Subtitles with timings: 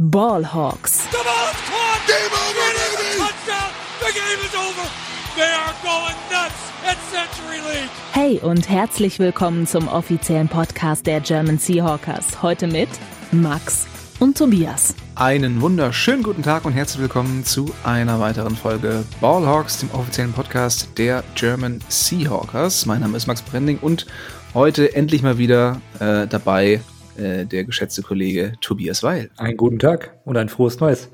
[0.00, 1.10] Ballhawks.
[1.10, 2.06] The ball is caught.
[2.06, 3.18] Game over, baby.
[3.18, 3.72] Touchdown.
[3.98, 4.88] The game is over.
[5.34, 6.54] They are going nuts
[6.86, 7.90] at Century League.
[8.12, 12.44] Hey und herzlich willkommen zum offiziellen Podcast der German Seahawkers.
[12.44, 12.88] Heute mit
[13.32, 13.88] Max
[14.20, 14.94] und Tobias.
[15.16, 20.96] Einen wunderschönen guten Tag und herzlich willkommen zu einer weiteren Folge Ballhawks, dem offiziellen Podcast
[20.96, 22.86] der German Seahawkers.
[22.86, 24.06] Mein Name ist Max Brending und
[24.54, 26.82] heute endlich mal wieder äh, dabei
[27.18, 29.30] äh, der geschätzte Kollege Tobias Weil.
[29.36, 31.10] Einen guten Tag und ein frohes Neues.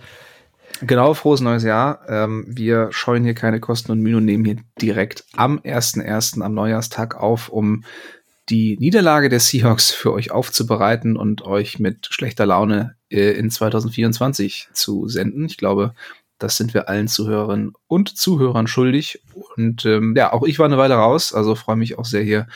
[0.80, 2.00] Genau, frohes neues Jahr.
[2.08, 6.42] Ähm, wir scheuen hier keine Kosten und Mühen und nehmen hier direkt am 1.1.
[6.42, 7.84] am Neujahrstag auf, um
[8.48, 14.68] die Niederlage der Seahawks für euch aufzubereiten und euch mit schlechter Laune äh, in 2024
[14.72, 15.46] zu senden.
[15.46, 15.94] Ich glaube,
[16.38, 19.22] das sind wir allen Zuhörerinnen und Zuhörern schuldig.
[19.56, 22.46] Und ähm, ja, auch ich war eine Weile raus, also freue mich auch sehr hier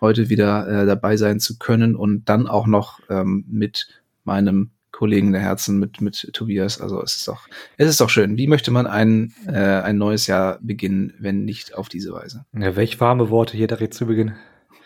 [0.00, 3.88] heute wieder äh, dabei sein zu können und dann auch noch ähm, mit
[4.24, 6.80] meinem Kollegen der Herzen, mit, mit Tobias.
[6.80, 8.36] Also es ist doch, es ist doch schön.
[8.36, 12.44] Wie möchte man ein, äh, ein neues Jahr beginnen, wenn nicht auf diese Weise?
[12.52, 14.34] Ja, welch warme Worte hier direkt zu Beginn.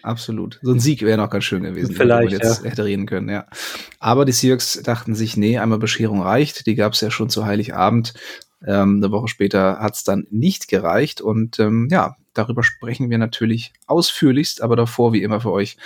[0.02, 0.58] Absolut.
[0.62, 2.70] So ein Sieg wäre noch ganz schön gewesen, Vielleicht, wenn man jetzt ja.
[2.70, 3.46] hätte reden können, ja.
[4.00, 6.66] Aber die Seahawks dachten sich, nee, einmal Bescherung reicht.
[6.66, 8.12] Die gab es ja schon zu Heiligabend.
[8.66, 11.20] Ähm, eine Woche später hat es dann nicht gereicht.
[11.20, 15.76] Und ähm, ja, darüber sprechen wir natürlich ausführlichst, aber davor wie immer für euch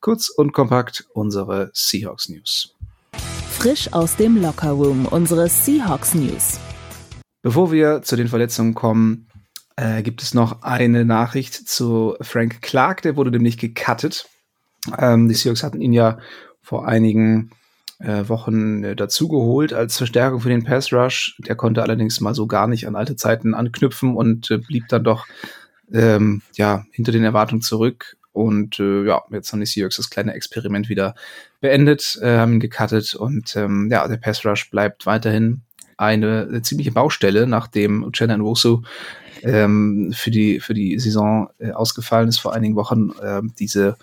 [0.00, 2.74] kurz und kompakt unsere Seahawks News.
[3.50, 6.58] Frisch aus dem Lockerroom unsere Seahawks News.
[7.42, 9.28] Bevor wir zu den Verletzungen kommen,
[9.76, 14.28] äh, gibt es noch eine Nachricht zu Frank Clark, der wurde nämlich gecuttet.
[14.98, 16.18] Ähm, die Seahawks hatten ihn ja
[16.62, 17.50] vor einigen
[17.98, 21.36] äh, Wochen äh, dazugeholt als Verstärkung für den Pass Rush.
[21.46, 25.04] Der konnte allerdings mal so gar nicht an alte Zeiten anknüpfen und äh, blieb dann
[25.04, 25.26] doch
[25.92, 28.16] ähm, ja hinter den Erwartungen zurück.
[28.32, 31.14] Und äh, ja, jetzt haben die Seahawks das kleine Experiment wieder
[31.60, 35.62] beendet, äh, haben ihn gecuttet und ähm, ja, der Pass Rush bleibt weiterhin
[35.96, 38.82] eine, eine ziemliche Baustelle, nachdem Uchenna Nwosu
[39.42, 43.10] ähm, für die für die Saison äh, ausgefallen ist vor einigen Wochen.
[43.22, 43.96] Ähm, diese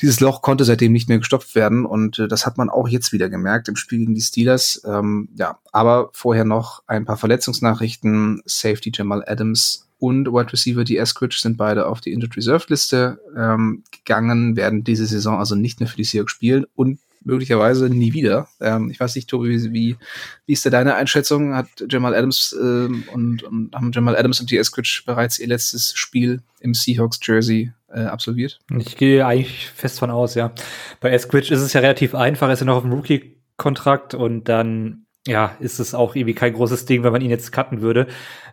[0.00, 3.12] dieses Loch konnte seitdem nicht mehr gestopft werden und äh, das hat man auch jetzt
[3.12, 4.82] wieder gemerkt im Spiel gegen die Steelers.
[4.84, 8.42] Ähm, ja, aber vorher noch ein paar Verletzungsnachrichten.
[8.44, 13.20] Safety Jamal Adams und Wide Receiver die Eskridge sind beide auf die Injured Reserve Liste
[13.36, 18.12] ähm, gegangen, werden diese Saison also nicht mehr für die Seahawks spielen und möglicherweise nie
[18.12, 18.48] wieder.
[18.60, 19.96] Ähm, ich weiß nicht, Tobi, wie,
[20.44, 21.54] wie, ist da deine Einschätzung?
[21.54, 25.94] Hat Jamal Adams ähm, und, und haben Jamal Adams und die Eskridge bereits ihr letztes
[25.94, 28.58] Spiel im Seahawks Jersey äh, absolviert?
[28.76, 30.52] Ich gehe eigentlich fest von aus, ja.
[30.98, 34.48] Bei Eskridge ist es ja relativ einfach, er ist ja noch auf dem Rookie-Kontrakt und
[34.48, 38.08] dann ja, ist es auch irgendwie kein großes Ding, wenn man ihn jetzt cutten würde.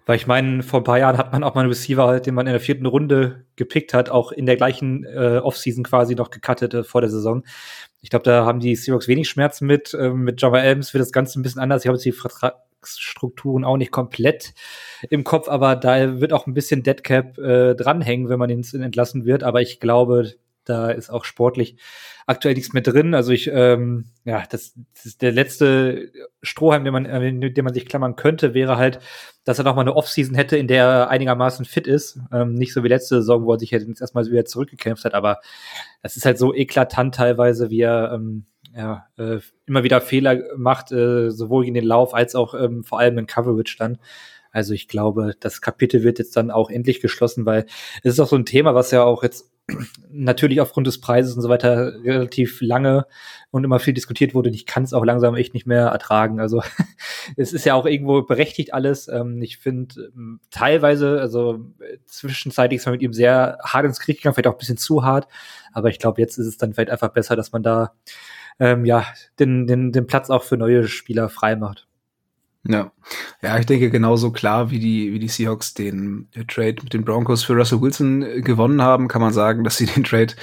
[0.06, 2.46] Weil ich meine, vor ein paar Jahren hat man auch mal einen Receiver, den man
[2.48, 6.74] in der vierten Runde gepickt hat, auch in der gleichen äh, Offseason quasi noch gecuttet
[6.74, 7.44] äh, vor der Saison.
[8.02, 9.96] Ich glaube, da haben die Seahawks wenig Schmerzen mit.
[10.00, 11.84] Ähm, mit Java Adams wird das Ganze ein bisschen anders.
[11.84, 14.54] Ich habe jetzt die Vertragsstrukturen auch nicht komplett
[15.10, 19.26] im Kopf, aber da wird auch ein bisschen Deadcap äh, dranhängen, wenn man ihn entlassen
[19.26, 19.44] wird.
[19.44, 20.34] Aber ich glaube,
[20.70, 21.78] da ist auch sportlich
[22.28, 23.16] aktuell nichts mehr drin.
[23.16, 26.12] Also ich, ähm, ja, das, das ist der letzte
[26.44, 29.00] Strohhalm, den man, äh, den man sich klammern könnte, wäre halt,
[29.46, 32.20] dass er noch mal eine Offseason hätte, in der er einigermaßen fit ist.
[32.32, 35.40] Ähm, nicht so wie letzte Saison, wo er sich jetzt erstmal wieder zurückgekämpft hat, aber
[36.04, 40.92] das ist halt so eklatant teilweise, wie er ähm, ja, äh, immer wieder Fehler macht,
[40.92, 43.98] äh, sowohl in den Lauf als auch ähm, vor allem in Coverage dann.
[44.52, 47.66] Also ich glaube, das Kapitel wird jetzt dann auch endlich geschlossen, weil
[48.04, 49.52] es ist auch so ein Thema, was ja auch jetzt
[50.10, 53.06] natürlich aufgrund des Preises und so weiter relativ lange
[53.52, 54.50] und immer viel diskutiert wurde.
[54.50, 56.40] Ich kann es auch langsam echt nicht mehr ertragen.
[56.40, 56.62] Also
[57.38, 59.08] es ist ja auch irgendwo berechtigt alles.
[59.08, 60.12] Ähm, ich finde
[60.52, 61.60] teilweise, also
[62.06, 65.04] zwischenzeitlich ist man mit ihm sehr hart ins Krieg gegangen, vielleicht auch ein bisschen zu
[65.04, 65.28] hart.
[65.74, 67.94] Aber ich glaube, jetzt ist es dann vielleicht einfach besser, dass man da
[68.60, 69.06] ähm, ja
[69.40, 71.89] den, den, den Platz auch für neue Spieler frei macht.
[72.68, 72.92] Ja.
[73.42, 77.06] Ja, ich denke genauso klar, wie die, wie die Seahawks den äh, Trade mit den
[77.06, 80.34] Broncos für Russell Wilson äh, gewonnen haben, kann man sagen, dass sie den Trade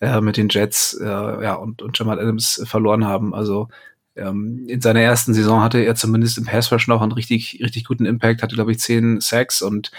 [0.00, 3.34] äh, mit den Jets äh, ja, und, und Jamal Adams verloren haben.
[3.34, 3.68] Also
[4.16, 7.84] ähm, in seiner ersten Saison hatte er zumindest im Pass Rush noch einen richtig, richtig
[7.84, 9.90] guten Impact, hatte, glaube ich, zehn Sacks und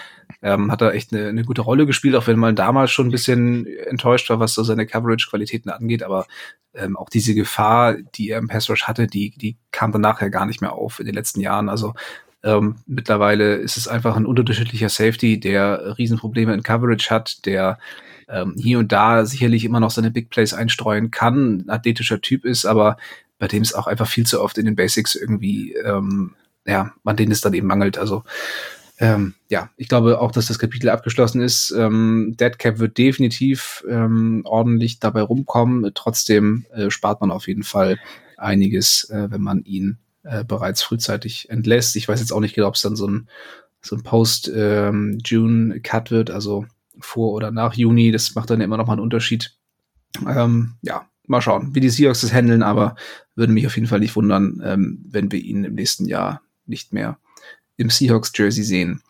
[0.42, 3.12] ähm, hat da echt eine, eine gute Rolle gespielt, auch wenn man damals schon ein
[3.12, 6.02] bisschen enttäuscht war, was so seine Coverage-Qualitäten angeht.
[6.02, 6.26] Aber
[6.74, 10.30] ähm, auch diese Gefahr, die er im Pass Rush hatte, die, die kam dann nachher
[10.30, 11.68] gar nicht mehr auf in den letzten Jahren.
[11.68, 11.94] Also
[12.42, 17.78] ähm, mittlerweile ist es einfach ein unterdurchschnittlicher Safety, der Riesenprobleme in Coverage hat, der
[18.28, 22.66] ähm, hier und da sicherlich immer noch seine Big Plays einstreuen kann, athletischer Typ ist,
[22.66, 22.96] aber
[23.38, 26.34] bei dem es auch einfach viel zu oft in den Basics irgendwie, ähm,
[26.66, 27.98] ja, an denen es dann eben mangelt.
[27.98, 28.24] Also
[29.00, 31.70] ähm, ja, ich glaube auch, dass das Kapitel abgeschlossen ist.
[31.70, 35.92] Ähm, Deadcap wird definitiv ähm, ordentlich dabei rumkommen.
[35.94, 37.98] Trotzdem äh, spart man auf jeden Fall
[38.36, 41.94] einiges, äh, wenn man ihn äh, bereits frühzeitig entlässt.
[41.94, 43.28] Ich weiß jetzt auch nicht genau, ob es dann so ein,
[43.80, 46.66] so ein Post-June-Cut ähm, wird, also
[46.98, 48.10] vor oder nach Juni.
[48.10, 49.56] Das macht dann immer noch mal einen Unterschied.
[50.26, 52.96] Ähm, ja, mal schauen, wie die Seahawks das handeln, aber
[53.34, 56.92] würde mich auf jeden Fall nicht wundern, ähm, wenn wir ihn im nächsten Jahr nicht
[56.92, 57.18] mehr
[57.76, 59.02] im Seahawks-Jersey sehen.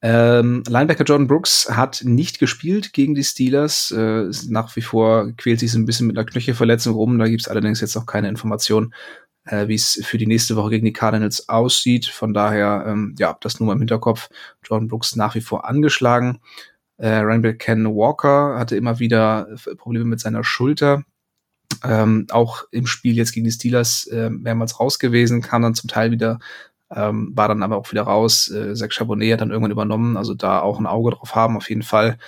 [0.00, 3.90] Ähm, Linebacker Jordan Brooks hat nicht gespielt gegen die Steelers.
[3.90, 7.18] Äh, nach wie vor quält sich so ein bisschen mit einer Knöchelverletzung rum.
[7.18, 8.94] Da gibt es allerdings jetzt noch keine Information,
[9.44, 12.06] äh, wie es für die nächste Woche gegen die Cardinals aussieht.
[12.06, 14.28] Von daher, ähm, ja, das nur mal im Hinterkopf.
[14.64, 16.38] Jordan Brooks nach wie vor angeschlagen.
[16.98, 19.48] Äh, Reinback Ken Walker hatte immer wieder
[19.78, 21.04] Probleme mit seiner Schulter.
[21.84, 25.88] Ähm, auch im Spiel jetzt gegen die Steelers äh, mehrmals raus gewesen, kam dann zum
[25.88, 26.38] Teil wieder
[26.90, 28.48] ähm, war dann aber auch wieder raus.
[28.50, 31.68] Äh, Zach Chabonnet hat dann irgendwann übernommen, also da auch ein Auge drauf haben, auf
[31.68, 32.18] jeden Fall.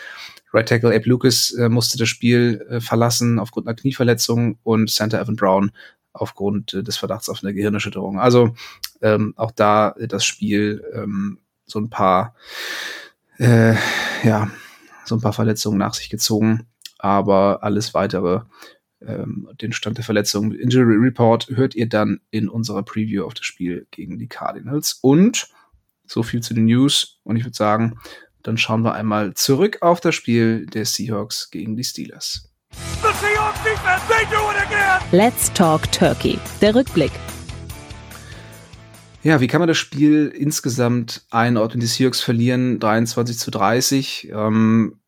[0.52, 5.20] Right Tackle Abe Lucas äh, musste das Spiel äh, verlassen aufgrund einer Knieverletzung und Santa
[5.20, 5.70] Evan Brown
[6.12, 8.18] aufgrund äh, des Verdachts auf eine Gehirnerschütterung.
[8.18, 8.54] Also
[9.00, 12.34] ähm, auch da das Spiel ähm, so ein paar,
[13.38, 13.74] äh,
[14.24, 14.50] ja,
[15.04, 16.66] so ein paar Verletzungen nach sich gezogen,
[16.98, 18.40] aber alles weitere
[19.06, 23.46] ähm, den Stand der Verletzung Injury Report hört ihr dann in unserer Preview auf das
[23.46, 24.98] Spiel gegen die Cardinals.
[25.00, 25.48] Und
[26.06, 27.20] so viel zu den News.
[27.22, 27.98] Und ich würde sagen,
[28.42, 32.50] dann schauen wir einmal zurück auf das Spiel der Seahawks gegen die Steelers.
[35.12, 36.38] Let's Talk Turkey.
[36.60, 37.12] Der Rückblick.
[39.22, 41.80] Ja, wie kann man das Spiel insgesamt einordnen?
[41.80, 44.30] Die Seahawks verlieren 23 zu 30.
[44.32, 44.99] Ähm,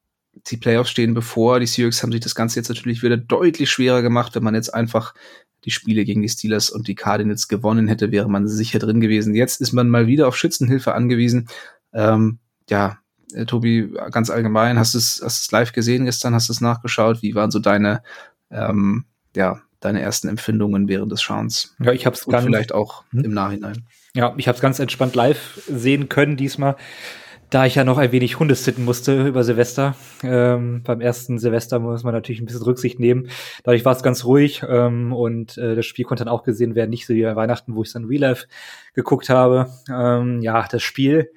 [0.48, 1.60] die Playoffs stehen bevor.
[1.60, 4.34] Die Seahawks haben sich das Ganze jetzt natürlich wieder deutlich schwerer gemacht.
[4.34, 5.14] Wenn man jetzt einfach
[5.64, 9.34] die Spiele gegen die Steelers und die Cardinals gewonnen hätte, wäre man sicher drin gewesen.
[9.34, 11.48] Jetzt ist man mal wieder auf Schützenhilfe angewiesen.
[11.92, 12.98] Ähm, ja,
[13.32, 17.22] äh, Tobi, ganz allgemein, hast du es hast live gesehen gestern, hast du es nachgeschaut?
[17.22, 18.02] Wie waren so deine,
[18.50, 19.04] ähm,
[19.36, 21.76] ja, deine ersten Empfindungen während des Schauens?
[21.80, 23.24] Ja, ich habe es vielleicht auch hm?
[23.24, 23.86] im Nachhinein.
[24.14, 26.76] Ja, ich habe es ganz entspannt live sehen können diesmal
[27.52, 29.94] da ich ja noch ein wenig Hunde sitten musste über Silvester.
[30.22, 33.28] Ähm, beim ersten Silvester muss man natürlich ein bisschen Rücksicht nehmen.
[33.62, 36.88] Dadurch war es ganz ruhig ähm, und äh, das Spiel konnte dann auch gesehen werden,
[36.88, 38.46] nicht so wie bei Weihnachten, wo ich es dann Real Life
[38.94, 39.68] geguckt habe.
[39.92, 41.30] Ähm, ja, das Spiel,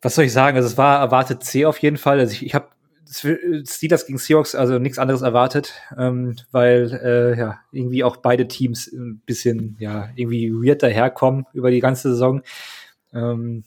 [0.00, 0.56] was soll ich sagen?
[0.56, 2.20] Also es war erwartet C auf jeden Fall.
[2.20, 2.68] Also ich, ich habe
[3.10, 8.86] Steelers gegen Seahawks, also nichts anderes erwartet, ähm, weil äh, ja irgendwie auch beide Teams
[8.92, 12.42] ein bisschen ja irgendwie weird daherkommen über die ganze Saison.
[13.12, 13.64] Ähm,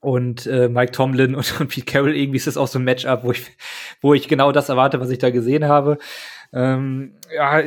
[0.00, 3.24] und äh, Mike Tomlin und, und Pete Carroll, irgendwie ist das auch so ein Matchup,
[3.24, 3.46] wo ich,
[4.00, 5.98] wo ich genau das erwarte, was ich da gesehen habe.
[6.52, 7.62] Ähm, ja,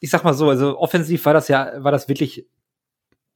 [0.00, 2.46] ich sag mal so, also offensiv war das ja, war das wirklich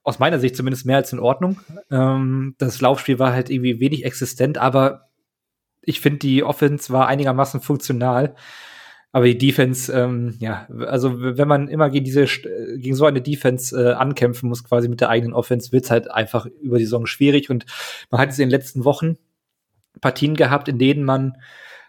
[0.02, 1.61] aus meiner Sicht zumindest mehr als in Ordnung.
[1.90, 5.08] Ähm, das Laufspiel war halt irgendwie wenig existent, aber
[5.82, 8.35] ich finde, die Offense war einigermaßen funktional.
[9.18, 13.76] Aber die Defense, ähm, ja, also wenn man immer gegen diese gegen so eine Defense
[13.76, 17.50] äh, ankämpfen muss, quasi mit der eigenen Offense, wird's halt einfach über die Saison schwierig.
[17.50, 17.66] Und
[18.12, 19.18] man hat es in den letzten Wochen
[20.00, 21.36] Partien gehabt, in denen man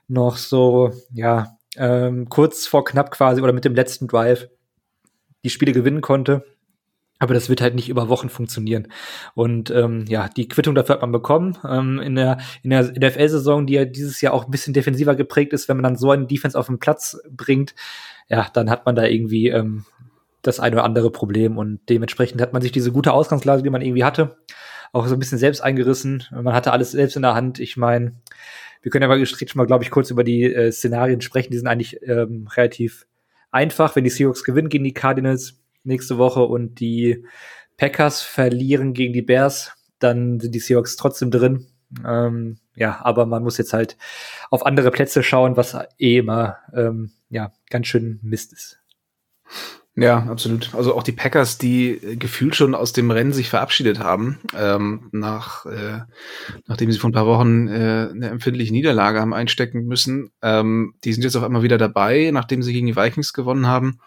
[0.07, 4.49] noch so, ja, ähm, kurz vor knapp quasi oder mit dem letzten Drive
[5.43, 6.43] die Spiele gewinnen konnte.
[7.19, 8.88] Aber das wird halt nicht über Wochen funktionieren.
[9.36, 11.57] Und ähm, ja, die Quittung dafür hat man bekommen.
[11.68, 15.51] Ähm, in der, in der NFL-Saison, die ja dieses Jahr auch ein bisschen defensiver geprägt
[15.51, 17.75] ist, wenn man dann so einen Defense auf den Platz bringt,
[18.30, 19.86] ja, dann hat man da irgendwie ähm,
[20.42, 21.57] das eine oder andere Problem.
[21.57, 24.38] Und dementsprechend hat man sich diese gute Ausgangslage, die man irgendwie hatte,
[24.93, 26.24] auch so ein bisschen selbst eingerissen.
[26.32, 27.60] Man hatte alles selbst in der Hand.
[27.60, 28.13] Ich meine,
[28.82, 31.51] wir können ja mal schon mal, glaube ich, kurz über die äh, Szenarien sprechen.
[31.51, 33.08] Die sind eigentlich ähm, relativ
[33.51, 33.96] einfach.
[33.96, 37.25] Wenn die Seahawks gewinnen gegen die Cardinals, nächste Woche und die
[37.77, 41.67] Packers verlieren gegen die Bears, dann sind die Seahawks trotzdem drin.
[42.05, 43.98] Ähm, ja, aber man muss jetzt halt
[44.50, 48.79] auf andere Plätze schauen, was eh immer ähm, ja ganz schön Mist ist.
[49.96, 50.74] Ja, absolut.
[50.75, 55.65] Also auch die Packers, die gefühlt schon aus dem Rennen sich verabschiedet haben, ähm, nach,
[55.65, 56.01] äh,
[56.67, 60.31] nachdem sie vor ein paar Wochen äh, eine empfindliche Niederlage haben einstecken müssen.
[60.41, 64.00] Ähm, die sind jetzt auch immer wieder dabei, nachdem sie gegen die Vikings gewonnen haben.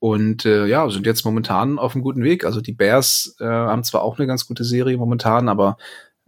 [0.00, 2.44] Und äh, ja, sind jetzt momentan auf einem guten Weg.
[2.44, 5.76] Also die Bears äh, haben zwar auch eine ganz gute Serie momentan, aber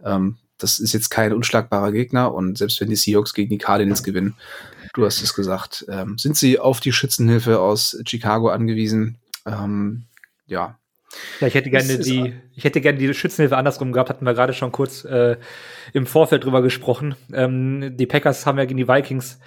[0.03, 2.33] ähm, das ist jetzt kein unschlagbarer Gegner.
[2.33, 4.35] Und selbst wenn die Seahawks gegen die Cardinals gewinnen,
[4.93, 9.17] du hast es gesagt, ähm, sind sie auf die Schützenhilfe aus Chicago angewiesen.
[9.45, 10.03] Ähm,
[10.47, 10.77] ja.
[11.39, 14.53] Ja, ich hätte gerne die, ich hätte gerne die Schützenhilfe andersrum gehabt, hatten wir gerade
[14.53, 15.37] schon kurz äh,
[15.93, 17.15] im Vorfeld drüber gesprochen.
[17.33, 19.39] Ähm, die Packers haben ja gegen die Vikings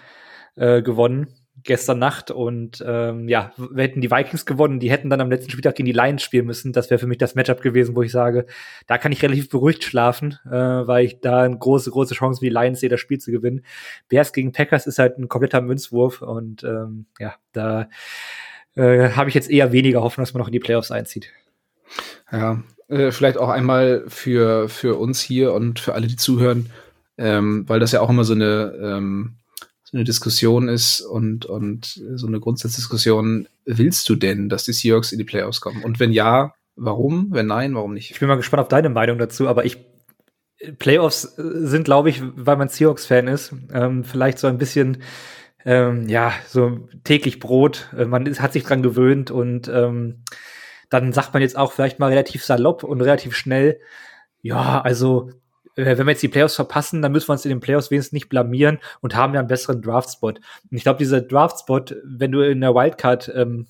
[0.56, 1.28] äh, gewonnen
[1.64, 5.50] gestern Nacht und ähm, ja, wir hätten die Vikings gewonnen, die hätten dann am letzten
[5.50, 6.72] Spieltag gegen die Lions spielen müssen.
[6.72, 8.46] Das wäre für mich das Matchup gewesen, wo ich sage,
[8.86, 12.50] da kann ich relativ beruhigt schlafen, äh, weil ich da eine große, große Chance wie
[12.50, 13.64] die Lions sehe, das Spiel zu gewinnen.
[14.08, 17.88] Bears gegen Packers ist halt ein kompletter Münzwurf und ähm, ja, da
[18.76, 21.30] äh, habe ich jetzt eher weniger Hoffnung, dass man noch in die Playoffs einzieht.
[22.30, 26.70] Ja, äh, vielleicht auch einmal für, für uns hier und für alle, die zuhören,
[27.16, 29.36] ähm, weil das ja auch immer so eine, ähm,
[29.94, 33.48] eine Diskussion ist und, und so eine Grundsatzdiskussion.
[33.64, 35.84] Willst du denn, dass die Seahawks in die Playoffs kommen?
[35.84, 37.28] Und wenn ja, warum?
[37.30, 38.10] Wenn nein, warum nicht?
[38.10, 39.78] Ich bin mal gespannt auf deine Meinung dazu, aber ich
[40.78, 45.02] Playoffs sind, glaube ich, weil man Seahawks-Fan ist, ähm, vielleicht so ein bisschen
[45.64, 47.88] ähm, ja, so täglich Brot.
[47.96, 50.22] Äh, man ist, hat sich dran gewöhnt und ähm,
[50.90, 53.80] dann sagt man jetzt auch vielleicht mal relativ salopp und relativ schnell,
[54.42, 55.30] ja, also
[55.76, 58.28] wenn wir jetzt die Playoffs verpassen, dann müssen wir uns in den Playoffs wenigstens nicht
[58.28, 60.38] blamieren und haben ja einen besseren Draftspot.
[60.38, 63.66] Und ich glaube, dieser Draftspot, wenn du in der Wildcard ähm,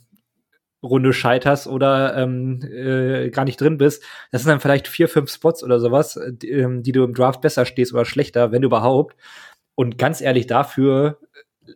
[0.83, 5.31] Runde scheiterst oder ähm, äh, gar nicht drin bist, das sind dann vielleicht vier, fünf
[5.31, 9.17] Spots oder sowas, die, ähm, die du im Draft besser stehst oder schlechter, wenn überhaupt.
[9.75, 11.19] Und ganz ehrlich, dafür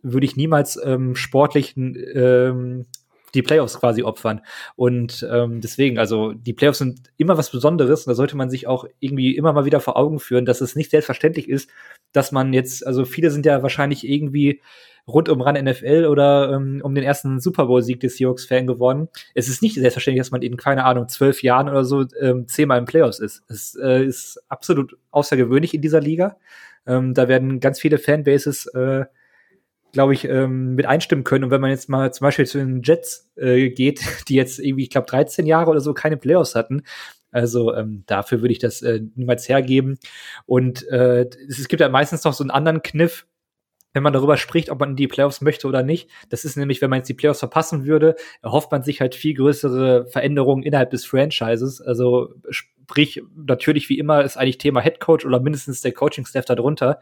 [0.03, 2.85] würde ich niemals ähm, sportlich ähm,
[3.33, 4.41] die Playoffs quasi opfern.
[4.75, 8.67] Und ähm, deswegen, also die Playoffs sind immer was Besonderes und da sollte man sich
[8.67, 11.69] auch irgendwie immer mal wieder vor Augen führen, dass es nicht selbstverständlich ist,
[12.11, 14.61] dass man jetzt, also viele sind ja wahrscheinlich irgendwie
[15.07, 19.09] rund um ran NFL oder ähm, um den ersten Super Bowl-Sieg des Seahawks-Fan geworden.
[19.33, 22.79] Es ist nicht selbstverständlich, dass man in, keine Ahnung, zwölf Jahren oder so ähm, zehnmal
[22.79, 23.43] im Playoffs ist.
[23.47, 26.37] Es äh, ist absolut außergewöhnlich in dieser Liga.
[26.85, 29.05] Ähm, da werden ganz viele Fanbases äh,
[29.91, 31.45] glaube ich, ähm, mit einstimmen können.
[31.45, 34.83] Und wenn man jetzt mal zum Beispiel zu den Jets äh, geht, die jetzt irgendwie,
[34.83, 36.83] ich glaube, 13 Jahre oder so keine Playoffs hatten,
[37.31, 39.99] also ähm, dafür würde ich das äh, niemals hergeben.
[40.45, 43.27] Und äh, es, gibt ja meistens noch so einen anderen Kniff,
[43.93, 46.09] wenn man darüber spricht, ob man die Playoffs möchte oder nicht.
[46.29, 49.35] Das ist nämlich, wenn man jetzt die Playoffs verpassen würde, erhofft man sich halt viel
[49.35, 51.81] größere Veränderungen innerhalb des Franchises.
[51.81, 56.99] Also sprich, natürlich wie immer ist eigentlich Thema Head Coach oder mindestens der Coaching-Staff darunter.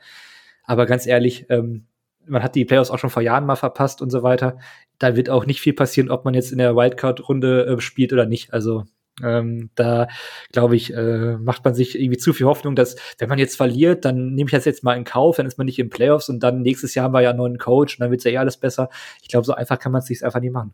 [0.63, 1.88] Aber ganz ehrlich, ähm,
[2.27, 4.57] man hat die Playoffs auch schon vor Jahren mal verpasst und so weiter.
[5.00, 8.25] Da wird auch nicht viel passieren, ob man jetzt in der Wildcard-Runde äh, spielt oder
[8.25, 8.53] nicht.
[8.53, 8.86] Also
[9.24, 10.07] ähm, da
[10.51, 14.05] glaube ich, äh, macht man sich irgendwie zu viel Hoffnung, dass wenn man jetzt verliert,
[14.05, 16.41] dann nehme ich das jetzt mal in Kauf, dann ist man nicht in Playoffs und
[16.41, 18.57] dann nächstes Jahr haben wir ja einen neuen Coach und dann wird ja eh alles
[18.57, 18.89] besser.
[19.22, 20.74] Ich glaube, so einfach kann man es sich einfach nicht machen.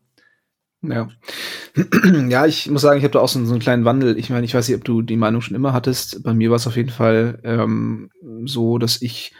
[0.81, 1.07] Ja.
[2.29, 4.17] ja, ich muss sagen, ich habe da auch so, so, einen kleinen Wandel.
[4.17, 6.21] Ich meine, ich weiß nicht, ob du die Meinung schon immer hattest.
[6.23, 8.09] Bei mir war es auf jeden Fall ähm,
[8.45, 9.33] so, dass ich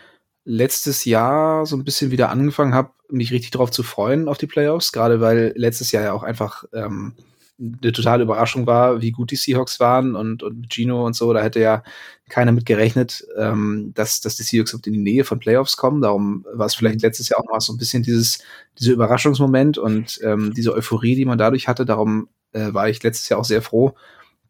[0.45, 4.47] letztes Jahr so ein bisschen wieder angefangen habe, mich richtig darauf zu freuen auf die
[4.47, 7.15] Playoffs, gerade weil letztes Jahr ja auch einfach ähm,
[7.59, 11.41] eine totale Überraschung war, wie gut die Seahawks waren und, und Gino und so, da
[11.41, 11.83] hätte ja
[12.29, 16.01] keiner mit gerechnet, ähm, dass, dass die Seahawks in die Nähe von Playoffs kommen.
[16.01, 18.39] Darum war es vielleicht letztes Jahr auch mal so ein bisschen dieses,
[18.79, 21.85] dieser Überraschungsmoment und ähm, diese Euphorie, die man dadurch hatte.
[21.85, 23.93] Darum äh, war ich letztes Jahr auch sehr froh,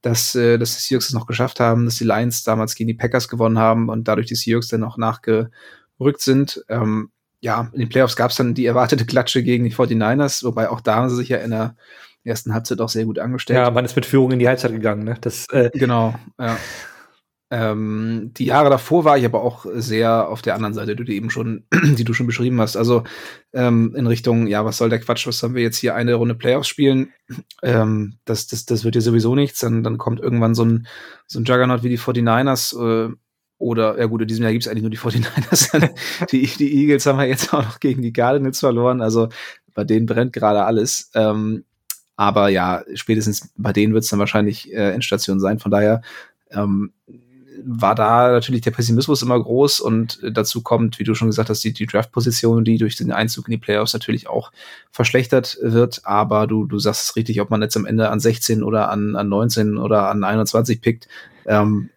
[0.02, 2.94] dass, äh, dass die Seahawks es noch geschafft haben, dass die Lions damals gegen die
[2.94, 5.52] Packers gewonnen haben und dadurch die Seahawks dann noch nachge
[5.98, 6.64] gerückt sind.
[6.70, 10.70] Ähm, ja, in den Playoffs gab es dann die erwartete Klatsche gegen die 49ers, wobei
[10.70, 11.76] auch da haben sie sich ja in der
[12.24, 13.60] ersten Halbzeit auch sehr gut angestellt.
[13.60, 15.18] Ja, man ist mit Führung in die Halbzeit gegangen, ne?
[15.20, 16.58] Das, äh genau, ja.
[17.54, 21.14] Ähm, die Jahre davor war ich aber auch sehr auf der anderen Seite, die du
[21.14, 22.76] eben schon, die du schon beschrieben hast.
[22.76, 23.04] Also
[23.54, 26.34] ähm, in Richtung, ja, was soll der Quatsch, was sollen wir jetzt hier eine Runde
[26.34, 27.14] Playoffs spielen?
[27.62, 29.60] Ähm, das, das, das wird ja sowieso nichts.
[29.60, 30.88] Dann, dann kommt irgendwann so ein,
[31.28, 33.14] so ein Juggernaut wie die 49ers äh,
[33.64, 35.90] oder, ja gut, in diesem Jahr gibt es eigentlich nur die 49ers.
[36.32, 39.02] die, die Eagles haben wir jetzt auch noch gegen die Cardinals verloren.
[39.02, 39.30] Also
[39.74, 41.10] bei denen brennt gerade alles.
[41.16, 41.64] Ähm,
[42.18, 45.60] aber ja, spätestens bei denen wird es dann wahrscheinlich äh, Endstation sein.
[45.60, 46.02] Von daher
[46.52, 46.92] ähm,
[47.64, 51.64] war da natürlich der Pessimismus immer groß und dazu kommt, wie du schon gesagt hast,
[51.64, 54.52] die, die Draft-Position, die durch den Einzug in die Playoffs natürlich auch
[54.92, 56.02] verschlechtert wird.
[56.04, 59.16] Aber du, du sagst es richtig, ob man jetzt am Ende an 16 oder an,
[59.16, 61.08] an 19 oder an 21 pickt.
[61.46, 61.90] Ähm,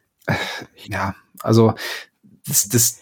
[0.89, 1.75] ja, also
[2.47, 3.01] das, das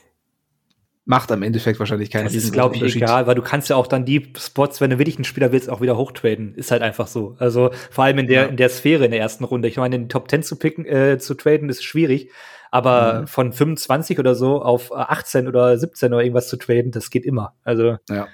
[1.05, 3.87] macht am Endeffekt wahrscheinlich keinen Das ist, glaube ich, egal, weil du kannst ja auch
[3.87, 6.55] dann die Spots, wenn du wirklich einen Spieler willst, auch wieder hochtraden.
[6.55, 7.37] Ist halt einfach so.
[7.39, 8.49] Also vor allem in der, ja.
[8.49, 9.69] in der Sphäre in der ersten Runde.
[9.69, 12.31] Ich meine, in den Top 10 zu picken, äh, zu traden, ist schwierig.
[12.71, 13.27] Aber mhm.
[13.27, 17.55] von 25 oder so auf 18 oder 17 oder irgendwas zu traden, das geht immer.
[17.63, 17.99] Also.
[18.09, 18.27] Ja.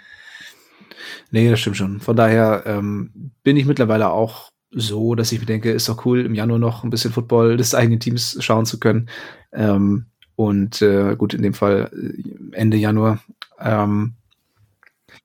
[1.31, 2.01] Nee, das stimmt schon.
[2.01, 6.25] Von daher ähm, bin ich mittlerweile auch so, dass ich mir denke, ist doch cool,
[6.25, 9.09] im Januar noch ein bisschen Football des eigenen Teams schauen zu können.
[9.53, 13.23] Ähm, und äh, gut, in dem Fall äh, Ende Januar.
[13.59, 14.15] Ähm,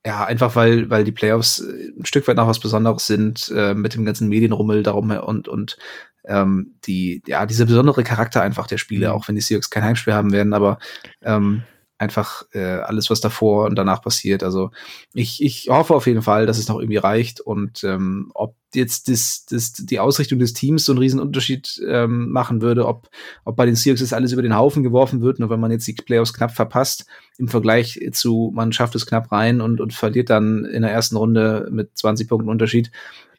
[0.04, 3.74] ja, einfach weil, weil die Playoffs äh, ein Stück weit noch was Besonderes sind, äh,
[3.74, 5.78] mit dem ganzen Medienrummel darum und, und
[6.24, 9.12] ähm, die, ja, dieser besondere Charakter einfach der Spiele, mhm.
[9.14, 10.78] auch wenn die Seahawks kein Heimspiel haben werden, aber
[11.22, 11.62] ähm,
[11.98, 14.42] einfach äh, alles, was davor und danach passiert.
[14.42, 14.70] Also
[15.14, 19.08] ich, ich hoffe auf jeden Fall, dass es noch irgendwie reicht und ähm, ob jetzt
[19.08, 23.08] das, das, die Ausrichtung des Teams so einen riesen Unterschied ähm, machen würde, ob,
[23.44, 25.86] ob bei den Seahawks das alles über den Haufen geworfen wird, nur wenn man jetzt
[25.86, 27.06] die Playoffs knapp verpasst,
[27.38, 31.16] im Vergleich zu, man schafft es knapp rein und, und verliert dann in der ersten
[31.16, 32.90] Runde mit 20 Punkten Unterschied.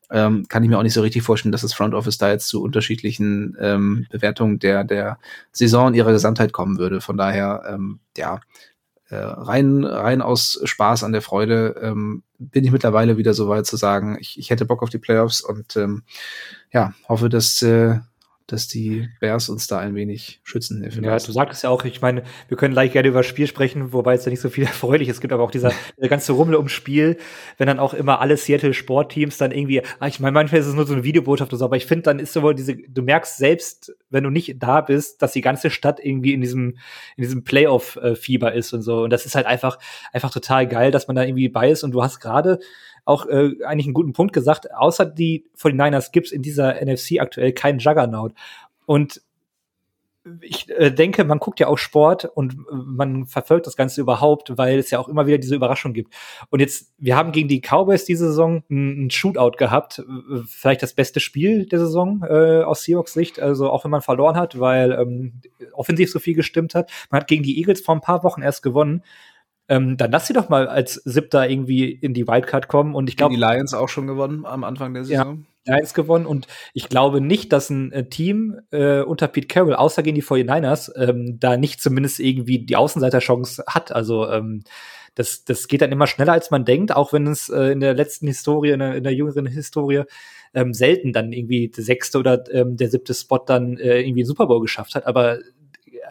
[0.09, 2.47] Ähm, kann ich mir auch nicht so richtig vorstellen, dass das Front Office da jetzt
[2.47, 5.19] zu unterschiedlichen ähm, Bewertungen der, der
[5.51, 7.01] Saison in ihrer Gesamtheit kommen würde.
[7.01, 8.39] Von daher, ähm, ja,
[9.09, 13.65] äh, rein, rein aus Spaß an der Freude ähm, bin ich mittlerweile wieder so weit
[13.65, 16.03] zu sagen, ich, ich hätte Bock auf die Playoffs und ähm,
[16.71, 17.99] ja, hoffe, dass äh,
[18.47, 20.81] dass die Bears uns da ein wenig schützen.
[21.03, 23.91] Ja, du sagtest ja auch, ich meine, wir können gleich gerne über das Spiel sprechen,
[23.91, 25.17] wobei es ja nicht so viel erfreulich ist.
[25.17, 27.17] Es gibt aber auch dieser, dieser ganze Rummel ums Spiel,
[27.57, 30.73] wenn dann auch immer alle Seattle Sportteams dann irgendwie, ah, ich meine, manchmal ist es
[30.73, 33.37] nur so eine Videobotschaft oder so, aber ich finde, dann ist so diese, du merkst
[33.37, 36.77] selbst, wenn du nicht da bist, dass die ganze Stadt irgendwie in diesem,
[37.15, 39.03] in diesem Playoff-Fieber ist und so.
[39.03, 39.79] Und das ist halt einfach,
[40.13, 42.59] einfach total geil, dass man da irgendwie bei ist und du hast gerade
[43.05, 44.73] auch äh, eigentlich einen guten Punkt gesagt.
[44.73, 48.33] Außer die 49ers gibt es in dieser NFC aktuell keinen Juggernaut.
[48.85, 49.21] Und
[50.41, 54.57] ich äh, denke, man guckt ja auch Sport und äh, man verfolgt das Ganze überhaupt,
[54.57, 56.13] weil es ja auch immer wieder diese Überraschung gibt.
[56.49, 60.03] Und jetzt, wir haben gegen die Cowboys diese Saison einen Shootout gehabt,
[60.47, 64.35] vielleicht das beste Spiel der Saison äh, aus Seahawks Sicht, also auch wenn man verloren
[64.35, 65.41] hat, weil ähm,
[65.73, 66.91] offensiv so viel gestimmt hat.
[67.09, 69.03] Man hat gegen die Eagles vor ein paar Wochen erst gewonnen
[69.69, 72.95] ähm, dann lass sie doch mal als Siebter irgendwie in die Wildcard kommen.
[72.95, 73.35] Und ich glaube.
[73.35, 75.39] Die Lions auch schon gewonnen am Anfang der Saison.
[75.39, 76.25] Ja, Lions gewonnen.
[76.25, 80.23] Und ich glaube nicht, dass ein äh, Team äh, unter Pete Carroll, außer gegen die
[80.23, 83.91] 49ers, ähm, da nicht zumindest irgendwie die Außenseiterchance hat.
[83.91, 84.63] Also, ähm,
[85.15, 87.95] das, das geht dann immer schneller, als man denkt, auch wenn es äh, in der
[87.95, 90.03] letzten Historie, in der, in der jüngeren Historie,
[90.53, 94.45] ähm, selten dann irgendwie der sechste oder ähm, der siebte Spot dann äh, irgendwie Super
[94.45, 95.07] Bowl geschafft hat.
[95.07, 95.39] Aber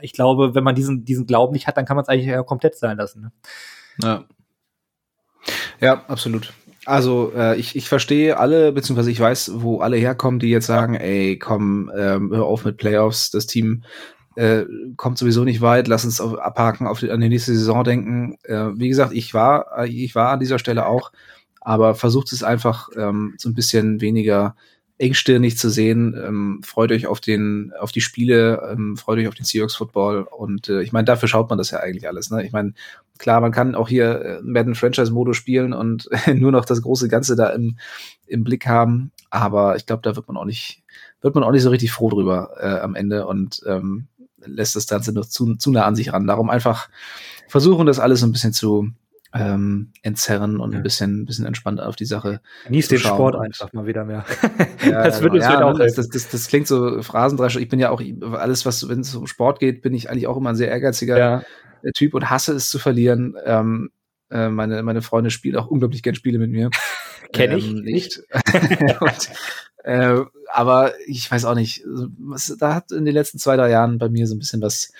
[0.02, 2.76] ich glaube, wenn man diesen, diesen Glauben nicht hat, dann kann man es eigentlich komplett
[2.76, 3.22] sein lassen.
[3.22, 3.32] Ne?
[4.02, 4.24] Ja.
[5.80, 6.52] Ja, absolut.
[6.86, 10.94] Also äh, ich, ich verstehe alle, beziehungsweise ich weiß, wo alle herkommen, die jetzt sagen,
[10.94, 13.82] ey, komm, ähm, hör auf mit Playoffs, das Team
[14.36, 14.64] äh,
[14.96, 18.38] kommt sowieso nicht weit, lass uns auf, abhaken, auf die, an die nächste Saison denken.
[18.44, 21.10] Äh, wie gesagt, ich war, ich war an dieser Stelle auch,
[21.60, 24.54] aber versucht es einfach ähm, so ein bisschen weniger
[24.98, 26.14] engstirnig zu sehen.
[26.16, 30.22] Ähm, freut euch auf den, auf die Spiele, ähm, freut euch auf den Seahawks Football.
[30.22, 32.30] Und äh, ich meine, dafür schaut man das ja eigentlich alles.
[32.30, 32.46] Ne?
[32.46, 32.74] Ich meine,
[33.18, 37.08] klar, man kann auch hier äh, Madden Franchise Modus spielen und nur noch das große
[37.08, 37.78] Ganze da im,
[38.26, 39.12] im Blick haben.
[39.30, 40.82] Aber ich glaube, da wird man auch nicht,
[41.20, 44.08] wird man auch nicht so richtig froh drüber äh, am Ende und ähm,
[44.44, 46.26] lässt das Ganze noch zu, zu nah an sich ran.
[46.26, 46.88] Darum einfach
[47.48, 48.90] versuchen, das alles ein bisschen zu,
[49.38, 50.78] ähm, entzerren und ja.
[50.78, 52.40] ein bisschen, ein bisschen entspannt auf die Sache.
[52.66, 54.24] Genieß den Sport einfach mal wieder mehr.
[54.84, 57.60] Ja, das wird uns ja, auch das, das, das, das, klingt so Phrasendrescher.
[57.60, 60.36] Ich bin ja auch alles, was wenn es um Sport geht, bin ich eigentlich auch
[60.36, 61.42] immer ein sehr ehrgeiziger ja.
[61.94, 63.36] Typ und hasse es zu verlieren.
[63.44, 63.90] Ähm,
[64.30, 66.70] äh, meine, meine Freundin spielt auch unglaublich gern Spiele mit mir.
[67.32, 68.20] Kenne ich ähm, nicht.
[69.00, 69.30] und,
[69.84, 70.20] äh,
[70.56, 74.08] aber ich weiß auch nicht, was, da hat in den letzten zwei, drei Jahren bei
[74.08, 74.90] mir so ein bisschen was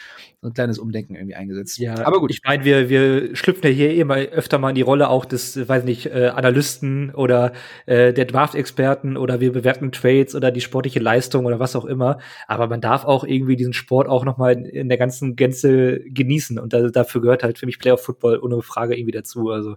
[0.42, 1.78] so ein kleines Umdenken irgendwie eingesetzt.
[1.78, 2.30] Ja, aber gut.
[2.30, 5.68] Ich meine, wir, wir schlüpfen ja hier immer öfter mal in die Rolle auch des,
[5.68, 7.52] weiß nicht, äh, Analysten oder
[7.86, 12.18] äh, der Draft-Experten oder wir bewerten Trades oder die sportliche Leistung oder was auch immer.
[12.46, 16.00] Aber man darf auch irgendwie diesen Sport auch noch mal in, in der ganzen Gänze
[16.00, 16.58] genießen.
[16.58, 19.48] Und da, dafür gehört halt für mich Playoff Football ohne Frage irgendwie dazu.
[19.50, 19.76] Also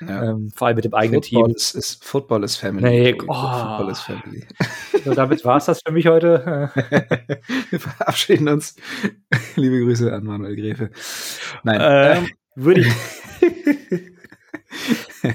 [0.00, 0.30] ja.
[0.30, 1.56] ähm, vor allem mit dem eigenen Football Team.
[1.56, 2.82] Ist, ist, Football ist Family.
[2.82, 3.32] Nee, oh.
[3.32, 4.44] Football ist Family.
[5.04, 6.70] So, damit war's das für mich heute.
[7.70, 8.76] wir verabschieden uns.
[9.56, 10.90] Liebe Grüße Grüße an Manuel Gräfe.
[11.62, 11.80] Nein.
[11.80, 12.92] Äh, ähm, würde ich.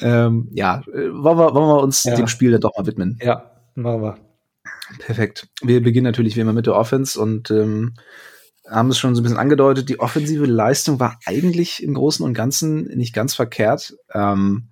[0.00, 2.14] ähm, ja, wollen wir, wollen wir uns ja.
[2.14, 3.18] dem Spiel dann doch mal widmen?
[3.22, 4.18] Ja, machen wir.
[4.98, 5.48] Perfekt.
[5.62, 7.94] Wir beginnen natürlich wie immer mit der Offense und ähm,
[8.68, 9.88] haben es schon so ein bisschen angedeutet.
[9.88, 13.94] Die offensive Leistung war eigentlich im Großen und Ganzen nicht ganz verkehrt.
[14.12, 14.71] Ähm,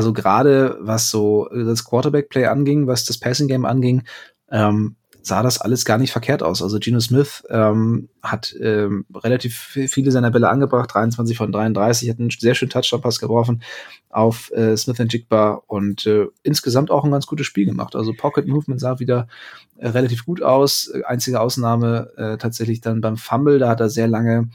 [0.00, 4.04] also gerade was so das Quarterback-Play anging, was das Passing-Game anging,
[4.50, 6.62] ähm, sah das alles gar nicht verkehrt aus.
[6.62, 9.54] Also Geno Smith ähm, hat ähm, relativ
[9.90, 13.62] viele seiner Bälle angebracht, 23 von 33, hat einen sehr schönen Touchdown-Pass geworfen
[14.08, 17.94] auf äh, Smith Jigba und äh, insgesamt auch ein ganz gutes Spiel gemacht.
[17.94, 19.28] Also Pocket Movement sah wieder
[19.76, 20.90] äh, relativ gut aus.
[21.04, 24.48] Einzige Ausnahme äh, tatsächlich dann beim Fumble, da hat er sehr lange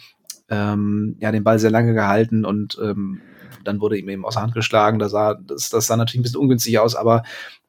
[0.50, 3.22] ähm, ja den Ball sehr lange gehalten und ähm,
[3.64, 5.00] dann wurde ihm eben aus der Hand geschlagen.
[5.00, 7.24] Da sah, das, das sah natürlich ein bisschen ungünstig aus, aber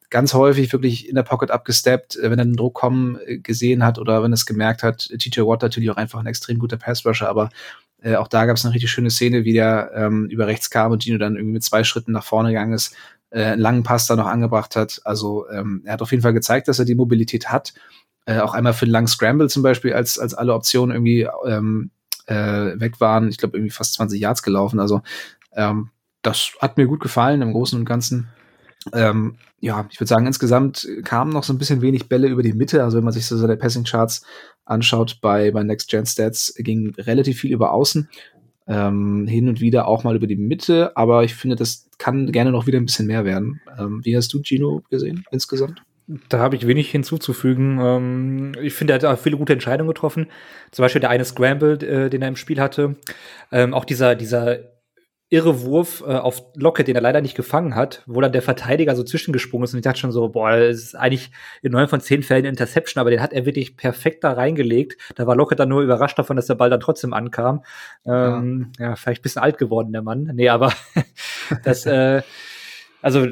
[0.09, 3.83] ganz häufig wirklich in der Pocket abgesteppt, äh, wenn er den Druck kommen äh, gesehen
[3.83, 5.09] hat oder wenn es gemerkt hat.
[5.17, 7.49] TJ Watt natürlich auch einfach ein extrem guter Passrusher, aber
[8.01, 10.91] äh, auch da gab es eine richtig schöne Szene, wie der ähm, über rechts kam
[10.91, 12.95] und Gino dann irgendwie mit zwei Schritten nach vorne gegangen ist,
[13.31, 15.01] äh, einen langen Pass da noch angebracht hat.
[15.03, 17.73] Also ähm, er hat auf jeden Fall gezeigt, dass er die Mobilität hat.
[18.25, 21.91] Äh, auch einmal für einen langen Scramble zum Beispiel, als, als alle Optionen irgendwie ähm,
[22.27, 23.29] äh, weg waren.
[23.29, 24.79] Ich glaube, irgendwie fast 20 Yards gelaufen.
[24.79, 25.01] Also
[25.57, 25.89] ähm,
[26.21, 28.29] das hat mir gut gefallen im Großen und Ganzen.
[28.93, 32.53] Ähm, ja, ich würde sagen, insgesamt kamen noch so ein bisschen wenig Bälle über die
[32.53, 32.83] Mitte.
[32.83, 34.25] Also wenn man sich so seine Passing Charts
[34.63, 38.07] anschaut bei, bei Next Gen Stats, ging relativ viel über Außen.
[38.67, 42.51] ähm, hin und wieder auch mal über die Mitte, aber ich finde, das kann gerne
[42.51, 43.61] noch wieder ein bisschen mehr werden.
[43.79, 45.81] Ähm, wie hast du Gino gesehen insgesamt?
[46.29, 47.79] Da habe ich wenig hinzuzufügen.
[47.81, 50.27] Ähm, ich finde, er hat auch viele gute Entscheidungen getroffen.
[50.71, 52.95] Zum Beispiel der eine Scramble, äh, den er im Spiel hatte.
[53.51, 54.59] Ähm, auch dieser, dieser
[55.29, 58.95] irre Wurf äh, auf Lockett, den er leider nicht gefangen hat, wo dann der Verteidiger
[58.95, 61.99] so zwischengesprungen ist und ich dachte schon so, boah, das ist eigentlich in neun von
[61.99, 64.97] zehn Fällen Interception, aber den hat er wirklich perfekt da reingelegt.
[65.15, 67.63] Da war Lockett dann nur überrascht davon, dass der Ball dann trotzdem ankam.
[68.05, 68.89] Ähm, ja.
[68.89, 70.31] ja, vielleicht bisschen alt geworden, der Mann.
[70.33, 70.71] Nee, aber
[71.63, 72.21] das, äh,
[73.01, 73.27] also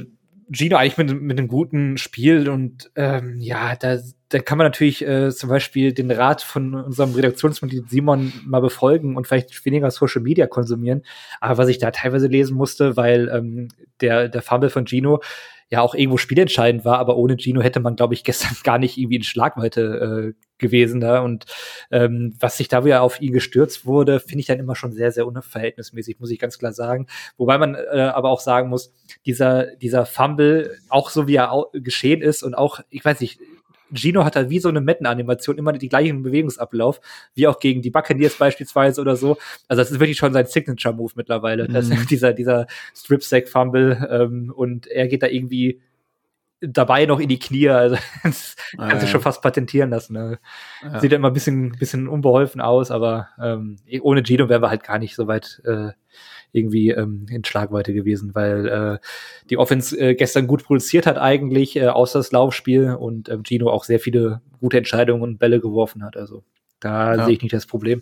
[0.51, 3.97] Gino eigentlich mit, mit einem guten Spiel und ähm, ja, da,
[4.29, 9.15] da kann man natürlich äh, zum Beispiel den Rat von unserem Redaktionsmitglied Simon mal befolgen
[9.17, 11.03] und vielleicht weniger Social Media konsumieren.
[11.41, 13.69] Aber was ich da teilweise lesen musste, weil ähm,
[14.01, 15.21] der, der Fumble von Gino
[15.69, 18.97] ja auch irgendwo spielentscheidend war, aber ohne Gino hätte man, glaube ich, gestern gar nicht
[18.97, 21.21] irgendwie in Schlagweite äh, gewesen da.
[21.21, 21.45] Und
[21.91, 25.12] ähm, was sich da wieder auf ihn gestürzt wurde, finde ich dann immer schon sehr,
[25.12, 27.08] sehr unverhältnismäßig, muss ich ganz klar sagen.
[27.38, 28.93] Wobei man äh, aber auch sagen muss,
[29.25, 33.39] dieser, dieser Fumble, auch so wie er geschehen ist und auch, ich weiß nicht,
[33.91, 37.00] Gino hat da wie so eine Metten-Animation immer die gleichen Bewegungsablauf,
[37.34, 39.38] wie auch gegen die Buccaneers beispielsweise oder so.
[39.67, 41.67] Also das ist wirklich schon sein Signature-Move mittlerweile.
[41.67, 42.08] Mhm.
[42.10, 45.82] Dieser, dieser Strip-Sack-Fumble ähm, und er geht da irgendwie
[46.62, 47.69] dabei noch in die Knie.
[47.69, 49.13] Also das ah, kann sich ja.
[49.13, 50.13] schon fast patentieren lassen.
[50.13, 50.39] Ne?
[50.84, 51.00] Ja.
[51.00, 54.84] Sieht ja immer ein bisschen, bisschen unbeholfen aus, aber ähm, ohne Gino wären wir halt
[54.84, 55.91] gar nicht so weit äh,
[56.55, 58.97] irgendwie ähm, in Schlagweite gewesen, weil äh,
[59.49, 63.69] die Offense äh, gestern gut produziert hat eigentlich, äh, außer das Laufspiel und äh, Gino
[63.69, 66.17] auch sehr viele gute Entscheidungen und Bälle geworfen hat.
[66.17, 66.43] Also
[66.79, 67.25] da ja.
[67.25, 68.01] sehe ich nicht das Problem.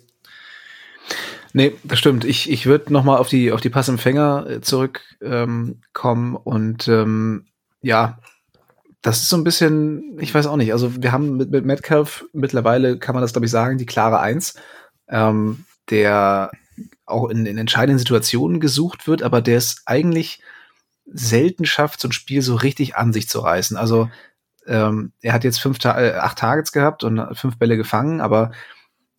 [1.54, 2.26] Nee, das stimmt.
[2.26, 7.46] Ich, ich würde noch mal auf die, auf die Passempfänger äh, zurückkommen ähm, und ähm,
[7.82, 8.20] ja,
[9.04, 12.26] das ist so ein bisschen, ich weiß auch nicht, also wir haben mit, mit Metcalf
[12.32, 14.56] mittlerweile, kann man das glaube ich sagen, die klare Eins,
[15.10, 16.52] ähm, der
[17.06, 20.42] auch in, in entscheidenden Situationen gesucht wird, aber der es eigentlich
[21.06, 23.78] selten schafft, so ein Spiel so richtig an sich zu reißen.
[23.78, 24.10] Also
[24.66, 28.52] ähm, er hat jetzt fünf Ta äh, acht Targets gehabt und fünf Bälle gefangen, aber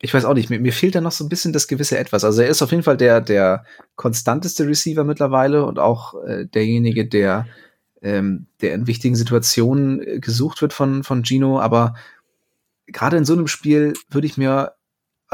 [0.01, 2.25] ich weiß auch nicht, mir, mir fehlt da noch so ein bisschen das gewisse Etwas.
[2.25, 3.65] Also er ist auf jeden Fall der, der
[3.97, 7.47] konstanteste Receiver mittlerweile und auch äh, derjenige, der,
[8.03, 11.95] ähm, der in wichtigen Situationen äh, gesucht wird von, von Gino, aber
[12.87, 14.75] gerade in so einem Spiel würde ich mir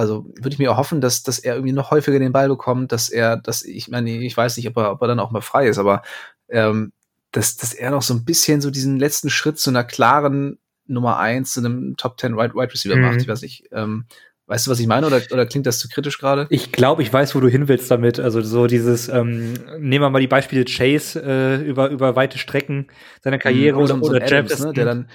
[0.00, 2.90] also würde ich mir auch hoffen, dass, dass er irgendwie noch häufiger den Ball bekommt,
[2.90, 5.42] dass er, dass ich meine, ich weiß nicht, ob er, ob er dann auch mal
[5.42, 6.00] frei ist, aber
[6.48, 6.92] ähm,
[7.32, 11.18] dass, dass er noch so ein bisschen so diesen letzten Schritt zu einer klaren Nummer
[11.18, 13.02] eins, zu einem Top 10 Wide, Wide Receiver mhm.
[13.02, 13.20] macht.
[13.20, 14.06] Ich weiß nicht, ähm,
[14.46, 16.48] Weißt du, was ich meine, oder, oder klingt das zu kritisch gerade?
[16.50, 18.18] Ich glaube, ich weiß, wo du hin willst damit.
[18.18, 22.88] Also so dieses, ähm, nehmen wir mal die Beispiele Chase äh, über, über weite Strecken
[23.22, 25.08] seiner mhm, Karriere oder, oder, oder Adams, ne, der dann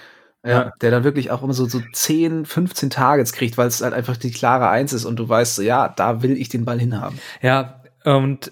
[0.46, 3.94] ja, der dann wirklich auch immer so, so 10, 15 Targets kriegt, weil es halt
[3.94, 7.20] einfach die klare Eins ist und du weißt, ja, da will ich den Ball hinhaben.
[7.42, 8.52] Ja, und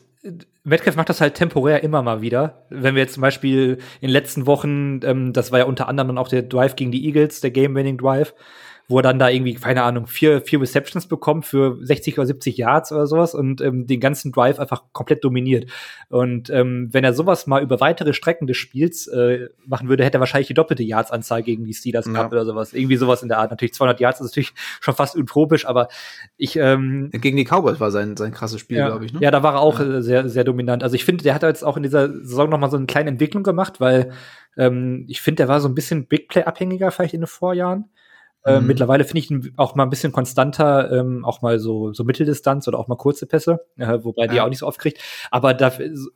[0.64, 2.66] Metcalf macht das halt temporär immer mal wieder.
[2.70, 6.10] Wenn wir jetzt zum Beispiel in den letzten Wochen, ähm, das war ja unter anderem
[6.10, 8.34] dann auch der Drive gegen die Eagles, der Game-Winning Drive,
[8.94, 12.58] wo er dann da irgendwie, keine Ahnung, vier, vier Receptions bekommt für 60 oder 70
[12.58, 15.72] Yards oder sowas und ähm, den ganzen Drive einfach komplett dominiert.
[16.10, 20.18] Und ähm, wenn er sowas mal über weitere Strecken des Spiels äh, machen würde, hätte
[20.18, 22.38] er wahrscheinlich die doppelte Yards-Anzahl gegen die Steelers gehabt ja.
[22.38, 22.72] oder sowas.
[22.72, 23.50] Irgendwie sowas in der Art.
[23.50, 25.88] Natürlich 200 Yards ist natürlich schon fast utopisch, aber
[26.38, 29.14] ich ähm, Gegen die Cowboys war sein, sein krasses Spiel, ja, glaube ich.
[29.14, 29.22] Ne?
[29.22, 29.98] Ja, da war er auch ja.
[29.98, 30.84] Äh, sehr, sehr dominant.
[30.84, 33.10] Also ich finde, der hat jetzt auch in dieser Saison noch mal so eine kleine
[33.10, 34.12] Entwicklung gemacht, weil
[34.56, 37.86] ähm, ich finde, der war so ein bisschen Big Play-abhängiger vielleicht in den Vorjahren.
[38.46, 38.68] Äh, mhm.
[38.68, 42.68] mittlerweile finde ich ihn auch mal ein bisschen konstanter, ähm, auch mal so, so Mitteldistanz
[42.68, 44.44] oder auch mal kurze Pässe, äh, wobei die ja.
[44.44, 45.02] auch nicht so oft kriegt.
[45.32, 45.72] Aber da,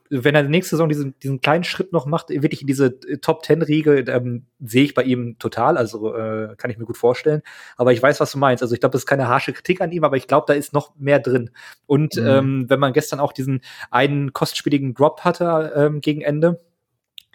[0.10, 3.44] wenn er nächste Saison diesen, diesen kleinen Schritt noch macht, wirklich in diese äh, Top
[3.44, 5.78] Ten Riege, ähm, sehe ich bei ihm total.
[5.78, 7.42] Also äh, kann ich mir gut vorstellen.
[7.78, 8.62] Aber ich weiß, was du meinst.
[8.62, 10.74] Also ich glaube, das ist keine harsche Kritik an ihm, aber ich glaube, da ist
[10.74, 11.52] noch mehr drin.
[11.86, 12.28] Und mhm.
[12.28, 16.60] ähm, wenn man gestern auch diesen einen kostspieligen Drop hatte ähm, gegen Ende,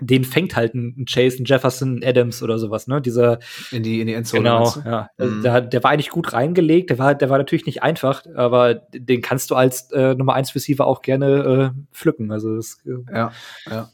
[0.00, 3.00] den fängt halt ein Chase, ein Jefferson, Adams oder sowas, ne?
[3.00, 3.38] Dieser
[3.70, 4.42] in die in die Endzone.
[4.42, 5.08] Genau, ja.
[5.18, 5.42] Mhm.
[5.42, 6.90] Der, der, war eigentlich gut reingelegt.
[6.90, 10.54] Der war der war natürlich nicht einfach, aber den kannst du als äh, Nummer 1
[10.54, 12.32] Receiver auch gerne äh, pflücken.
[12.32, 13.32] Also das, äh, ja,
[13.70, 13.90] ja.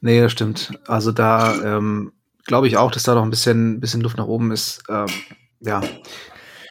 [0.00, 0.70] Nee, das stimmt.
[0.86, 2.12] Also da ähm,
[2.44, 4.82] glaube ich auch, dass da noch ein bisschen bisschen Luft nach oben ist.
[4.88, 5.06] Ähm,
[5.60, 5.80] ja.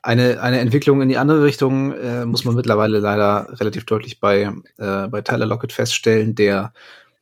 [0.04, 4.54] Eine, eine Entwicklung in die andere Richtung äh, muss man mittlerweile leider relativ deutlich bei,
[4.78, 6.72] äh, bei Tyler Lockett feststellen, der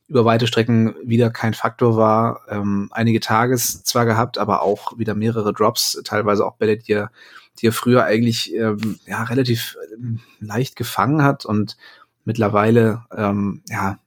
[0.08, 2.42] über weite Strecken wieder kein Faktor war.
[2.48, 7.10] Ähm, einige Tages zwar gehabt, aber auch wieder mehrere Drops, teilweise auch Bälle, die er,
[7.58, 11.76] die er früher eigentlich ähm, ja, relativ ähm, leicht gefangen hat und
[12.24, 13.98] mittlerweile ähm, ja,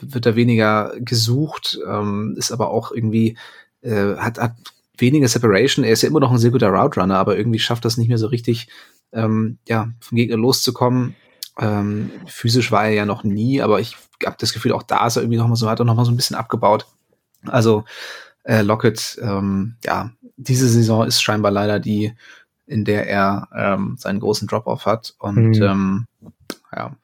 [0.00, 3.36] wird er weniger gesucht, ähm, ist aber auch irgendwie,
[3.82, 4.54] äh, hat, hat
[4.98, 5.84] weniger Separation.
[5.84, 8.08] Er ist ja immer noch ein sehr guter Route Runner, aber irgendwie schafft das nicht
[8.08, 8.68] mehr so richtig,
[9.12, 11.14] ähm, ja, vom Gegner loszukommen
[11.58, 15.16] Ähm, physisch war er ja noch nie, aber ich habe das Gefühl, auch da ist
[15.16, 16.86] er irgendwie noch mal so, hat er noch mal so ein bisschen abgebaut.
[17.46, 17.84] Also
[18.42, 22.12] äh, Lockett, ähm, ja, diese Saison ist scheinbar leider die,
[22.66, 25.14] in der er ähm, seinen großen Drop-off hat.
[25.18, 25.62] Und mhm.
[25.62, 26.06] ähm,
[26.74, 26.96] ja,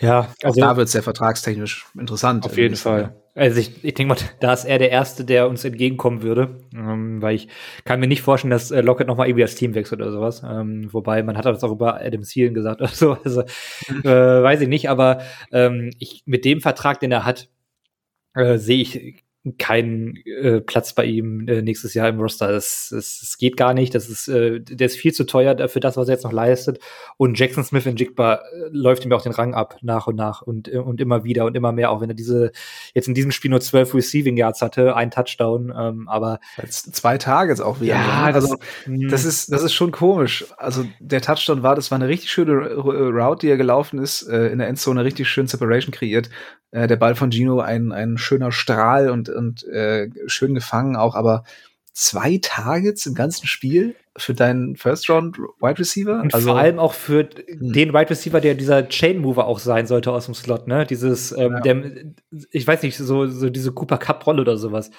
[0.00, 2.44] ja also, da wird es ja vertragstechnisch interessant.
[2.44, 3.16] Auf jeden Fall.
[3.38, 7.22] Also ich, ich denke mal, da ist er der Erste, der uns entgegenkommen würde, ähm,
[7.22, 7.48] weil ich
[7.84, 10.42] kann mir nicht vorstellen, dass äh, Lockett nochmal irgendwie das Team wechselt oder sowas.
[10.44, 13.16] Ähm, wobei, man hat das auch über Adam Thielen gesagt oder so.
[13.24, 15.22] Also, äh, weiß ich nicht, aber
[15.52, 17.48] ähm, ich, mit dem Vertrag, den er hat,
[18.34, 19.24] äh, sehe ich
[19.56, 22.52] keinen äh, Platz bei ihm äh, nächstes Jahr im Roster.
[22.52, 23.94] Das, das, das geht gar nicht.
[23.94, 26.80] Das ist, äh, der ist viel zu teuer für das, was er jetzt noch leistet.
[27.16, 30.42] Und Jackson Smith in Jigba äh, läuft ihm auch den Rang ab, nach und nach
[30.42, 32.52] und, äh, und immer wieder und immer mehr, auch wenn er diese
[32.94, 37.18] jetzt in diesem Spiel nur zwölf Receiving Yards hatte, ein Touchdown, ähm, aber jetzt zwei
[37.18, 37.94] Tage jetzt auch wieder.
[37.94, 38.56] Ja, also
[38.86, 40.44] das, das ist das ist schon komisch.
[40.56, 44.48] Also der Touchdown war, das war eine richtig schöne Route, die er gelaufen ist, äh,
[44.48, 46.30] in der Endzone richtig schön Separation kreiert.
[46.70, 51.14] Äh, der Ball von Gino ein, ein schöner Strahl und, und äh, schön gefangen auch,
[51.14, 51.44] aber
[51.92, 56.20] zwei Targets im ganzen Spiel für deinen First Round Wide Receiver.
[56.20, 57.72] Und also, vor allem auch für hm.
[57.72, 60.86] den Wide Receiver, der dieser Chain Mover auch sein sollte aus dem Slot, ne?
[60.86, 61.60] Dieses, ähm, ja.
[61.60, 61.82] der,
[62.50, 64.90] ich weiß nicht, so, so diese Cooper Cup Rolle oder sowas.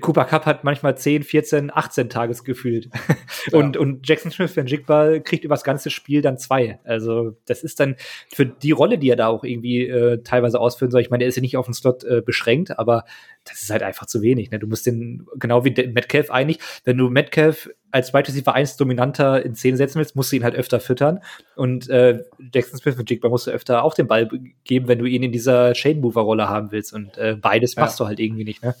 [0.00, 2.88] Cooper Cup hat manchmal 10, 14, 18 Tages gefühlt.
[2.92, 3.16] Ja.
[3.58, 6.78] und, und Jackson Smith, wenn Jigba kriegt über das ganze Spiel dann zwei.
[6.84, 7.96] Also, das ist dann
[8.32, 11.00] für die Rolle, die er da auch irgendwie äh, teilweise ausführen soll.
[11.00, 13.04] Ich meine, er ist ja nicht auf den Slot äh, beschränkt, aber
[13.44, 14.50] das ist halt einfach zu wenig.
[14.50, 14.58] Ne?
[14.58, 19.44] Du musst den, genau wie Metcalf eigentlich, wenn du Metcalf als Wide Receiver 1 dominanter
[19.44, 21.20] in Szene setzen willst, musst du ihn halt öfter füttern.
[21.54, 22.22] Und äh,
[22.52, 24.28] Jackson Smith mit Jigba musst du öfter auch den Ball
[24.64, 26.92] geben, wenn du ihn in dieser Shade Mover Rolle haben willst.
[26.92, 27.82] Und äh, beides ja.
[27.82, 28.62] machst du halt irgendwie nicht.
[28.62, 28.74] Ne?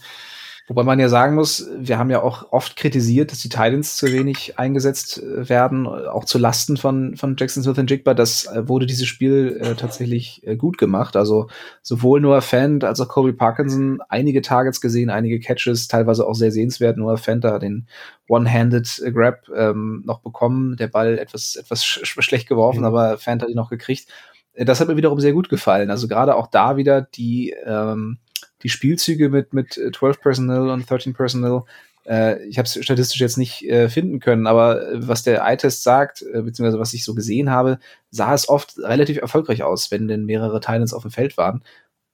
[0.68, 4.06] Wobei man ja sagen muss, wir haben ja auch oft kritisiert, dass die Titans zu
[4.12, 8.14] wenig eingesetzt äh, werden, auch zu Lasten von, von Jackson Smith und Jigba.
[8.14, 11.14] Das äh, wurde dieses Spiel äh, tatsächlich äh, gut gemacht.
[11.14, 11.48] Also
[11.82, 16.50] sowohl Noah Fant als auch Kobe Parkinson einige Targets gesehen, einige Catches, teilweise auch sehr
[16.50, 16.96] sehenswert.
[16.96, 17.86] Noah Fant da den
[18.28, 22.86] One-Handed Grab ähm, noch bekommen, der Ball etwas, etwas sch schlecht geworfen, mhm.
[22.86, 24.08] aber Fant hat ihn noch gekriegt.
[24.54, 25.90] Äh, das hat mir wiederum sehr gut gefallen.
[25.90, 28.18] Also gerade auch da wieder die ähm,
[28.66, 31.62] die Spielzüge mit, mit 12 Personnel und 13 Personnel,
[32.04, 35.84] äh, ich habe es statistisch jetzt nicht äh, finden können, aber äh, was der Eye-Test
[35.84, 37.78] sagt, äh, beziehungsweise was ich so gesehen habe,
[38.10, 41.62] sah es oft relativ erfolgreich aus, wenn denn mehrere Titans auf dem Feld waren.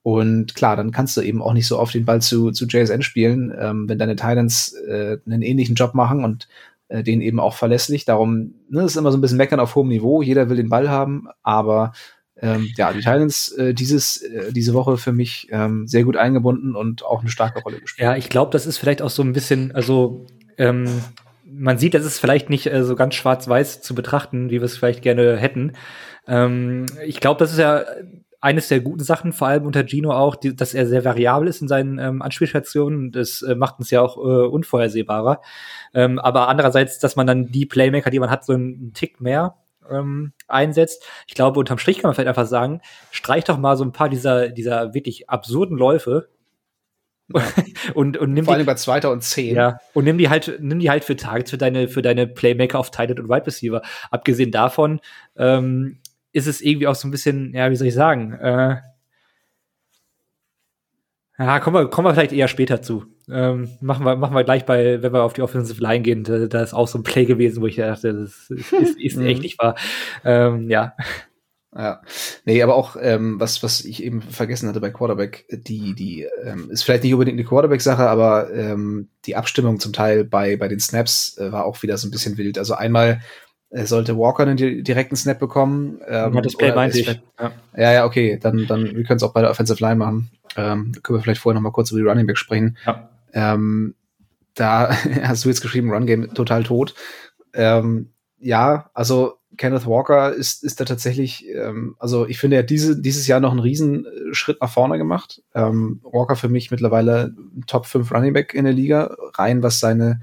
[0.02, 3.00] Und klar, dann kannst du eben auch nicht so oft den Ball zu, zu JSN
[3.00, 6.48] spielen, ähm, wenn deine Titans äh, einen ähnlichen Job machen und
[6.88, 8.04] äh, den eben auch verlässlich.
[8.04, 10.20] Darum, ne, ist immer so ein bisschen meckern auf hohem Niveau.
[10.20, 11.92] Jeder will den Ball haben, aber
[12.42, 16.74] ähm, ja, die Titans äh, dieses, äh, diese Woche für mich ähm, sehr gut eingebunden
[16.74, 18.04] und auch eine starke Rolle gespielt.
[18.04, 20.26] Ja, ich glaube, das ist vielleicht auch so ein bisschen, also
[20.58, 20.86] ähm,
[21.44, 24.76] man sieht, das ist vielleicht nicht äh, so ganz schwarz-weiß zu betrachten, wie wir es
[24.76, 25.74] vielleicht gerne hätten.
[26.26, 27.84] Ähm, ich glaube, das ist ja
[28.40, 31.62] eines der guten Sachen, vor allem unter Gino auch, die, dass er sehr variabel ist
[31.62, 33.12] in seinen ähm, Anspielstationen.
[33.12, 35.40] Das äh, macht uns ja auch äh, unvorhersehbarer.
[35.94, 39.54] Ähm, aber andererseits, dass man dann die Playmaker, die man hat, so einen Tick mehr
[39.90, 41.04] ähm, einsetzt.
[41.26, 44.08] Ich glaube, unterm Strich kann man vielleicht einfach sagen, streich doch mal so ein paar
[44.08, 46.28] dieser, dieser wirklich absurden Läufe
[47.34, 47.42] ja.
[47.94, 49.56] und, und nimm Vor allem die, bei Zweiter und Zehn.
[49.56, 52.78] Ja, und nimm die halt, nimm die halt für Targets, für deine, für deine Playmaker
[52.78, 53.82] auf Tight und Wide Receiver.
[54.10, 55.00] Abgesehen davon,
[55.36, 55.98] ähm,
[56.32, 58.76] ist es irgendwie auch so ein bisschen, ja, wie soll ich sagen, äh,
[61.38, 63.06] ja, kommen wir, kommen wir vielleicht eher später zu.
[63.32, 66.46] Ähm, machen, wir, machen wir gleich bei, wenn wir auf die Offensive Line gehen, da,
[66.46, 69.26] da ist auch so ein Play gewesen, wo ich dachte, das ist, ist, ist mhm.
[69.26, 69.74] echt nicht wahr.
[70.24, 70.94] Ähm, ja.
[71.74, 72.02] Ja,
[72.44, 76.70] nee, aber auch ähm, was was ich eben vergessen hatte bei Quarterback, die die ähm,
[76.70, 80.80] ist vielleicht nicht unbedingt eine Quarterback-Sache, aber ähm, die Abstimmung zum Teil bei bei den
[80.80, 82.58] Snaps äh, war auch wieder so ein bisschen wild.
[82.58, 83.22] Also einmal
[83.70, 85.98] äh, sollte Walker einen direkten Snap bekommen.
[86.06, 87.06] Ähm, ja, das Play meinte ich.
[87.40, 87.52] Ja.
[87.74, 90.30] ja, ja, okay, dann dann wir können es auch bei der Offensive Line machen.
[90.58, 92.76] Ähm, können wir vielleicht vorher noch mal kurz über die Running Back sprechen.
[92.84, 93.08] Ja.
[93.32, 93.94] Ähm,
[94.54, 94.90] da
[95.22, 96.94] hast du jetzt geschrieben, Run Game total tot.
[97.54, 102.70] Ähm, ja, also Kenneth Walker ist, ist da tatsächlich, ähm, also ich finde, er hat
[102.70, 105.42] diese, dieses Jahr noch einen riesen Schritt nach vorne gemacht.
[105.54, 107.34] Ähm, Walker für mich mittlerweile
[107.66, 110.20] Top 5 Running Back in der Liga, rein was seine,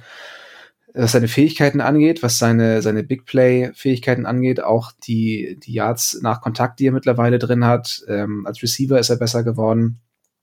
[0.93, 6.41] was seine Fähigkeiten angeht, was seine, seine Big Play-Fähigkeiten angeht, auch die, die Yards nach
[6.41, 8.03] Kontakt, die er mittlerweile drin hat.
[8.07, 9.99] Ähm, als Receiver ist er besser geworden.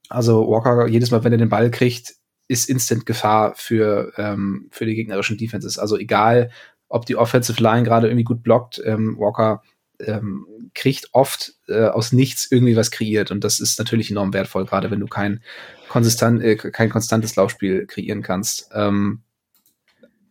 [0.09, 2.15] Also Walker, jedes Mal, wenn er den Ball kriegt,
[2.47, 5.77] ist Instant Gefahr für, ähm, für die gegnerischen Defenses.
[5.77, 6.49] Also egal,
[6.89, 9.61] ob die Offensive Line gerade irgendwie gut blockt, ähm, Walker
[9.99, 13.31] ähm, kriegt oft äh, aus nichts irgendwie was kreiert.
[13.31, 15.41] Und das ist natürlich enorm wertvoll, gerade wenn du kein,
[15.89, 18.69] konsistent, äh, kein konstantes Laufspiel kreieren kannst.
[18.73, 19.21] Ähm,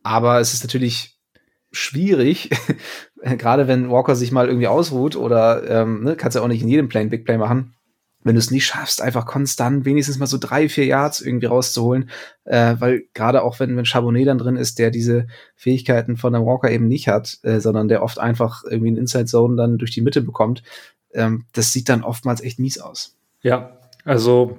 [0.02, 1.18] aber es ist natürlich
[1.72, 2.50] schwierig,
[3.22, 6.68] gerade wenn Walker sich mal irgendwie ausruht oder ähm, ne, kannst ja auch nicht in
[6.68, 7.74] jedem Play ein Big Play machen,
[8.26, 12.10] wenn du es nicht schaffst, einfach konstant wenigstens mal so drei, vier Yards irgendwie rauszuholen,
[12.44, 16.44] äh, weil gerade auch wenn, wenn Charbonnet dann drin ist, der diese Fähigkeiten von einem
[16.44, 19.92] Walker eben nicht hat, äh, sondern der oft einfach irgendwie einen Inside Zone dann durch
[19.92, 20.64] die Mitte bekommt,
[21.14, 23.16] ähm, das sieht dann oftmals echt mies aus.
[23.42, 24.58] Ja, also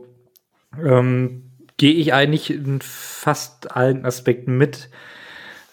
[0.82, 4.90] ähm, gehe ich eigentlich in fast allen Aspekten mit.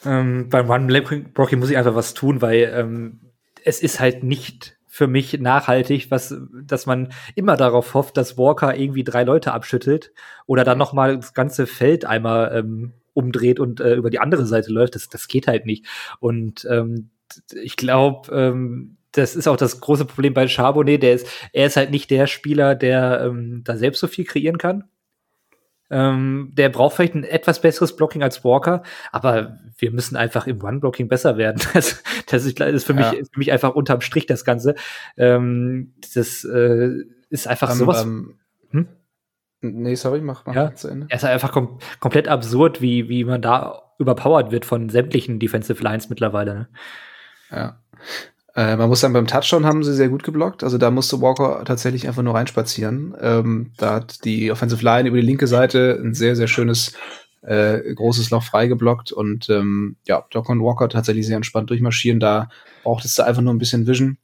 [0.04, 3.20] Ähm, beim Run-Blocking muss ich einfach was tun, weil ähm,
[3.64, 8.76] es ist halt nicht für mich nachhaltig, was, dass man immer darauf hofft, dass Walker
[8.76, 10.12] irgendwie drei Leute abschüttelt
[10.46, 14.46] oder dann noch mal das ganze Feld einmal ähm, umdreht und äh, über die andere
[14.46, 14.94] Seite läuft.
[14.94, 15.84] Das, das geht halt nicht.
[16.20, 17.10] Und ähm,
[17.60, 21.02] ich glaube, ähm, das ist auch das große Problem bei Charbonnet.
[21.02, 24.58] Der ist, er ist halt nicht der Spieler, der ähm, da selbst so viel kreieren
[24.58, 24.84] kann.
[25.90, 30.62] Ähm, der braucht vielleicht ein etwas besseres Blocking als Walker, aber wir müssen einfach im
[30.62, 31.60] One-Blocking besser werden.
[31.74, 33.10] Das, das, ist, ist, für, ja.
[33.10, 34.74] mich, ist für mich einfach unterm Strich das Ganze.
[35.16, 36.90] Ähm, das äh,
[37.28, 38.04] ist einfach um, sowas.
[38.04, 38.38] Um,
[38.70, 38.88] hm?
[39.60, 41.06] Nee, sorry, mach mal ja, zu Ende.
[41.10, 45.82] Er ist einfach kom komplett absurd, wie, wie man da überpowered wird von sämtlichen Defensive
[45.82, 46.54] Lines mittlerweile.
[46.54, 46.68] Ne?
[47.50, 47.80] Ja.
[48.56, 50.62] Äh, man muss sagen, beim Touchdown haben sie sehr gut geblockt.
[50.62, 53.14] Also da musste Walker tatsächlich einfach nur reinspazieren.
[53.20, 56.92] Ähm, da hat die Offensive Line über die linke Seite ein sehr, sehr schönes
[57.42, 62.20] äh, großes Loch freigeblockt und ähm, ja, Doc und Walker tatsächlich sehr entspannt durchmarschieren.
[62.20, 62.48] Da
[62.84, 64.18] braucht es einfach nur ein bisschen Vision.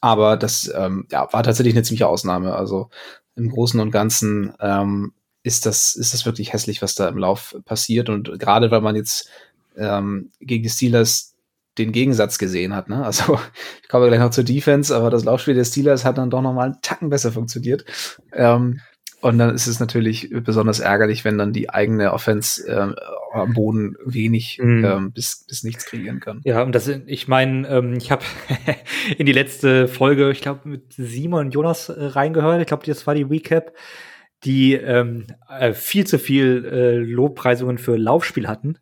[0.00, 2.54] Aber das ähm, ja, war tatsächlich eine ziemliche Ausnahme.
[2.54, 2.90] Also
[3.36, 7.56] im Großen und Ganzen ähm, ist das, ist das wirklich hässlich, was da im Lauf
[7.64, 8.08] passiert.
[8.08, 9.30] Und gerade weil man jetzt
[9.76, 11.34] ähm, gegen die Steelers
[11.78, 12.88] den Gegensatz gesehen hat.
[12.88, 13.04] Ne?
[13.04, 13.38] Also
[13.82, 16.52] ich komme gleich noch zur Defense, aber das Laufspiel der Steelers hat dann doch noch
[16.52, 17.84] mal einen Tacken besser funktioniert.
[18.32, 18.80] Ähm,
[19.20, 22.94] und dann ist es natürlich besonders ärgerlich, wenn dann die eigene Offense äh,
[23.32, 24.84] am Boden wenig mhm.
[24.84, 26.40] ähm, bis, bis nichts kreieren kann.
[26.44, 28.22] Ja, und das, ich meine, ähm, ich habe
[29.18, 32.60] in die letzte Folge, ich glaube, mit Simon und Jonas äh, reingehört.
[32.60, 33.72] Ich glaube, das war die Recap,
[34.44, 38.78] die ähm, äh, viel zu viel äh, Lobpreisungen für Laufspiel hatten.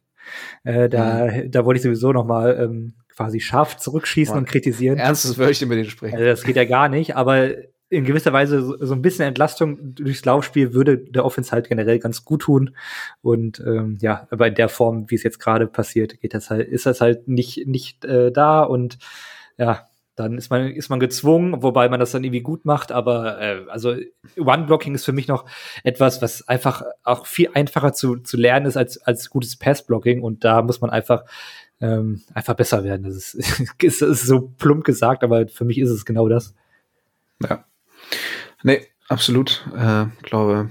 [0.65, 1.51] Äh, da, mhm.
[1.51, 4.45] da wollte ich sowieso noch mal ähm, quasi scharf zurückschießen Mann.
[4.45, 4.99] und kritisieren.
[4.99, 6.15] Ernstes Wörtchen mit denen sprechen.
[6.15, 7.51] Also das geht ja gar nicht, aber
[7.89, 11.99] in gewisser Weise so, so ein bisschen Entlastung durchs Laufspiel würde der Offense halt generell
[11.99, 12.77] ganz gut tun.
[13.23, 16.69] Und ähm, ja, aber in der Form, wie es jetzt gerade passiert, geht das halt,
[16.69, 18.99] ist das halt nicht, nicht äh, da und
[19.57, 23.41] ja, dann ist man, ist man gezwungen, wobei man das dann irgendwie gut macht, aber
[23.41, 23.95] äh, also
[24.37, 25.45] One-Blocking ist für mich noch
[25.85, 30.43] etwas, was einfach auch viel einfacher zu, zu lernen ist als, als gutes Pass-Blocking und
[30.43, 31.25] da muss man einfach
[31.81, 33.03] ähm, einfach besser werden.
[33.03, 33.35] Das ist,
[33.83, 36.55] ist, ist so plump gesagt, aber für mich ist es genau das.
[37.43, 37.65] Ja.
[38.63, 39.67] Nee, absolut.
[39.77, 40.71] Äh, glaube,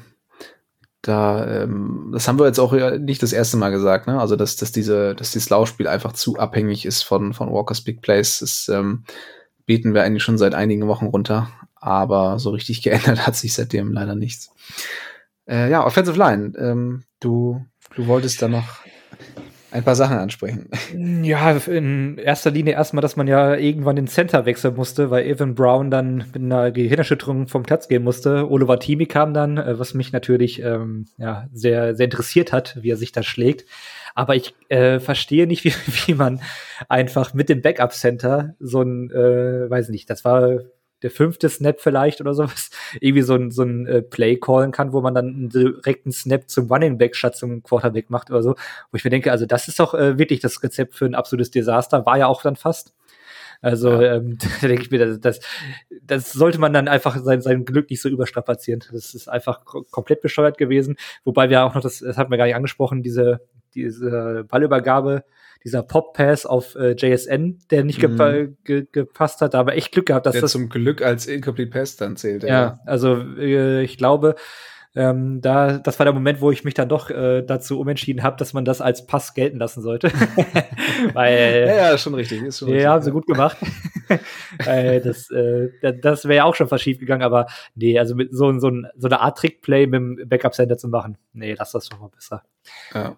[1.02, 4.20] da, ähm, das haben wir jetzt auch nicht das erste Mal gesagt, ne?
[4.20, 8.02] Also, dass, dass diese, dass dieses Laufspiel einfach zu abhängig ist von, von Walkers Big
[8.02, 9.04] Plays, das ähm,
[9.66, 11.50] beten wir eigentlich schon seit einigen Wochen runter.
[11.76, 14.52] Aber so richtig geändert hat sich seitdem leider nichts.
[15.48, 16.54] Äh, ja, Offensive Line.
[16.58, 18.86] Ähm, du, du wolltest da noch
[19.76, 20.70] ein paar Sachen ansprechen.
[21.24, 25.56] Ja, in erster Linie erstmal, dass man ja irgendwann den Center wechseln musste, weil Evan
[25.56, 28.50] Brown dann mit einer Gehirnerschütterung vom Platz gehen musste.
[28.50, 32.92] Oliver Timi kam dann, äh, was mich natürlich ähm, ja, sehr, sehr interessiert hat, wie
[32.92, 33.66] er sich da schlägt.
[34.16, 35.74] Aber ich äh, verstehe nicht, wie,
[36.08, 36.42] wie man
[36.90, 40.60] einfach mit dem Backup Center so ein, äh, weiß nicht, das war
[41.04, 44.94] der fünfte Snap vielleicht oder sowas, irgendwie so ein, so ein äh, Play callen kann,
[44.94, 48.56] wo man dann einen direkten Snap zum Running Back statt zum Quarterback macht oder so.
[48.92, 51.52] Wo ich mir denke, also das ist doch äh, wirklich das Rezept für ein absolutes
[51.52, 52.96] Desaster, war ja auch dann fast.
[53.62, 54.16] Also ja.
[54.16, 55.40] ähm, da denke ich mir, das, das,
[56.02, 58.82] das sollte man dann einfach sein, sein Glück nicht so überstrapazieren.
[58.92, 60.96] Das ist einfach komplett bescheuert gewesen.
[61.26, 63.42] Wobei wir auch noch, das, das hatten wir gar nicht angesprochen, diese,
[63.76, 65.24] diese Ballübergabe
[65.66, 68.02] dieser Pop-Pass auf äh, JSN, der nicht mhm.
[68.02, 68.34] gepa
[68.64, 71.96] ge gepasst hat, aber echt Glück gehabt, dass der das zum Glück als Incomplete Pass
[71.98, 72.44] dann zählt.
[72.44, 72.80] Ja, ja.
[72.86, 74.36] also äh, ich glaube,
[74.96, 78.38] ähm, da, das war der Moment, wo ich mich dann doch äh, dazu umentschieden habe,
[78.38, 80.10] dass man das als Pass gelten lassen sollte.
[81.14, 82.44] Weil, ja, ja, schon richtig.
[82.44, 83.58] Ist schon ja, richtig, haben sie gut gemacht.
[84.64, 88.34] Weil das äh, das wäre ja auch schon fast schief gegangen, aber nee, also mit
[88.34, 92.00] so, so, so eine Art Trickplay mit dem Backup-Center zu machen, nee, lass das doch
[92.00, 92.44] mal besser.
[92.94, 93.18] Ja.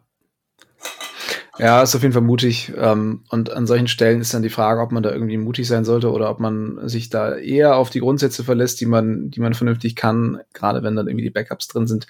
[1.60, 2.74] Ja, ist auf jeden Fall mutig.
[2.78, 5.86] Ähm, und an solchen Stellen ist dann die Frage, ob man da irgendwie mutig sein
[5.86, 9.54] sollte oder ob man sich da eher auf die Grundsätze verlässt, die man, die man
[9.54, 12.08] vernünftig kann, gerade wenn dann irgendwie die Backups drin sind.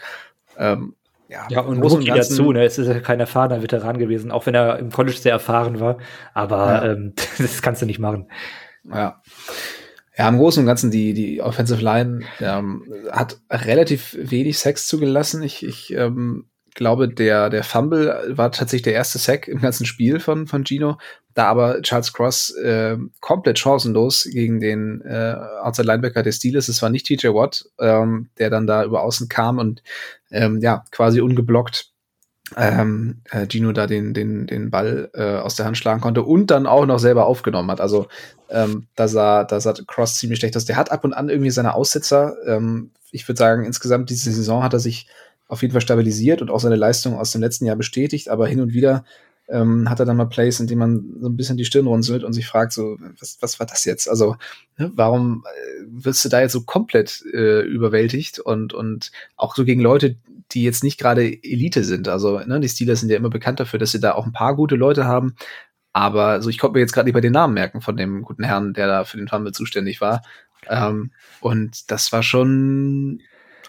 [0.57, 0.95] Ähm,
[1.29, 2.63] ja, ja, und Rookie dazu, ne?
[2.63, 5.97] Es ist ja kein erfahrener Veteran gewesen, auch wenn er im College sehr erfahren war.
[6.33, 6.91] Aber ja.
[6.93, 8.27] ähm, das kannst du nicht machen.
[8.83, 9.21] Ja.
[10.17, 15.43] Ja, im Großen und Ganzen, die, die Offensive Line ähm, hat relativ wenig Sex zugelassen.
[15.43, 16.45] Ich, ich ähm,
[16.77, 20.97] glaube, der, der Fumble war tatsächlich der erste Sack im ganzen Spiel von, von Gino.
[21.33, 26.69] Da aber Charles Cross äh, komplett chancenlos gegen den äh, Outside Linebacker des Steelers.
[26.69, 29.83] Es war nicht TJ Watt, ähm, der dann da über außen kam und
[30.31, 31.91] ähm, ja, quasi ungeblockt
[32.55, 36.49] ähm, äh, Gino da den, den, den Ball äh, aus der Hand schlagen konnte und
[36.49, 37.81] dann auch noch selber aufgenommen hat.
[37.81, 38.07] Also
[38.49, 40.65] ähm, da, sah, da sah Cross ziemlich schlecht aus.
[40.65, 42.35] Der hat ab und an irgendwie seine Aussetzer.
[42.45, 45.07] Ähm, ich würde sagen, insgesamt diese Saison hat er sich
[45.47, 48.61] auf jeden Fall stabilisiert und auch seine Leistung aus dem letzten Jahr bestätigt, aber hin
[48.61, 49.03] und wieder
[49.49, 52.23] ähm, hat er dann mal Plays, in denen man so ein bisschen die Stirn runzelt
[52.23, 54.09] und sich fragt, so, was, was war das jetzt?
[54.09, 54.35] Also,
[54.77, 59.63] ne, warum äh, wirst du da jetzt so komplett äh, überwältigt und, und auch so
[59.63, 60.17] gegen Leute,
[60.51, 62.09] die jetzt nicht gerade Elite sind?
[62.09, 64.55] Also, ne, die Steelers sind ja immer bekannt dafür, dass sie da auch ein paar
[64.55, 65.35] gute Leute haben,
[65.93, 68.43] aber so, ich konnte mir jetzt gerade nicht bei den Namen merken von dem guten
[68.43, 70.21] Herrn, der da für den Fumble zuständig war.
[70.69, 73.21] Ähm, und das war schon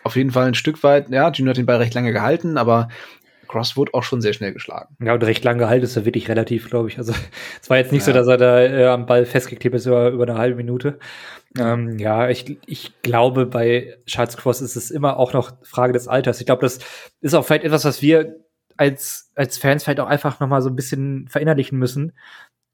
[0.08, 2.88] auf jeden Fall ein Stück weit, ja, Gino hat den Ball recht lange gehalten, aber
[3.46, 4.96] Cross wurde auch schon sehr schnell geschlagen.
[5.02, 6.98] Ja, und recht lange gehalten ist er wirklich relativ, glaube ich.
[6.98, 7.12] Also
[7.62, 8.06] es war jetzt nicht ja.
[8.06, 10.98] so, dass er da äh, am Ball festgeklebt ist über, über eine halbe Minute.
[11.58, 16.08] Ähm, ja, ich, ich glaube, bei Charles Cross ist es immer auch noch Frage des
[16.08, 16.40] Alters.
[16.40, 16.78] Ich glaube, das
[17.20, 18.36] ist auch vielleicht etwas, was wir
[18.76, 22.12] als, als Fans vielleicht auch einfach noch mal so ein bisschen verinnerlichen müssen,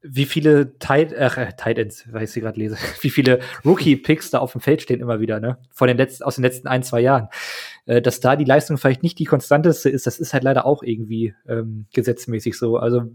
[0.07, 4.39] wie viele Tight, äh, Tight Ends, weil ich sie gerade lese, wie viele Rookie-Picks da
[4.39, 5.57] auf dem Feld stehen immer wieder, ne?
[5.71, 7.29] Von den letzten, aus den letzten ein, zwei Jahren.
[7.85, 10.83] Äh, dass da die Leistung vielleicht nicht die konstanteste ist, das ist halt leider auch
[10.83, 12.77] irgendwie ähm, gesetzmäßig so.
[12.77, 13.11] Also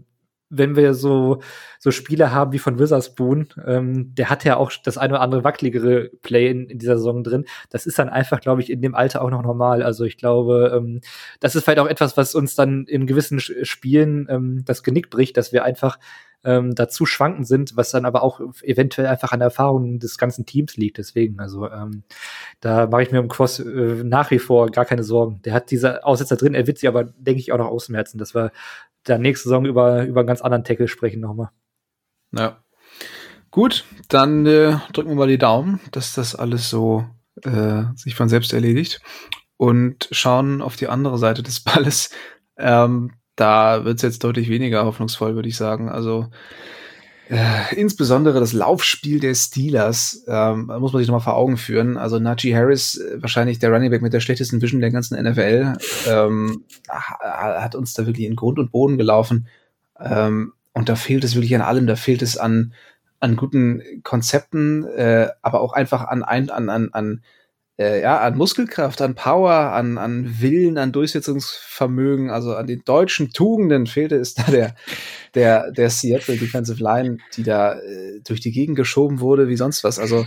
[0.51, 1.41] wenn wir so,
[1.79, 5.43] so Spiele haben wie von Witherspoon, ähm, der hat ja auch das eine oder andere
[5.45, 7.45] wackeligere Play in, in dieser Saison drin.
[7.69, 9.81] Das ist dann einfach, glaube ich, in dem Alter auch noch normal.
[9.81, 10.99] Also ich glaube, ähm,
[11.39, 15.37] das ist vielleicht auch etwas, was uns dann in gewissen Spielen ähm, das Genick bricht,
[15.37, 15.97] dass wir einfach
[16.43, 20.45] ähm, dazu schwanken sind, was dann aber auch eventuell einfach an der Erfahrung des ganzen
[20.45, 20.97] Teams liegt.
[20.97, 22.03] Deswegen, also ähm,
[22.59, 25.41] da mache ich mir um Cross äh, nach wie vor gar keine Sorgen.
[25.43, 28.33] Der hat diese Aussetzer drin, er wird sie aber, denke ich, auch noch ausmerzen, dass
[28.33, 28.51] wir
[29.03, 31.49] da nächste Saison über, über einen ganz anderen Tackle sprechen nochmal.
[32.31, 32.63] Ja.
[33.51, 37.05] Gut, dann äh, drücken wir mal die Daumen, dass das alles so
[37.43, 39.01] äh, sich von selbst erledigt
[39.57, 42.11] und schauen auf die andere Seite des Balles.
[42.57, 45.89] Ähm, da wird es jetzt deutlich weniger hoffnungsvoll, würde ich sagen.
[45.89, 46.27] Also
[47.31, 51.97] äh, insbesondere das Laufspiel der Steelers ähm, muss man sich nochmal vor Augen führen.
[51.97, 55.75] Also Najee Harris, äh, wahrscheinlich der Running Back mit der schlechtesten Vision der ganzen NFL,
[56.09, 59.47] ähm, hat uns da wirklich in Grund und Boden gelaufen.
[59.97, 61.87] Ähm, und da fehlt es wirklich an allem.
[61.87, 62.73] Da fehlt es an,
[63.21, 67.21] an guten Konzepten, äh, aber auch einfach an, an, an, an
[67.81, 73.31] äh, ja, an Muskelkraft, an Power, an, an Willen, an Durchsetzungsvermögen, also an den deutschen
[73.31, 74.75] Tugenden fehlte es da der,
[75.33, 79.83] der, der Seattle Defensive Line, die da äh, durch die Gegend geschoben wurde, wie sonst
[79.83, 79.97] was.
[79.97, 80.25] Also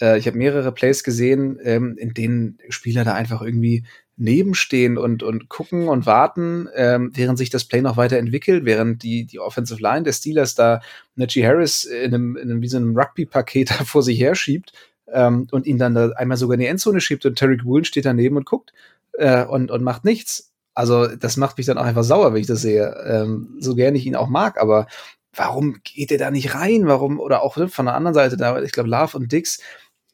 [0.00, 3.84] äh, ich habe mehrere Plays gesehen, ähm, in denen Spieler da einfach irgendwie
[4.18, 9.24] nebenstehen und, und gucken und warten, ähm, während sich das Play noch weiterentwickelt, während die,
[9.24, 10.82] die Offensive Line der Steelers da
[11.14, 14.72] Najee Harris in einem, in einem wie so einem Rugby-Paket da vor sich her schiebt
[15.12, 18.04] ähm, und ihn dann da einmal sogar in die Endzone schiebt und Terry Woolen steht
[18.04, 18.72] daneben und guckt
[19.14, 20.52] äh, und, und macht nichts.
[20.74, 22.94] Also das macht mich dann auch einfach sauer, wenn ich das sehe.
[23.06, 24.86] Ähm, so gerne ich ihn auch mag, aber
[25.34, 26.86] warum geht er da nicht rein?
[26.86, 29.60] Warum, oder auch ne, von der anderen Seite, da, ich glaube, Love und Dix,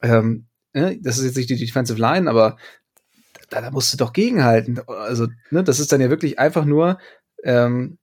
[0.03, 2.57] ähm, ne, das ist jetzt nicht die Defensive Line, aber
[3.51, 4.80] da, da musst du doch gegenhalten.
[4.86, 6.99] Also, ne, das ist dann ja wirklich einfach nur,
[7.44, 7.99] ähm,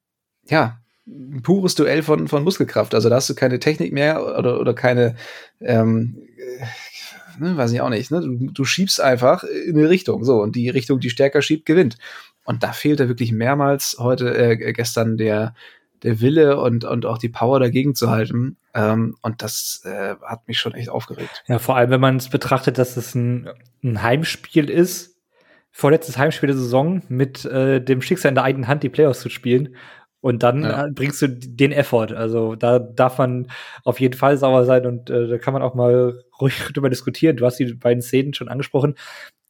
[0.46, 2.96] ja, ein pures Duell von, von Muskelkraft.
[2.96, 5.16] Also da hast du keine Technik mehr oder, oder keine,
[5.60, 8.22] ähm, äh, ne, weiß ich auch nicht, ne?
[8.22, 10.24] Du, du schiebst einfach in eine Richtung.
[10.24, 11.98] So, und die Richtung, die stärker schiebt, gewinnt.
[12.46, 15.54] Und da fehlt er wirklich mehrmals heute, äh, gestern der,
[16.04, 18.58] der Wille und, und auch die Power dagegen zu halten.
[18.74, 21.44] Ähm, und das äh, hat mich schon echt aufgeregt.
[21.48, 23.50] Ja, vor allem, wenn man es betrachtet, dass es ein,
[23.84, 25.18] ein Heimspiel ist,
[25.72, 29.30] vorletztes Heimspiel der Saison, mit äh, dem Schicksal in der eigenen Hand die Playoffs zu
[29.30, 29.76] spielen.
[30.24, 30.86] Und dann ja.
[30.86, 32.14] Äh, bringst du den Effort.
[32.16, 33.52] Also da darf man
[33.84, 37.36] auf jeden Fall sauer sein und äh, da kann man auch mal ruhig drüber diskutieren.
[37.36, 38.96] Du hast die beiden Szenen schon angesprochen.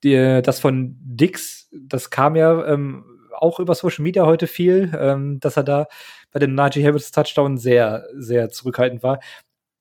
[0.03, 3.05] Die, das von Dix, das kam ja ähm,
[3.37, 5.85] auch über Social Media heute viel, ähm, dass er da
[6.31, 9.19] bei dem Najee Harris Touchdown sehr, sehr zurückhaltend war.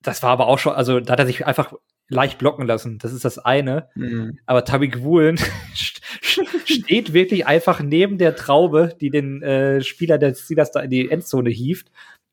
[0.03, 1.73] Das war aber auch schon, also da hat er sich einfach
[2.13, 2.99] leicht blocken lassen.
[2.99, 3.89] Das ist das eine.
[3.95, 4.39] Mhm.
[4.47, 5.39] Aber Tabik Woolen
[6.65, 11.11] steht wirklich einfach neben der Traube, die den äh, Spieler der Steelers da in die
[11.11, 11.91] Endzone hieft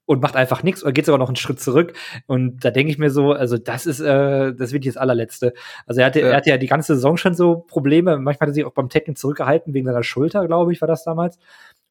[0.10, 1.94] und macht einfach nichts oder geht sogar noch einen Schritt zurück.
[2.26, 5.54] Und da denke ich mir so, also das ist, äh, das wird jetzt allerletzte.
[5.86, 6.30] Also er hatte, ja.
[6.30, 8.18] er hatte ja die ganze Saison schon so Probleme.
[8.18, 11.04] Manchmal hat er sich auch beim Tackling zurückgehalten wegen seiner Schulter, glaube ich, war das
[11.04, 11.38] damals.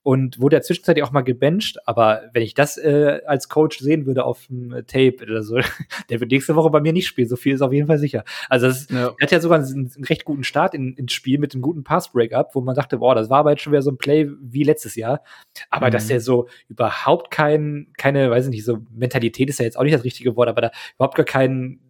[0.09, 1.87] Und wurde ja zwischenzeitlich auch mal gebencht.
[1.87, 5.59] Aber wenn ich das äh, als Coach sehen würde auf dem Tape oder so,
[6.09, 7.29] der wird nächste Woche bei mir nicht spielen.
[7.29, 8.25] So viel ist auf jeden Fall sicher.
[8.49, 9.09] Also das, ja.
[9.19, 11.85] er hat ja sogar einen, einen recht guten Start in, ins Spiel mit einem guten
[11.85, 14.63] Pass-Breakup, wo man dachte, boah, das war aber jetzt schon wieder so ein Play wie
[14.63, 15.21] letztes Jahr.
[15.69, 15.91] Aber mhm.
[15.91, 19.83] dass der so überhaupt kein, keine, weiß ich nicht, so Mentalität ist ja jetzt auch
[19.83, 21.81] nicht das richtige Wort, aber da überhaupt gar keinen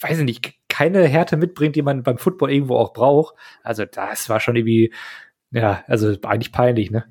[0.00, 3.34] weiß ich nicht, keine Härte mitbringt, die man beim Football irgendwo auch braucht.
[3.62, 4.92] Also das war schon irgendwie,
[5.50, 7.04] ja, also eigentlich peinlich, ne?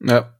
[0.00, 0.32] Ja.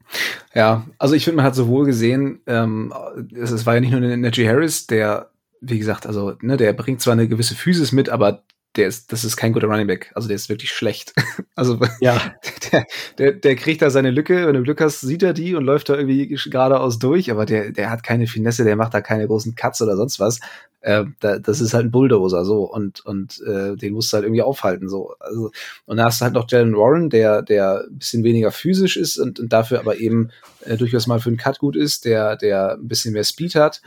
[0.54, 2.92] Ja, also ich finde, man hat sowohl gesehen, ähm,
[3.34, 5.30] es, es war ja nicht nur Najee Harris, der,
[5.60, 8.44] wie gesagt, also, ne, der bringt zwar eine gewisse Physis mit, aber
[8.76, 10.12] der ist, das ist kein guter Running Back.
[10.14, 11.12] Also der ist wirklich schlecht.
[11.58, 12.20] Also ja.
[12.72, 15.64] der, der, der kriegt da seine Lücke, wenn du Glück hast, sieht er die und
[15.64, 19.26] läuft da irgendwie geradeaus durch, aber der, der hat keine Finesse, der macht da keine
[19.26, 20.40] großen Cuts oder sonst was.
[20.82, 24.24] Äh, da, das ist halt ein Bulldozer so und, und äh, den musst du halt
[24.26, 24.90] irgendwie aufhalten.
[24.90, 25.14] so.
[25.18, 25.50] Also,
[25.86, 29.16] und da hast du halt noch Jalen Warren, der, der ein bisschen weniger physisch ist
[29.16, 30.30] und, und dafür aber eben
[30.66, 33.80] äh, durchaus mal für einen Cut gut ist, der, der ein bisschen mehr Speed hat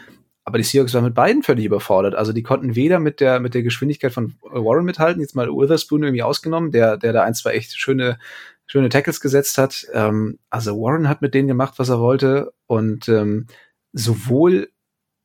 [0.50, 2.16] aber die Seahawks waren mit beiden völlig überfordert.
[2.16, 6.02] Also die konnten weder mit der, mit der Geschwindigkeit von Warren mithalten, jetzt mal Witherspoon
[6.02, 8.18] irgendwie ausgenommen, der, der da ein, zwei echt schöne,
[8.66, 9.86] schöne Tackles gesetzt hat.
[9.94, 12.52] Ähm, also Warren hat mit denen gemacht, was er wollte.
[12.66, 13.46] Und ähm,
[13.94, 14.72] sowohl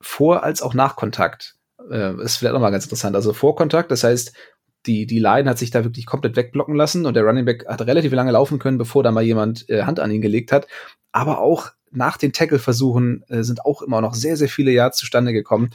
[0.03, 1.57] vor als auch nach Kontakt.
[1.91, 3.17] Äh, ist vielleicht auch mal ganz interessant.
[3.17, 4.37] Also vor Kontakt, das heißt,
[4.85, 7.81] die, die Line hat sich da wirklich komplett wegblocken lassen und der Running Back hat
[7.81, 10.67] relativ lange laufen können, bevor da mal jemand äh, Hand an ihn gelegt hat.
[11.13, 15.33] Aber auch nach den Tackle-Versuchen äh, sind auch immer noch sehr, sehr viele Yards zustande
[15.33, 15.71] gekommen.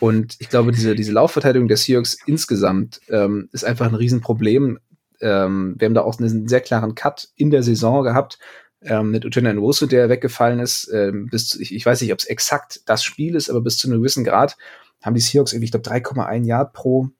[0.00, 4.78] Und ich glaube, diese, diese Laufverteidigung der Seahawks insgesamt ähm, ist einfach ein Riesenproblem.
[5.20, 8.38] Ähm, wir haben da auch einen sehr klaren Cut in der Saison gehabt
[8.82, 10.88] ähm, mit Uchenna Nwosu, der weggefallen ist.
[10.92, 13.78] Ähm, bis zu, ich, ich weiß nicht, ob es exakt das Spiel ist, aber bis
[13.78, 14.56] zu einem gewissen Grad
[15.02, 17.10] haben die Seahawks irgendwie, ich glaube, 3,1 Yard pro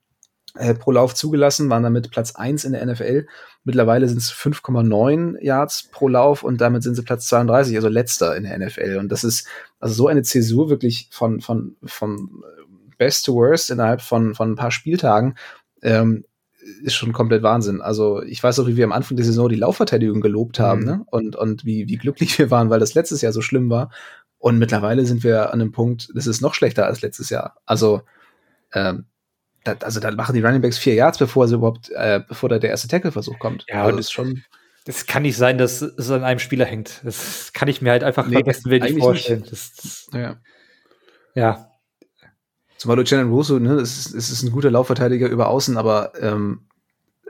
[0.59, 3.27] äh, pro Lauf zugelassen, waren damit Platz 1 in der NFL.
[3.65, 8.37] Mittlerweile sind es 5,9 Yards pro Lauf und damit sind sie Platz 32, also letzter
[8.37, 8.97] in der NFL.
[8.99, 9.47] Und das ist
[9.79, 12.43] also so eine Zäsur wirklich von, von, von
[12.99, 15.37] Best to Worst innerhalb von, von ein paar Spieltagen.
[15.83, 16.25] Ähm,
[16.83, 17.81] ist schon komplett Wahnsinn.
[17.81, 20.87] Also ich weiß auch, wie wir am Anfang der Saison die Laufverteidigung gelobt haben, mhm.
[20.87, 21.03] ne?
[21.07, 23.91] Und, und wie, wie glücklich wir waren, weil das letztes Jahr so schlimm war.
[24.39, 27.57] Und mittlerweile sind wir an einem Punkt, das ist noch schlechter als letztes Jahr.
[27.67, 28.03] Also
[28.73, 29.07] ähm,
[29.65, 32.59] da, also da machen die Running Backs vier Yards, bevor sie überhaupt, äh, bevor da
[32.59, 33.65] der erste Tackle-Versuch kommt.
[33.69, 34.43] Ja, also und ist schon.
[34.85, 37.01] Das kann nicht sein, dass es an einem Spieler hängt.
[37.05, 39.45] Das kann ich mir halt einfach nee, am besten nicht vorstellen.
[39.49, 40.37] Das, das, ja.
[41.35, 41.71] ja.
[42.79, 46.69] Zumal Luciano Russo, ne, es ist, es ist ein guter Laufverteidiger über außen, aber ähm,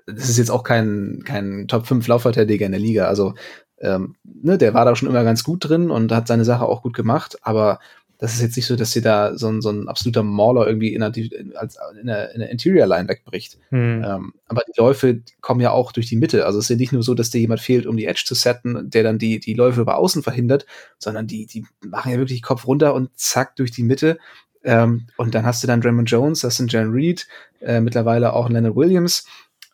[0.06, 3.06] das ist jetzt auch kein, kein Top 5 Laufverteidiger in der Liga.
[3.06, 3.34] Also,
[3.80, 6.82] ähm, ne, der war da schon immer ganz gut drin und hat seine Sache auch
[6.82, 7.78] gut gemacht, aber
[8.18, 10.92] das ist jetzt nicht so, dass sie da so ein, so ein absoluter Mauler irgendwie
[10.92, 13.58] in der, in der, in der Interior Line wegbricht.
[13.70, 14.04] Mhm.
[14.04, 16.44] Ähm, aber die Läufe kommen ja auch durch die Mitte.
[16.44, 18.34] Also es ist ja nicht nur so, dass dir jemand fehlt, um die Edge zu
[18.34, 20.66] setten, der dann die, die Läufe über außen verhindert,
[20.98, 24.18] sondern die, die machen ja wirklich Kopf runter und zack durch die Mitte.
[24.64, 27.28] Ähm, und dann hast du dann Draymond Jones, das sind Jan Reed,
[27.60, 29.26] äh, mittlerweile auch Leonard Williams.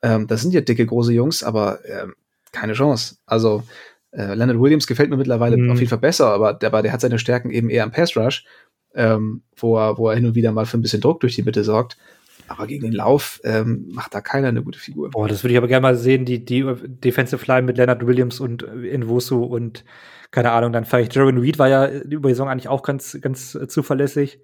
[0.02, 2.08] Ähm, das sind ja dicke, große Jungs, aber äh,
[2.52, 3.16] keine Chance.
[3.24, 3.62] Also
[4.14, 5.70] äh, Leonard Williams gefällt mir mittlerweile mhm.
[5.70, 8.44] auf jeden Fall besser, aber der, der hat seine Stärken eben eher am Pass Rush,
[8.94, 11.42] ähm, wo, er, wo er hin und wieder mal für ein bisschen Druck durch die
[11.42, 11.96] Mitte sorgt.
[12.46, 15.10] Aber gegen den Lauf ähm, macht da keiner eine gute Figur.
[15.10, 18.38] Boah, das würde ich aber gerne mal sehen, die, die Defensive Line mit Leonard Williams
[18.38, 19.84] und Inwusu und
[20.30, 23.54] keine Ahnung, dann vielleicht Jeremy Reed war ja über die Saison eigentlich auch ganz, ganz
[23.54, 24.40] äh, zuverlässig.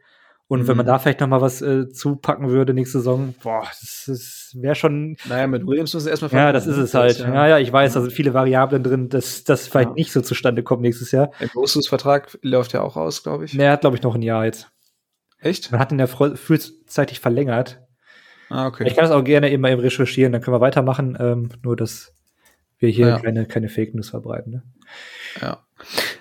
[0.51, 0.89] Und wenn man mhm.
[0.89, 5.17] da vielleicht noch mal was äh, zupacken würde nächste Saison, boah, das, das wäre schon.
[5.29, 7.21] Naja, mit Williams muss es erstmal Ja, das ist es halt.
[7.21, 9.95] Ja, ja, ich weiß, da sind viele Variablen drin, dass das vielleicht ja.
[9.95, 11.31] nicht so zustande kommt nächstes Jahr.
[11.39, 13.55] Der Großus Vertrag läuft ja auch aus, glaube ich.
[13.55, 14.73] Nee, er hat, glaube ich, noch ein Jahr jetzt.
[15.39, 15.71] Echt?
[15.71, 17.81] Man hat ihn ja frühzeitig verlängert.
[18.49, 18.89] Ah, okay.
[18.89, 21.17] Ich kann das auch gerne eben mal eben recherchieren, dann können wir weitermachen.
[21.21, 22.13] Ähm, nur, dass
[22.81, 23.19] wir hier ja.
[23.21, 24.51] keine, keine Fake News verbreiten.
[24.51, 24.63] Ne?
[25.41, 25.65] Ja.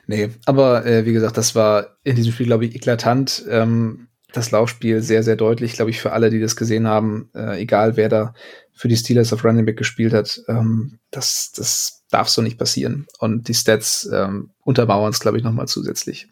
[0.06, 3.44] Nee, aber äh, wie gesagt, das war in diesem Spiel, glaube ich, eklatant.
[3.50, 7.62] Ähm, das Laufspiel sehr, sehr deutlich, glaube ich, für alle, die das gesehen haben, äh,
[7.62, 8.34] egal wer da
[8.74, 13.08] für die Steelers auf Running Back gespielt hat, ähm, das, das darf so nicht passieren.
[13.20, 16.28] Und die Stats ähm, untermauern es, glaube ich, nochmal zusätzlich.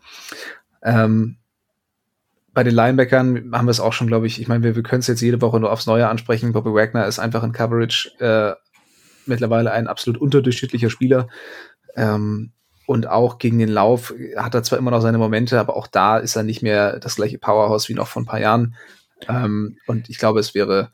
[0.83, 1.37] Ähm,
[2.53, 5.01] bei den Linebackern haben wir es auch schon, glaube ich, ich meine, wir, wir können
[5.01, 6.53] es jetzt jede Woche nur aufs Neue ansprechen.
[6.53, 8.55] Bobby Wagner ist einfach in Coverage äh,
[9.25, 11.27] mittlerweile ein absolut unterdurchschnittlicher Spieler.
[11.95, 12.53] Ähm,
[12.87, 16.17] und auch gegen den Lauf hat er zwar immer noch seine Momente, aber auch da
[16.17, 18.75] ist er nicht mehr das gleiche Powerhouse wie noch vor ein paar Jahren.
[19.27, 20.91] Ähm, und ich glaube, es wäre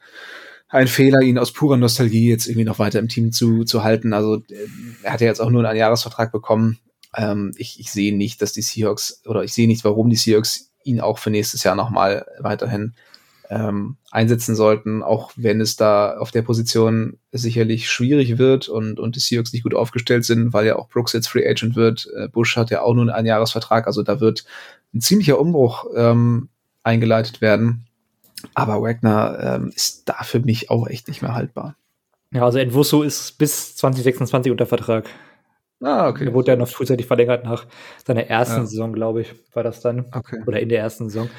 [0.69, 4.13] ein Fehler, ihn aus purer Nostalgie jetzt irgendwie noch weiter im Team zu, zu halten.
[4.13, 4.41] Also
[5.03, 6.79] er hat ja jetzt auch nur einen Jahresvertrag bekommen.
[7.15, 10.71] Ähm, ich, ich sehe nicht, dass die Seahawks oder ich sehe nicht, warum die Seahawks
[10.83, 12.95] ihn auch für nächstes Jahr nochmal weiterhin
[13.49, 19.15] ähm, einsetzen sollten, auch wenn es da auf der Position sicherlich schwierig wird und, und
[19.15, 22.09] die Seahawks nicht gut aufgestellt sind, weil ja auch Brooks jetzt Free Agent wird.
[22.15, 24.45] Äh, Bush hat ja auch nur einen Jahresvertrag, also da wird
[24.93, 26.49] ein ziemlicher Umbruch ähm,
[26.83, 27.85] eingeleitet werden.
[28.53, 31.75] Aber Wagner ähm, ist da für mich auch echt nicht mehr haltbar.
[32.31, 35.07] Ja, also Entwusso ist bis 2026 unter Vertrag.
[35.81, 36.25] Ah, okay.
[36.25, 37.65] Er wurde ja noch frühzeitig verlängert nach
[38.05, 38.65] seiner ersten ja.
[38.65, 40.05] Saison, glaube ich, war das dann.
[40.11, 40.41] Okay.
[40.45, 41.29] Oder in der ersten Saison.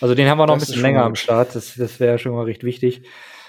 [0.00, 1.54] Also den haben wir noch das ein bisschen länger am Start.
[1.54, 3.02] Das, das wäre schon mal recht wichtig.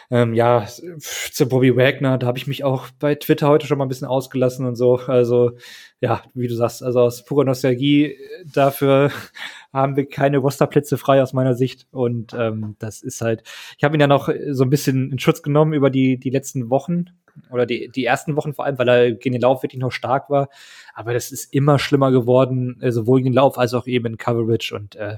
[0.10, 0.66] Ähm, ja,
[0.98, 4.08] zu Bobby Wagner, da habe ich mich auch bei Twitter heute schon mal ein bisschen
[4.08, 4.96] ausgelassen und so.
[4.96, 5.52] Also,
[6.00, 9.12] ja, wie du sagst, also aus purer Nostalgie, dafür
[9.74, 11.88] haben wir keine Rosterplätze frei aus meiner Sicht.
[11.92, 13.44] Und ähm, das ist halt,
[13.78, 16.70] ich habe ihn ja noch so ein bisschen in Schutz genommen über die, die letzten
[16.70, 17.08] Wochen
[17.52, 20.30] oder die, die ersten Wochen vor allem, weil er gegen den Lauf wirklich noch stark
[20.30, 20.48] war.
[20.94, 24.18] Aber das ist immer schlimmer geworden, äh, sowohl gegen den Lauf als auch eben in
[24.18, 24.74] Coverage.
[24.74, 25.18] Und äh,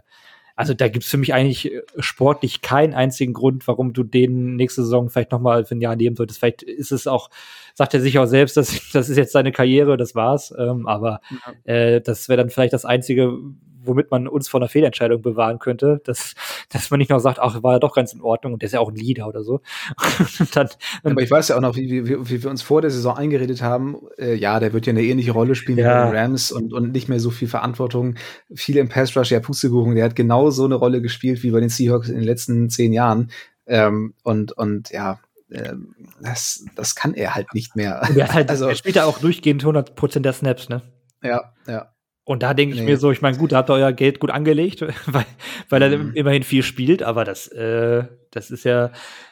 [0.60, 4.84] also da gibt's für mich eigentlich äh, sportlich keinen einzigen Grund, warum du den nächste
[4.84, 6.39] Saison vielleicht nochmal für ein Jahr nehmen solltest.
[6.39, 7.30] Vielleicht ist es auch,
[7.76, 10.53] sagt er sich auch selbst, dass das ist jetzt seine Karriere, das war's.
[10.57, 11.22] Ähm, aber
[11.66, 11.74] ja.
[11.74, 13.38] äh, das wäre dann vielleicht das Einzige,
[13.84, 16.36] womit man uns vor einer Fehlentscheidung bewahren könnte, dass,
[16.69, 18.73] dass man nicht noch sagt, ach, war ja doch ganz in Ordnung und der ist
[18.73, 19.61] ja auch ein Leader oder so.
[20.53, 20.69] dann,
[21.03, 23.61] Aber ich weiß ja auch noch, wie, wie, wie wir uns vor der Saison eingeredet
[23.61, 26.07] haben, äh, ja, der wird ja eine ähnliche Rolle spielen ja.
[26.07, 28.15] wie den Rams und, und nicht mehr so viel Verantwortung,
[28.53, 31.59] viel im Pass Rush, ja, Pustekuchen, der hat genau so eine Rolle gespielt wie bei
[31.59, 33.32] den Seahawks in den letzten zehn Jahren.
[33.65, 35.19] Ähm, und, und ja,
[35.51, 38.01] ähm, das, das kann er halt nicht mehr.
[38.01, 40.82] Halt, also, er spielt ja auch durchgehend 100% der Snaps, ne?
[41.21, 41.91] Ja, ja.
[42.30, 42.86] Und da denke ich nee.
[42.86, 45.25] mir so, ich meine, gut, da habt ihr euer Geld gut angelegt, weil,
[45.67, 46.13] weil er mhm.
[46.13, 48.91] immerhin viel spielt, aber das, äh, das ist ja,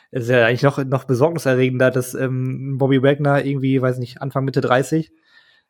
[0.09, 4.61] ist ja eigentlich noch, noch besorgniserregender, dass ähm, Bobby Wagner irgendwie, weiß nicht, Anfang Mitte
[4.61, 5.11] 30,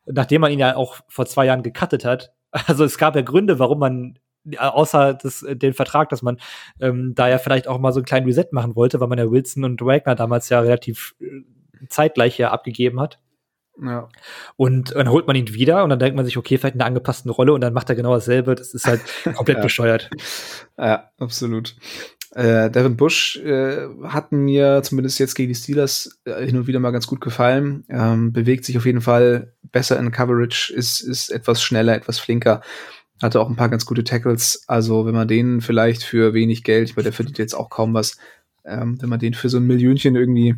[0.06, 2.32] nachdem man ihn ja auch vor zwei Jahren gecuttet hat,
[2.66, 4.18] also es gab ja Gründe, warum man
[4.56, 6.38] außer das, den Vertrag, dass man
[6.80, 9.30] ähm, da ja vielleicht auch mal so einen kleinen Reset machen wollte, weil man ja
[9.30, 11.42] Wilson und Wagner damals ja relativ äh,
[11.90, 13.18] zeitgleich ja abgegeben hat.
[13.82, 14.08] Ja.
[14.56, 16.88] Und dann holt man ihn wieder und dann denkt man sich, okay, vielleicht in einer
[16.88, 18.54] angepassten Rolle und dann macht er genau dasselbe.
[18.54, 19.00] Das ist halt
[19.36, 19.62] komplett ja.
[19.62, 20.10] bescheuert.
[20.76, 21.76] Ja, absolut.
[22.32, 26.80] Äh, Devin Bush äh, hat mir zumindest jetzt gegen die Steelers äh, hin und wieder
[26.80, 27.84] mal ganz gut gefallen.
[27.88, 32.60] Ähm, bewegt sich auf jeden Fall besser in Coverage, ist, ist etwas schneller, etwas flinker.
[33.22, 34.64] Hatte auch ein paar ganz gute Tackles.
[34.66, 37.94] Also, wenn man den vielleicht für wenig Geld, ich meine, der verdient jetzt auch kaum
[37.94, 38.18] was,
[38.64, 40.56] ähm, wenn man den für so ein Millionchen irgendwie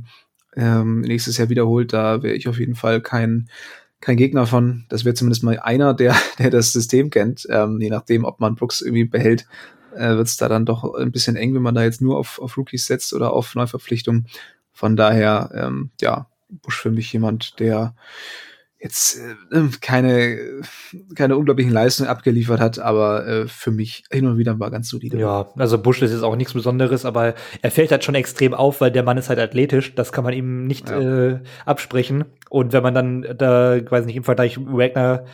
[0.56, 3.48] ähm, nächstes Jahr wiederholt, da wäre ich auf jeden Fall kein,
[4.00, 4.86] kein Gegner von.
[4.88, 7.46] Das wäre zumindest mal einer, der, der das System kennt.
[7.50, 9.46] Ähm, je nachdem, ob man Brooks irgendwie behält,
[9.94, 12.38] äh, wird es da dann doch ein bisschen eng, wenn man da jetzt nur auf,
[12.40, 14.26] auf Rookies setzt oder auf Neuverpflichtungen.
[14.72, 17.94] Von daher, ähm, ja, Bush für mich jemand, der
[18.80, 19.20] jetzt
[19.52, 20.62] äh, keine,
[21.14, 25.18] keine unglaublichen Leistungen abgeliefert hat, aber äh, für mich hin und wieder war ganz solide.
[25.18, 28.80] Ja, also Bush ist jetzt auch nichts Besonderes, aber er fällt halt schon extrem auf,
[28.80, 31.00] weil der Mann ist halt athletisch, das kann man ihm nicht ja.
[31.00, 32.24] äh, absprechen.
[32.48, 35.24] Und wenn man dann da, weiß nicht, im Vergleich Wagner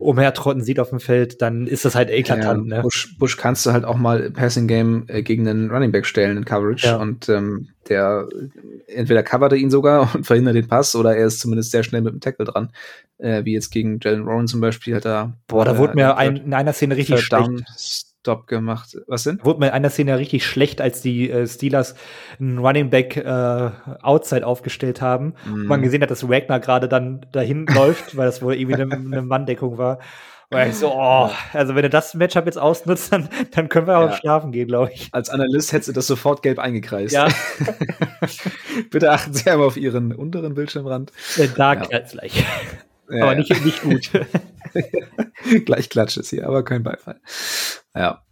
[0.00, 2.68] umhertrotten sieht auf dem Feld, dann ist das halt eklatant.
[2.68, 2.82] Ja, ne?
[2.82, 6.38] Bush, Bush kannst du halt auch mal Passing Game äh, gegen einen Running Back stellen
[6.38, 6.96] in Coverage ja.
[6.96, 8.26] und ähm, der
[8.86, 12.00] entweder covert er ihn sogar und verhindert den Pass oder er ist zumindest sehr schnell
[12.00, 12.70] mit dem Tackle dran,
[13.18, 15.34] äh, wie jetzt gegen Jalen Warren zum Beispiel hat er.
[15.46, 18.09] Boah, da wurde mir ein, in einer Szene richtig schlecht.
[18.20, 18.98] Stop gemacht.
[19.06, 19.40] Was denn?
[19.42, 21.94] Wurde mir in einer Szene richtig schlecht, als die äh, Steelers
[22.38, 23.70] einen Running Back äh,
[24.02, 25.34] Outside aufgestellt haben.
[25.46, 25.64] Mm.
[25.64, 29.22] man gesehen hat, dass Wagner gerade dann dahin läuft, weil das wohl irgendwie eine, eine
[29.22, 30.00] Manndeckung war.
[30.52, 33.98] Und ich so, oh, also wenn du das Matchup jetzt ausnutzt, dann, dann können wir
[33.98, 34.16] auch ja.
[34.16, 35.08] schlafen gehen, glaube ich.
[35.12, 37.14] Als Analyst hättest du das sofort gelb eingekreist.
[37.14, 37.28] Ja.
[38.90, 41.12] Bitte achten Sie einmal auf Ihren unteren Bildschirmrand.
[41.36, 42.00] Da ja.
[42.00, 42.44] gleich.
[43.10, 44.10] Ja, aber nicht, nicht gut.
[45.64, 47.20] Gleich Klatsches hier, aber kein Beifall.
[47.94, 48.22] Ja.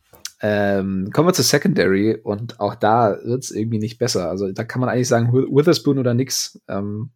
[0.41, 4.31] Ähm, kommen wir zur Secondary und auch da wird es irgendwie nicht besser.
[4.31, 6.61] Also da kann man eigentlich sagen, Witherspoon oder nix.
[6.69, 7.11] Ähm,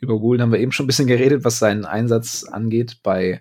[0.00, 3.40] über Woolen haben wir eben schon ein bisschen geredet, was seinen Einsatz angeht bei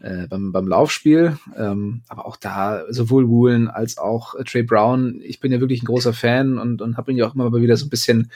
[0.00, 1.38] äh, beim, beim Laufspiel.
[1.56, 5.20] Ähm, aber auch da sowohl Woolen als auch äh, Trey Brown.
[5.22, 7.62] Ich bin ja wirklich ein großer Fan und, und habe ihn ja auch immer mal
[7.62, 8.30] wieder so ein bisschen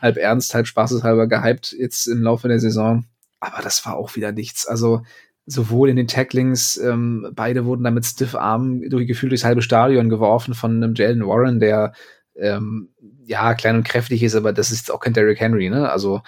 [0.00, 3.04] halb ernst, halb spaßeshalber gehypt jetzt im Laufe der Saison.
[3.42, 4.66] Aber das war auch wieder nichts.
[4.66, 5.02] Also
[5.46, 10.08] sowohl in den Tacklings, ähm, beide wurden dann mit Stiff Arm durchgefühlt durchs halbe Stadion
[10.08, 11.92] geworfen von einem Jalen Warren, der
[12.36, 12.90] ähm,
[13.26, 15.90] ja klein und kräftig ist, aber das ist auch kein Derrick Henry, ne?
[15.90, 16.22] Also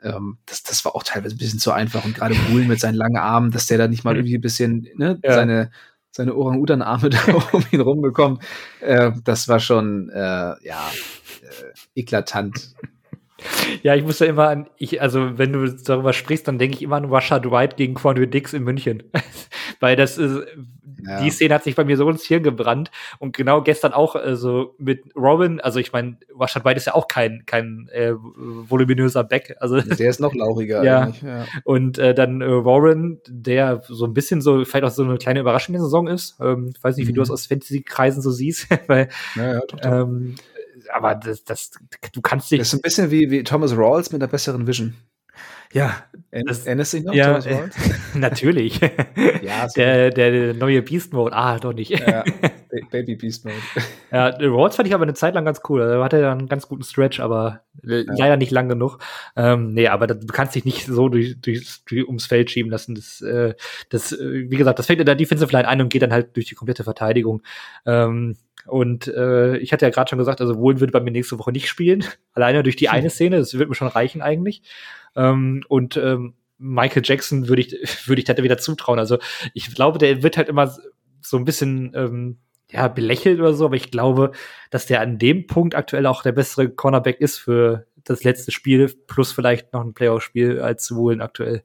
[0.00, 2.94] ähm, das, das war auch teilweise ein bisschen zu einfach und gerade Bull mit seinen
[2.94, 5.34] langen Armen, dass der da nicht mal irgendwie ein bisschen ne, ja.
[5.34, 5.70] seine
[6.12, 7.18] seine Orang-Utan-Arme da
[7.52, 8.42] um ihn rumbekommt,
[8.80, 10.90] äh, das war schon äh, ja
[11.42, 12.74] äh, eklatant
[13.82, 16.82] Ja, ich muss ja immer an, ich, also wenn du darüber sprichst, dann denke ich
[16.82, 19.04] immer an Rashad White gegen Quandre Dix in München.
[19.80, 20.42] Weil das ist,
[21.06, 21.22] ja.
[21.22, 22.90] die Szene hat sich bei mir so ins Hirn gebrannt.
[23.18, 27.08] Und genau gestern auch also mit Robin, also ich meine, Rashad White ist ja auch
[27.08, 29.56] kein, kein äh, voluminöser Back.
[29.60, 31.00] Also, der ist noch lauriger ja.
[31.00, 31.22] eigentlich.
[31.22, 31.46] Ja.
[31.64, 35.40] Und äh, dann äh, Warren, der so ein bisschen so, vielleicht auch so eine kleine
[35.40, 36.36] Überraschung in der Saison ist.
[36.40, 37.16] Ähm, ich weiß nicht, wie mhm.
[37.16, 38.68] du das aus Fantasy-Kreisen so siehst.
[38.86, 39.60] weil, ja.
[39.82, 40.34] Ähm,
[40.92, 41.70] aber das, das,
[42.12, 42.58] du kannst dich.
[42.58, 44.94] Das ist ein bisschen wie, wie Thomas Rawls mit einer besseren Vision.
[45.72, 46.04] Ja.
[46.32, 47.14] Erinnerst du dich noch?
[47.14, 47.68] Ja, äh,
[48.14, 48.80] natürlich.
[49.42, 51.34] ja, der, der neue Beast Mode.
[51.34, 51.90] Ah, doch nicht.
[51.90, 52.24] Ja,
[52.90, 53.56] Baby Beast Mode.
[54.10, 55.82] Ja, Rawls fand ich aber eine Zeit lang ganz cool.
[55.82, 58.02] Also hatte ja einen ganz guten Stretch, aber ja.
[58.06, 58.98] leider nicht lang genug.
[59.36, 62.94] Ähm, nee, aber du kannst dich nicht so durch, durch, durch, ums Feld schieben lassen.
[62.96, 63.54] Das, äh,
[63.90, 66.36] das, äh, wie gesagt, das fängt in der Defensive Line ein und geht dann halt
[66.36, 67.42] durch die komplette Verteidigung.
[67.86, 68.36] Ähm,
[68.66, 71.52] und äh, ich hatte ja gerade schon gesagt, also Wohlen würde bei mir nächste Woche
[71.52, 72.04] nicht spielen.
[72.34, 74.62] Alleine durch die eine Szene, das wird mir schon reichen eigentlich.
[75.16, 77.72] Ähm, und ähm, Michael Jackson würde ich,
[78.06, 78.98] würde ich da wieder zutrauen.
[78.98, 79.18] Also
[79.54, 80.74] ich glaube, der wird halt immer
[81.22, 82.38] so ein bisschen ähm,
[82.70, 84.32] ja, belächelt oder so, aber ich glaube,
[84.70, 88.94] dass der an dem Punkt aktuell auch der bessere Cornerback ist für das letzte Spiel,
[89.06, 91.62] plus vielleicht noch ein Playoff-Spiel als Wohlen aktuell.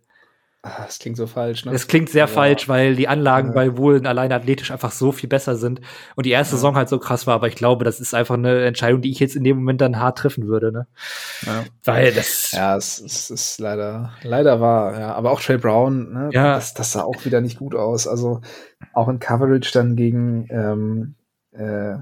[0.67, 1.71] Ah, das klingt so falsch, ne?
[1.71, 2.27] Das klingt sehr ja.
[2.27, 3.53] falsch, weil die Anlagen ja.
[3.53, 5.79] bei Wohlen alleine athletisch einfach so viel besser sind
[6.15, 6.57] und die erste ja.
[6.57, 9.19] Saison halt so krass war, aber ich glaube, das ist einfach eine Entscheidung, die ich
[9.19, 10.87] jetzt in dem Moment dann hart treffen würde, ne?
[11.45, 11.65] Ja.
[11.83, 12.51] Weil das.
[12.51, 15.13] Ja, es, es ist leider, leider wahr, ja.
[15.13, 16.29] Aber auch Trey Brown, ne?
[16.33, 16.55] Ja.
[16.55, 18.07] Das, das sah auch wieder nicht gut aus.
[18.07, 18.41] Also
[18.93, 21.13] auch in Coverage dann gegen ähm,
[21.51, 21.99] äh,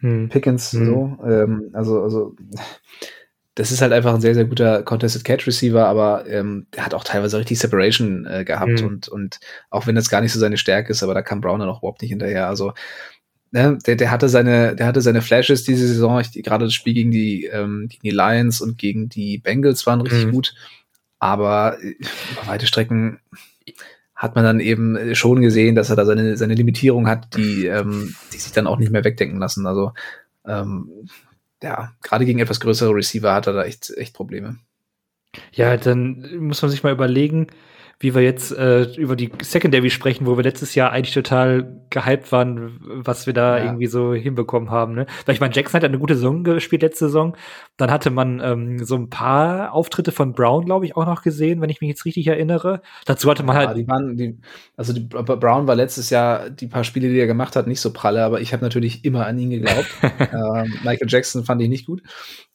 [0.00, 0.28] hm.
[0.28, 0.84] Pickens hm.
[0.84, 1.24] so.
[1.24, 2.36] Ähm, also, also
[3.54, 6.94] das ist halt einfach ein sehr, sehr guter Contested Catch Receiver, aber ähm, der hat
[6.94, 8.86] auch teilweise richtig Separation äh, gehabt mhm.
[8.86, 11.60] und, und auch wenn das gar nicht so seine Stärke ist, aber da kam Brown
[11.60, 12.48] dann auch überhaupt nicht hinterher.
[12.48, 12.72] Also
[13.50, 16.18] ne, der, der hatte seine, der hatte seine Flashes diese Saison.
[16.20, 20.00] Ich, gerade das Spiel gegen die, ähm, gegen die Lions und gegen die Bengals waren
[20.00, 20.32] richtig mhm.
[20.32, 20.54] gut,
[21.18, 21.94] aber äh,
[22.32, 23.20] über weite Strecken
[24.14, 28.14] hat man dann eben schon gesehen, dass er da seine, seine Limitierung hat, die, ähm,
[28.32, 29.66] die sich dann auch nicht mehr wegdenken lassen.
[29.66, 29.92] Also
[30.46, 31.08] ähm,
[31.62, 34.58] ja, gerade gegen etwas größere Receiver hat er da echt, echt Probleme.
[35.52, 37.46] Ja, dann muss man sich mal überlegen,
[38.02, 42.32] wie wir jetzt äh, über die Secondary sprechen, wo wir letztes Jahr eigentlich total gehypt
[42.32, 43.64] waren, was wir da ja.
[43.64, 44.94] irgendwie so hinbekommen haben.
[44.94, 45.06] Ne?
[45.24, 47.36] Weil ich meine, Jackson hat eine gute Saison gespielt letzte Saison.
[47.76, 51.60] Dann hatte man ähm, so ein paar Auftritte von Brown, glaube ich, auch noch gesehen,
[51.60, 52.82] wenn ich mich jetzt richtig erinnere.
[53.04, 53.76] Dazu hatte man ja, halt.
[53.76, 54.36] Die waren, die,
[54.76, 57.92] also die, Brown war letztes Jahr die paar Spiele, die er gemacht hat, nicht so
[57.92, 59.86] pralle, aber ich habe natürlich immer an ihn geglaubt.
[60.02, 62.02] ähm, Michael Jackson fand ich nicht gut.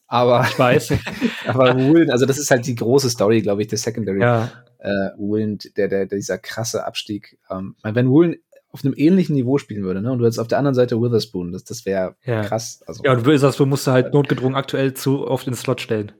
[0.08, 0.92] Aber ich weiß.
[1.46, 4.20] aber Woolen, also das ist halt die große Story, glaube ich, der Secondary.
[4.20, 4.50] Ja.
[4.78, 7.38] Äh, Woolen, der, der, dieser krasse Abstieg.
[7.50, 8.36] Ähm, wenn Woolen
[8.70, 10.12] auf einem ähnlichen Niveau spielen würde, ne?
[10.12, 12.42] Und du hättest auf der anderen Seite Witherspoon, das, das wäre ja.
[12.42, 12.82] krass.
[12.86, 16.12] Also, ja, und Witherspoon musst du halt notgedrungen aktuell zu oft ins Slot stellen.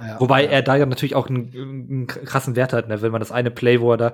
[0.00, 0.50] Ja, Wobei ja.
[0.50, 3.02] er da ja natürlich auch einen, einen, krassen Wert hat, ne?
[3.02, 4.12] wenn man das eine Play, wo er da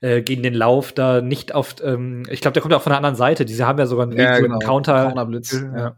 [0.00, 2.96] äh, gegen den Lauf da nicht auf, ähm, ich glaube, der kommt auch von der
[2.96, 3.44] anderen Seite.
[3.44, 4.58] Diese haben ja sogar einen, ja, genau.
[4.58, 5.96] Counter, Counterblitz ja.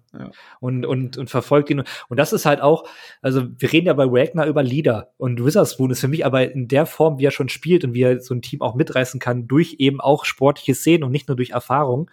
[0.61, 1.85] Und, und, und verfolgt ihn.
[2.09, 2.85] Und das ist halt auch,
[3.23, 6.67] also wir reden ja bei Wagner über Leader und Witherspoon ist für mich aber in
[6.67, 9.47] der Form, wie er schon spielt und wie er so ein Team auch mitreißen kann,
[9.47, 12.11] durch eben auch sportliche Szenen und nicht nur durch Erfahrung.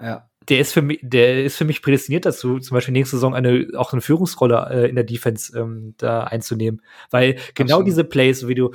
[0.00, 3.34] Ja der ist für mich, der ist für mich prädestiniert dazu, zum Beispiel nächste Saison
[3.34, 7.86] eine auch eine Führungsrolle äh, in der Defense ähm, da einzunehmen, weil genau Absolut.
[7.86, 8.72] diese Plays, wie du,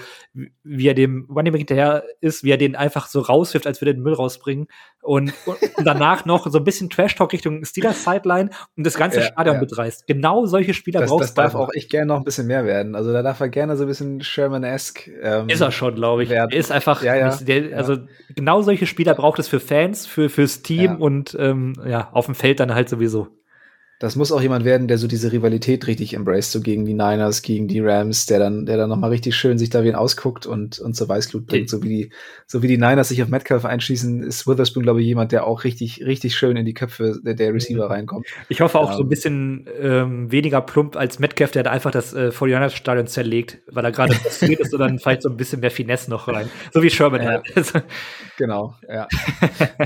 [0.64, 3.92] wie er dem Running Back hinterher ist, wie er den einfach so rauswirft, als würde
[3.92, 4.68] er den Müll rausbringen
[5.02, 9.20] und, und danach noch so ein bisschen Trash Talk Richtung Steelers Sideline und das ganze
[9.20, 9.62] ja, Stadion ja.
[9.62, 10.08] mitreißt.
[10.08, 11.42] Genau solche Spieler das, brauchst das du.
[11.42, 12.96] Das darf auch echt gerne noch ein bisschen mehr werden.
[12.96, 15.12] Also da darf er gerne so ein bisschen Sherman-esque.
[15.22, 16.30] Ähm, ist er schon, glaube ich.
[16.30, 16.52] Werden.
[16.52, 17.98] Er ist einfach, ja, der, also
[18.36, 22.36] genau solche Spieler braucht es für Fans, für fürs Team und ähm, ja auf dem
[22.36, 23.39] Feld dann halt sowieso.
[24.00, 27.42] Das muss auch jemand werden, der so diese Rivalität richtig embraced, so gegen die Niners,
[27.42, 30.80] gegen die Rams, der dann, der dann nochmal richtig schön sich da wen ausguckt und,
[30.80, 31.70] und zur Weißglut bringt.
[31.70, 32.10] So wie die,
[32.48, 35.66] so wie die Niners sich auf Metcalf einschießen, ist Witherspoon, glaube ich, jemand, der auch
[35.66, 38.26] richtig, richtig schön in die Köpfe der, der Receiver reinkommt.
[38.48, 39.10] Ich hoffe auch ähm, so ein ähm.
[39.10, 43.92] bisschen ähm, weniger plump als Metcalf, der da einfach das äh, 49ers-Stadion zerlegt, weil er
[43.92, 46.50] gerade passiert ist und dann vielleicht so ein bisschen mehr Finesse noch rein.
[46.74, 47.42] So wie Sherman ja.
[47.44, 47.84] halt.
[48.38, 49.10] genau, ja.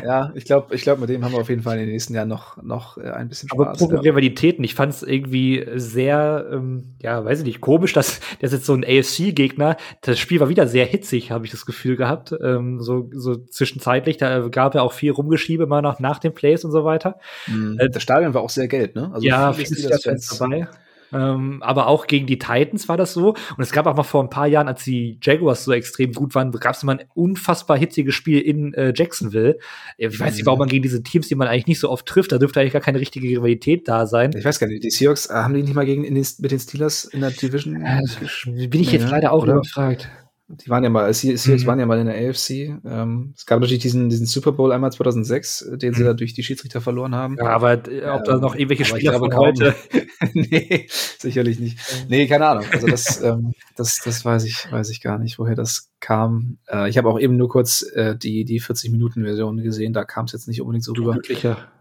[0.04, 2.14] ja, ich glaube, ich glaube, mit dem haben wir auf jeden Fall in den nächsten
[2.14, 3.82] Jahren noch, noch äh, ein bisschen Spaß.
[3.82, 4.64] Aber Rivalitäten.
[4.64, 8.74] Ich fand es irgendwie sehr, ähm, ja, weiß ich nicht, komisch, dass das jetzt so
[8.74, 13.10] ein AFC-Gegner, das Spiel war wieder sehr hitzig, habe ich das Gefühl gehabt, ähm, so,
[13.14, 14.18] so zwischenzeitlich.
[14.18, 17.20] Da gab ja auch viel Rumgeschiebe immer noch nach den Plays und so weiter.
[17.48, 17.80] Mhm.
[17.80, 19.12] Äh, das Stadion war auch sehr gelb, ne?
[19.14, 20.68] Also ja, viele Fans dabei.
[21.14, 23.30] Ähm, aber auch gegen die Titans war das so.
[23.30, 26.36] Und es gab auch mal vor ein paar Jahren, als die Jaguars so extrem gut
[26.36, 29.58] waren, gab es mal ein unfassbar hitziges Spiel in äh, Jacksonville.
[29.98, 32.32] Ich weiß nicht, warum man gegen diese Teams, die man eigentlich nicht so oft trifft,
[32.32, 34.32] da dürfte eigentlich gar keine richtige Rivalität da sein.
[34.36, 36.60] Ich weiß gar nicht, die Seahawks, äh, haben die nicht mal gegen den, mit den
[36.60, 37.82] Steelers in der Division?
[37.82, 39.54] Äh, bin ich jetzt leider auch oder?
[39.54, 40.10] überfragt.
[40.50, 41.66] Die waren ja mal, Seahawks mhm.
[41.66, 42.80] waren ja mal in der AFC.
[42.86, 45.96] Ähm, es gab natürlich diesen, diesen Super Bowl einmal 2006, den mhm.
[45.96, 47.38] sie da durch die Schiedsrichter verloren haben.
[47.38, 49.74] Ja, aber äh, ob da noch irgendwelche Spieler von heute?
[50.34, 50.88] nee,
[51.18, 51.80] sicherlich nicht.
[52.10, 52.66] Nee, keine Ahnung.
[52.72, 56.58] Also das, ähm, das, das weiß ich, weiß ich gar nicht, woher das kam.
[56.68, 59.94] Äh, ich habe auch eben nur kurz äh, die, die 40-Minuten-Version gesehen.
[59.94, 61.14] Da kam es jetzt nicht unbedingt so rüber.
[61.14, 61.72] Glücklicher.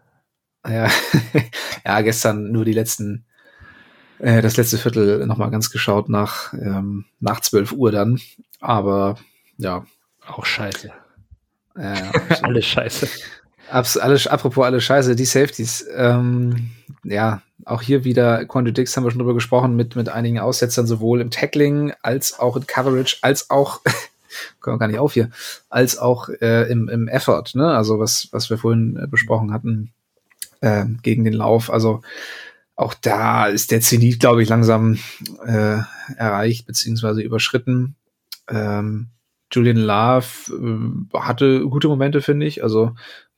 [0.64, 0.88] Ja.
[1.84, 3.24] ja, gestern nur die letzten
[4.22, 8.20] äh, das letzte Viertel nochmal ganz geschaut nach, ähm, nach 12 Uhr dann.
[8.62, 9.16] Aber
[9.58, 9.84] ja.
[10.26, 10.90] Auch scheiße.
[11.76, 13.08] Ja, alles scheiße.
[13.70, 15.86] Abs alles, apropos alles scheiße, die Safeties.
[15.94, 16.70] Ähm,
[17.04, 20.86] ja, auch hier wieder Quandry Dix haben wir schon drüber gesprochen, mit, mit einigen Aussetzern,
[20.86, 23.80] sowohl im Tackling als auch in Coverage, als auch,
[24.60, 25.30] kommen wir gar nicht auf hier,
[25.68, 27.74] als auch äh, im, im Effort, ne?
[27.74, 29.92] Also was, was wir vorhin äh, besprochen hatten
[30.60, 31.70] äh, gegen den Lauf.
[31.70, 32.02] Also
[32.76, 34.98] auch da ist der Zenit, glaube ich, langsam
[35.44, 35.78] äh,
[36.16, 37.96] erreicht beziehungsweise überschritten.
[38.49, 39.09] Ähm,
[39.51, 40.26] Julian Love
[41.12, 42.62] äh, hatte gute Momente, finde ich.
[42.62, 42.95] Also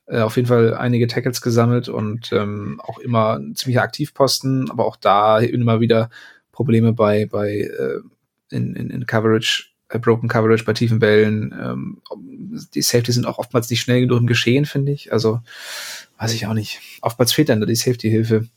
[0.07, 4.85] äh, auf jeden Fall einige Tackles gesammelt und ähm, auch immer ein ziemlicher Aktivposten, aber
[4.85, 6.09] auch da immer wieder
[6.51, 7.99] Probleme bei, bei äh,
[8.49, 11.53] in, in, in Coverage, äh, Broken Coverage bei tiefen Bällen.
[11.59, 12.01] Ähm,
[12.73, 15.11] die Safety sind auch oftmals nicht schnell genug im Geschehen, finde ich.
[15.11, 15.41] Also
[16.17, 16.79] weiß ich auch nicht.
[17.01, 18.47] Oftmals fehlt dann da die Safety-Hilfe.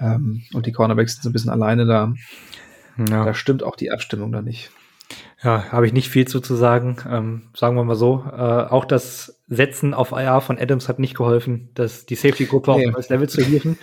[0.00, 2.14] Ähm, und die Cornerbacks sind so ein bisschen alleine da.
[2.96, 3.24] Ja.
[3.24, 4.70] Da stimmt auch die Abstimmung da nicht.
[5.42, 6.96] Ja, habe ich nicht viel zu, zu sagen.
[7.10, 8.24] Ähm, sagen wir mal so.
[8.30, 12.88] Äh, auch das Setzen auf IR von Adams hat nicht geholfen, dass die Safety-Gruppe nee.
[12.88, 13.76] auf das Level zu hieven.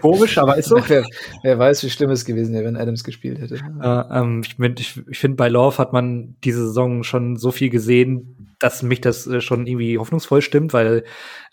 [0.00, 0.76] Komisch, aber ist so.
[0.88, 1.04] Wer,
[1.42, 3.54] wer, weiß, wie schlimm es gewesen wäre, wenn Adams gespielt hätte.
[3.54, 7.70] Äh, ähm, ich ich, ich finde, bei Love hat man diese Saison schon so viel
[7.70, 11.04] gesehen, dass mich das äh, schon irgendwie hoffnungsvoll stimmt, weil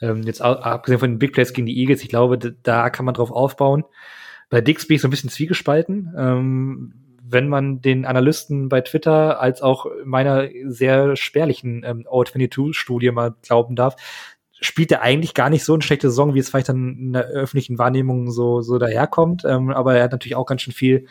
[0.02, 3.14] ähm, jetzt abgesehen von den Big Plays gegen die Eagles, ich glaube, da kann man
[3.14, 3.84] drauf aufbauen.
[4.50, 6.14] Bei Dix bin ich so ein bisschen zwiegespalten.
[6.18, 6.94] Ähm,
[7.34, 13.76] wenn man den Analysten bei Twitter als auch meiner sehr spärlichen ähm, O22-Studie mal glauben
[13.76, 13.96] darf,
[14.62, 17.26] spielt er eigentlich gar nicht so eine schlechte Saison, wie es vielleicht dann in der
[17.26, 19.44] öffentlichen Wahrnehmung so, so daherkommt.
[19.46, 21.08] Ähm, aber er hat natürlich auch ganz schön viel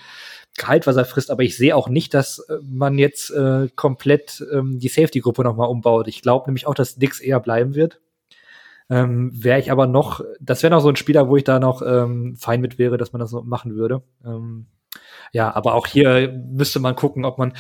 [0.57, 1.31] Gehalt, was er frisst.
[1.31, 5.69] Aber ich sehe auch nicht, dass äh, man jetzt äh, komplett ähm, die Safety-Gruppe nochmal
[5.69, 6.09] umbaut.
[6.09, 8.01] Ich glaube nämlich auch, dass Dix eher bleiben wird.
[8.91, 11.83] Ähm, wäre ich aber noch, das wäre noch so ein Spieler, wo ich da noch
[11.83, 14.03] ähm, fein mit wäre, dass man das so machen würde.
[14.25, 14.67] Ähm,
[15.33, 17.55] ja, aber auch hier müsste man gucken, ob man,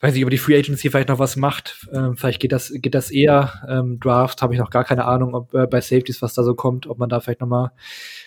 [0.00, 1.88] weiß nicht, über die Free Agency vielleicht noch was macht.
[1.92, 3.54] Ähm, vielleicht geht das, geht das eher.
[3.68, 6.54] Ähm, Draft habe ich noch gar keine Ahnung, ob äh, bei Safeties was da so
[6.54, 7.72] kommt, ob man da vielleicht noch mal,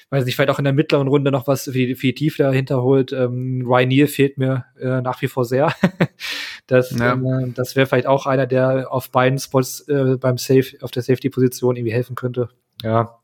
[0.09, 2.41] weiß nicht, vielleicht auch in der mittleren Runde noch was für die, für die Tiefe
[2.41, 3.13] dahinter holt.
[3.13, 5.71] Ähm, Ryan Neal fehlt mir äh, nach wie vor sehr.
[6.67, 7.13] das ja.
[7.13, 11.03] ähm, das wäre vielleicht auch einer, der auf beiden Spots äh, beim Safe, auf der
[11.03, 12.49] Safety-Position irgendwie helfen könnte.
[12.81, 13.19] Ja.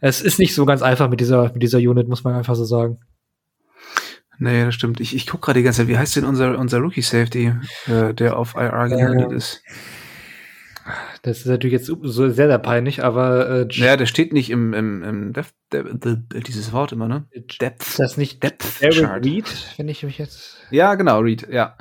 [0.00, 2.64] Es ist nicht so ganz einfach mit dieser, mit dieser Unit, muss man einfach so
[2.64, 3.00] sagen.
[4.38, 5.00] Nee, das stimmt.
[5.00, 7.52] Ich, ich gucke gerade die ganze Zeit, wie heißt denn unser, unser Rookie Safety,
[7.86, 9.62] äh, der auf IR gelandet äh, ist?
[11.22, 14.72] Das ist natürlich jetzt so sehr, sehr peinlich, aber äh, Ja, der steht nicht im,
[14.72, 17.26] im, im Depth, de, de, de, dieses Wort immer, ne?
[17.60, 17.82] Depth.
[17.82, 19.24] Ist das nicht Depth Eric Chart.
[19.24, 20.58] Reed, wenn ich mich jetzt.
[20.70, 21.76] Ja, genau, Reed, ja.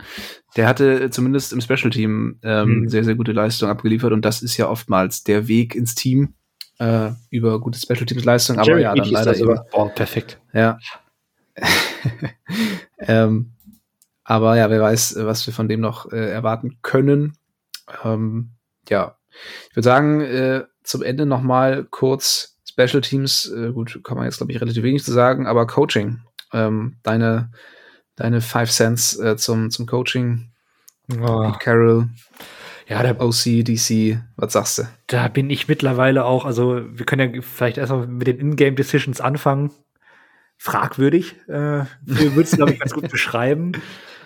[0.55, 2.89] Der hatte zumindest im Special Team ähm, hm.
[2.89, 6.33] sehr, sehr gute Leistung abgeliefert und das ist ja oftmals der Weg ins Team
[6.79, 9.59] äh, über gute Special Teams Leistung, aber Jerry ja, dann leider eben.
[9.71, 10.39] Boah, perfekt.
[10.53, 10.79] Ja.
[12.99, 13.53] ähm,
[14.23, 17.37] aber ja, wer weiß, was wir von dem noch äh, erwarten können.
[18.03, 18.51] Ähm,
[18.89, 19.17] ja,
[19.69, 23.51] ich würde sagen, äh, zum Ende noch mal kurz Special Teams.
[23.51, 26.21] Äh, gut, kann man jetzt glaube ich relativ wenig zu sagen, aber Coaching.
[26.53, 27.51] Ähm, deine
[28.15, 30.51] deine Five Cents äh, zum zum Coaching.
[31.11, 31.43] Oh.
[31.43, 32.09] Pete Carroll.
[32.87, 34.83] Ja, der OC, DC, was sagst du?
[35.07, 39.21] Da bin ich mittlerweile auch, also wir können ja vielleicht erstmal mit den Ingame Decisions
[39.21, 39.71] anfangen
[40.57, 41.35] fragwürdig.
[41.47, 43.73] Äh, würde es, glaube ich, ganz gut beschreiben.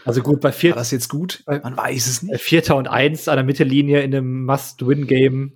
[0.06, 0.72] Also gut, bei vier.
[0.72, 1.44] War das jetzt gut?
[1.46, 2.42] Man weiß es nicht.
[2.42, 5.54] Vierter und eins an der Mittellinie in einem Must-Win-Game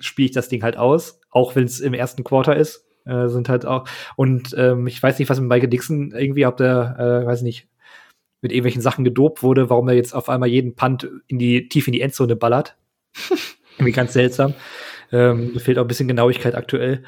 [0.00, 2.86] spiele ich das Ding halt aus, auch wenn es im ersten Quarter ist.
[3.04, 3.88] Äh, sind halt auch.
[4.16, 7.68] Und ähm, ich weiß nicht, was mit Michael Dixon irgendwie, ob der, äh, weiß nicht,
[8.42, 11.86] mit irgendwelchen Sachen gedopt wurde, warum er jetzt auf einmal jeden Punt in die, tief
[11.86, 12.76] in die Endzone ballert.
[13.78, 14.54] irgendwie ganz seltsam.
[15.12, 17.04] Ähm, fehlt auch ein bisschen Genauigkeit aktuell.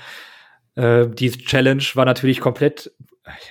[0.76, 2.92] Äh, die Challenge war natürlich komplett,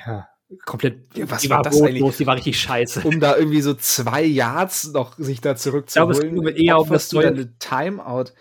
[0.05, 0.27] ja,
[0.65, 2.17] komplett, ja, was die war, war das eigentlich?
[2.17, 3.01] die war richtig scheiße.
[3.03, 6.11] Um da irgendwie so zwei Yards noch sich da zurückzuholen.
[6.11, 8.31] Ich glaube, es ging eher um das neue Timeout.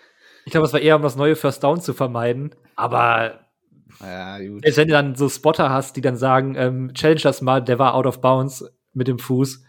[0.45, 3.41] Ich glaube, es war eher um das neue First Down zu vermeiden, aber
[3.99, 4.63] Ja, gut.
[4.63, 7.95] Wenn du dann so Spotter hast, die dann sagen, ähm, challenge das mal, der war
[7.95, 8.63] out of bounds
[8.93, 9.63] mit dem Fuß.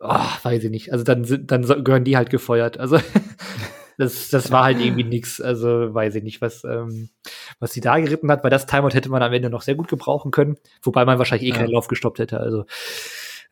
[0.00, 0.92] Oh, weiß ich nicht.
[0.92, 2.78] Also dann, sind, dann gehören die halt gefeuert.
[2.78, 2.98] Also
[3.98, 5.40] das, das war halt irgendwie nix.
[5.40, 7.10] Also weiß ich nicht, was, ähm,
[7.58, 9.88] was sie da geritten hat, weil das Timeout hätte man am Ende noch sehr gut
[9.88, 11.56] gebrauchen können, wobei man wahrscheinlich eh ja.
[11.58, 12.40] keinen Lauf gestoppt hätte.
[12.40, 12.64] Also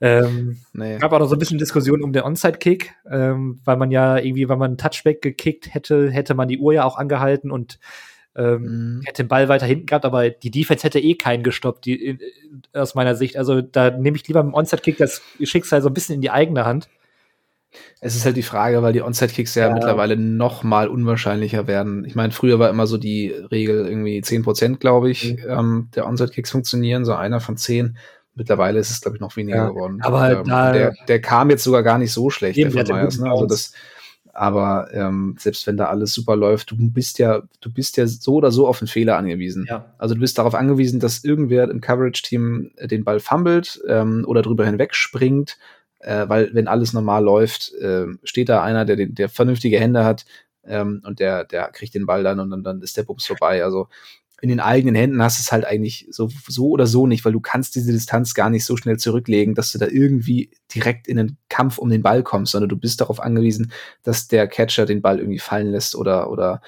[0.00, 0.98] ähm, nee.
[0.98, 4.48] gab auch noch so ein bisschen Diskussion um den Onside-Kick, ähm, weil man ja irgendwie,
[4.48, 7.78] wenn man einen Touchback gekickt hätte, hätte man die Uhr ja auch angehalten und
[8.34, 9.02] ähm, mhm.
[9.04, 12.18] hätte den Ball weiter hinten gehabt, aber die Defense hätte eh keinen gestoppt, die,
[12.72, 13.36] aus meiner Sicht.
[13.36, 16.30] Also da nehme ich lieber mit dem Onside-Kick das Schicksal so ein bisschen in die
[16.30, 16.88] eigene Hand.
[18.00, 22.04] Es ist halt die Frage, weil die Onside-Kicks ja, ja, mittlerweile noch mal unwahrscheinlicher werden.
[22.04, 25.38] Ich meine, früher war immer so die Regel irgendwie 10 Prozent, glaube ich, mhm.
[25.48, 27.96] ähm, der Onside-Kicks funktionieren, so einer von zehn.
[28.34, 30.00] Mittlerweile ist es, glaube ich, noch weniger ja, geworden.
[30.02, 33.18] Aber ähm, da, der, der kam jetzt sogar gar nicht so schlecht, der von Myers,
[33.18, 33.30] ne?
[33.30, 33.72] Also das,
[34.32, 38.36] aber ähm, selbst wenn da alles super läuft, du bist ja, du bist ja so
[38.36, 39.66] oder so auf einen Fehler angewiesen.
[39.68, 39.92] Ja.
[39.98, 44.64] Also du bist darauf angewiesen, dass irgendwer im Coverage-Team den Ball fummelt ähm, oder drüber
[44.64, 45.58] hinweg springt,
[46.02, 50.24] äh, weil wenn alles normal läuft, äh, steht da einer, der, der vernünftige Hände hat
[50.64, 53.64] ähm, und der, der kriegt den Ball dann und dann, dann ist der Bums vorbei.
[53.64, 53.88] Also
[54.42, 57.32] in den eigenen Händen hast du es halt eigentlich so, so oder so nicht, weil
[57.32, 61.16] du kannst diese Distanz gar nicht so schnell zurücklegen, dass du da irgendwie direkt in
[61.16, 63.70] den Kampf um den Ball kommst, sondern du bist darauf angewiesen,
[64.02, 66.60] dass der Catcher den Ball irgendwie fallen lässt oder, oder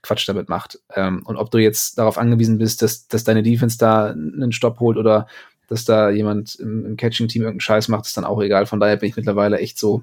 [0.00, 0.80] Quatsch damit macht.
[0.94, 4.80] Ähm, und ob du jetzt darauf angewiesen bist, dass, dass deine Defense da einen Stopp
[4.80, 5.26] holt oder
[5.68, 8.66] dass da jemand im, im Catching-Team irgendeinen Scheiß macht, ist dann auch egal.
[8.66, 10.02] Von daher bin ich mittlerweile echt so,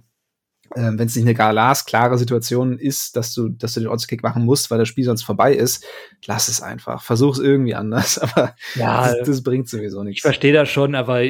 [0.76, 4.46] ähm, wenn es nicht eine glasklare Situation ist, dass du, dass du den Odds-Kick machen
[4.46, 5.86] musst, weil das Spiel sonst vorbei ist,
[6.26, 7.02] lass es einfach.
[7.02, 10.20] Versuch es irgendwie anders, aber ja, das, das, bringt sowieso nichts.
[10.20, 11.22] Ich verstehe das schon, aber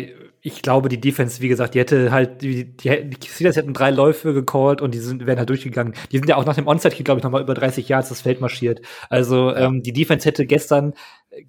[0.42, 3.92] ich glaube, die Defense, wie gesagt, die hätte halt, die, die, die Steelers hätten drei
[3.92, 5.94] Läufe gecallt und die sind, wären halt durchgegangen.
[6.12, 8.40] Die sind ja auch nach dem Onside-Kick, glaube ich, nochmal über 30 Yards das Feld
[8.40, 8.82] marschiert.
[9.10, 10.94] Also ähm, die Defense hätte gestern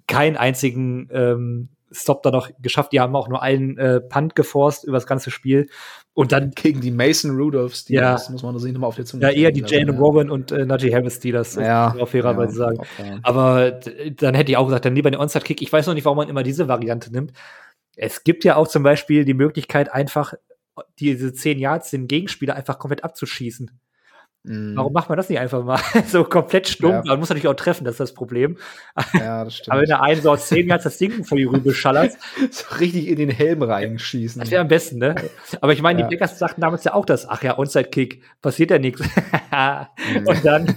[0.07, 2.93] keinen einzigen ähm, Stop da noch geschafft.
[2.93, 5.67] Die haben auch nur einen äh, Punt geforst über das ganze Spiel.
[6.13, 9.23] Und dann gegen die Mason Rudolphs, die ja, muss man sich nochmal auf der Zunge
[9.23, 9.97] Ja, eher die Jane ja.
[9.97, 12.79] Robin und äh, Najee Harris, die das ja, auf fairerweise ja, sagen.
[12.79, 13.19] Okay.
[13.23, 15.61] Aber dann hätte ich auch gesagt, dann lieber den Onside-Kick.
[15.61, 17.33] Ich weiß noch nicht, warum man immer diese Variante nimmt.
[17.95, 20.33] Es gibt ja auch zum Beispiel die Möglichkeit, einfach
[20.99, 23.71] diese zehn Yards den Gegenspieler einfach komplett abzuschießen.
[24.43, 24.75] Mm.
[24.75, 27.05] Warum macht man das nicht einfach mal so komplett stumpf?
[27.05, 27.11] Ja.
[27.11, 28.57] Man muss natürlich auch treffen, das ist das Problem.
[29.13, 29.69] Ja, das stimmt.
[29.71, 32.13] Aber wenn der einen so aus zehn Yards das Ding vor die Rübe schallert.
[32.51, 34.39] so richtig in den Helm reinschießen.
[34.39, 35.15] Das wäre am besten, ne?
[35.61, 36.07] Aber ich meine, ja.
[36.07, 39.01] die Packers sagten damals ja auch das, ach ja, Onside-Kick, passiert ja nichts.
[39.01, 40.27] Mhm.
[40.27, 40.75] Und dann.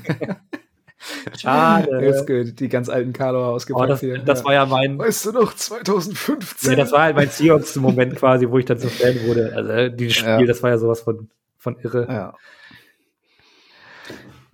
[1.38, 2.00] Schade.
[2.02, 4.18] Jetzt gut, die ganz alten Carlo ausgepackt oh, das, hier.
[4.18, 4.98] Das war ja mein.
[4.98, 6.70] Weißt du noch, 2015?
[6.70, 9.52] Nee, das war halt mein Seahawks-Moment quasi, wo ich dann so Fan wurde.
[9.54, 10.44] Also, dieses Spiel, ja.
[10.44, 12.06] das war ja sowas von, von irre.
[12.08, 12.34] Ja.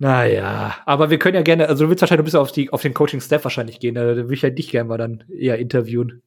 [0.01, 2.81] Naja, aber wir können ja gerne, also du willst wahrscheinlich ein bisschen auf, die, auf
[2.81, 6.23] den Coaching-Staff wahrscheinlich gehen, da würde ich ja dich gerne mal dann eher interviewen.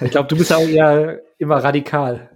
[0.00, 2.30] ich glaube, du bist ja auch eher immer radikal.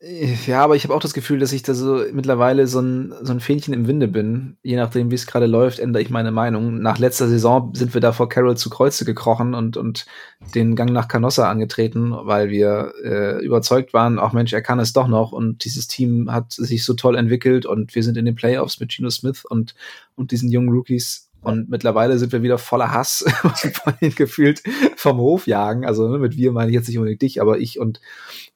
[0.00, 3.32] Ja, aber ich habe auch das Gefühl, dass ich da so mittlerweile so ein, so
[3.32, 4.56] ein Fähnchen im Winde bin.
[4.62, 6.80] Je nachdem, wie es gerade läuft, ändere ich meine Meinung.
[6.80, 10.06] Nach letzter Saison sind wir da vor Carroll zu Kreuze gekrochen und, und
[10.54, 14.92] den Gang nach Canossa angetreten, weil wir äh, überzeugt waren, auch Mensch, er kann es
[14.92, 15.32] doch noch.
[15.32, 18.92] Und dieses Team hat sich so toll entwickelt und wir sind in den Playoffs mit
[18.92, 19.74] Gino Smith und,
[20.14, 23.24] und diesen jungen Rookies und mittlerweile sind wir wieder voller Hass
[23.82, 24.62] von den gefühlt
[24.96, 25.86] vom Hof jagen.
[25.86, 28.00] Also ne, mit wir meine ich jetzt nicht unbedingt dich, aber ich und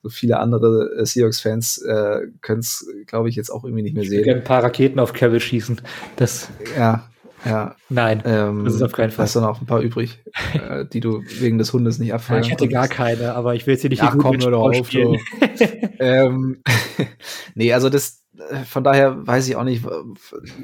[0.02, 4.04] so viele andere äh, Seahawks-Fans äh, können es, glaube ich, jetzt auch irgendwie nicht mehr
[4.04, 4.28] sehen.
[4.28, 5.80] ein paar Raketen auf Carroll schießen.
[6.16, 7.08] Das ja,
[7.44, 7.76] ja.
[7.88, 9.24] Nein, ähm, das ist auf keinen Fall.
[9.24, 10.22] Hast du noch ein paar übrig,
[10.54, 13.66] äh, die du wegen des Hundes nicht abfallen ja, Ich hatte gar keine, aber ich
[13.66, 14.90] will jetzt hier nicht ja, komm nur auf.
[14.90, 15.16] So.
[15.98, 16.62] ähm,
[17.54, 18.22] nee, also das,
[18.66, 19.84] von daher weiß ich auch nicht,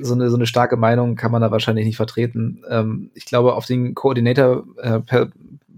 [0.01, 2.63] so eine, so eine starke Meinung kann man da wahrscheinlich nicht vertreten.
[2.69, 5.01] Ähm, ich glaube, auf den Koordinator äh,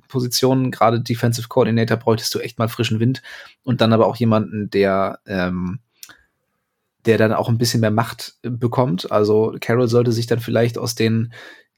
[0.09, 3.23] Positionen, gerade Defensive Coordinator, bräuchtest du echt mal frischen Wind
[3.63, 5.79] und dann aber auch jemanden, der ähm,
[7.07, 9.11] der dann auch ein bisschen mehr Macht bekommt.
[9.11, 11.33] Also Carroll sollte sich dann vielleicht aus den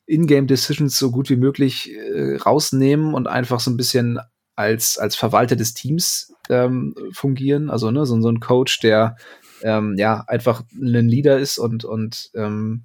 [0.06, 4.18] In-Game Decisions so gut wie möglich äh, rausnehmen und einfach so ein bisschen
[4.54, 7.70] als als Verwalter des Teams ähm, fungieren.
[7.70, 9.16] Also ne, so, so ein Coach, der
[9.62, 12.84] ähm, ja, einfach ein Leader ist und, und ähm,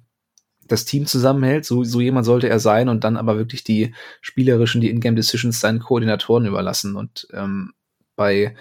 [0.66, 1.64] das Team zusammenhält.
[1.64, 5.60] So, so jemand sollte er sein und dann aber wirklich die spielerischen, die Ingame Decisions
[5.60, 6.96] seinen Koordinatoren überlassen.
[6.96, 7.72] Und ähm,
[8.16, 8.54] bei,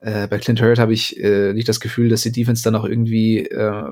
[0.00, 2.84] äh, bei Clint Hurt habe ich äh, nicht das Gefühl, dass die Defense dann auch
[2.84, 3.90] irgendwie äh,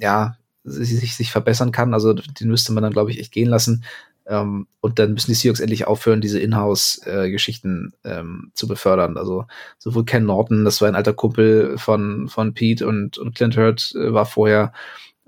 [0.00, 1.94] ja, sich, sich verbessern kann.
[1.94, 3.84] Also den müsste man dann, glaube ich, echt gehen lassen.
[4.26, 9.16] Ähm, und dann müssen die Seahawks endlich aufhören, diese Inhouse-Geschichten äh, ähm, zu befördern.
[9.16, 9.46] Also
[9.78, 13.92] sowohl Ken Norton, das war ein alter Kumpel von, von Pete und, und Clint Hurt
[13.96, 14.72] äh, war vorher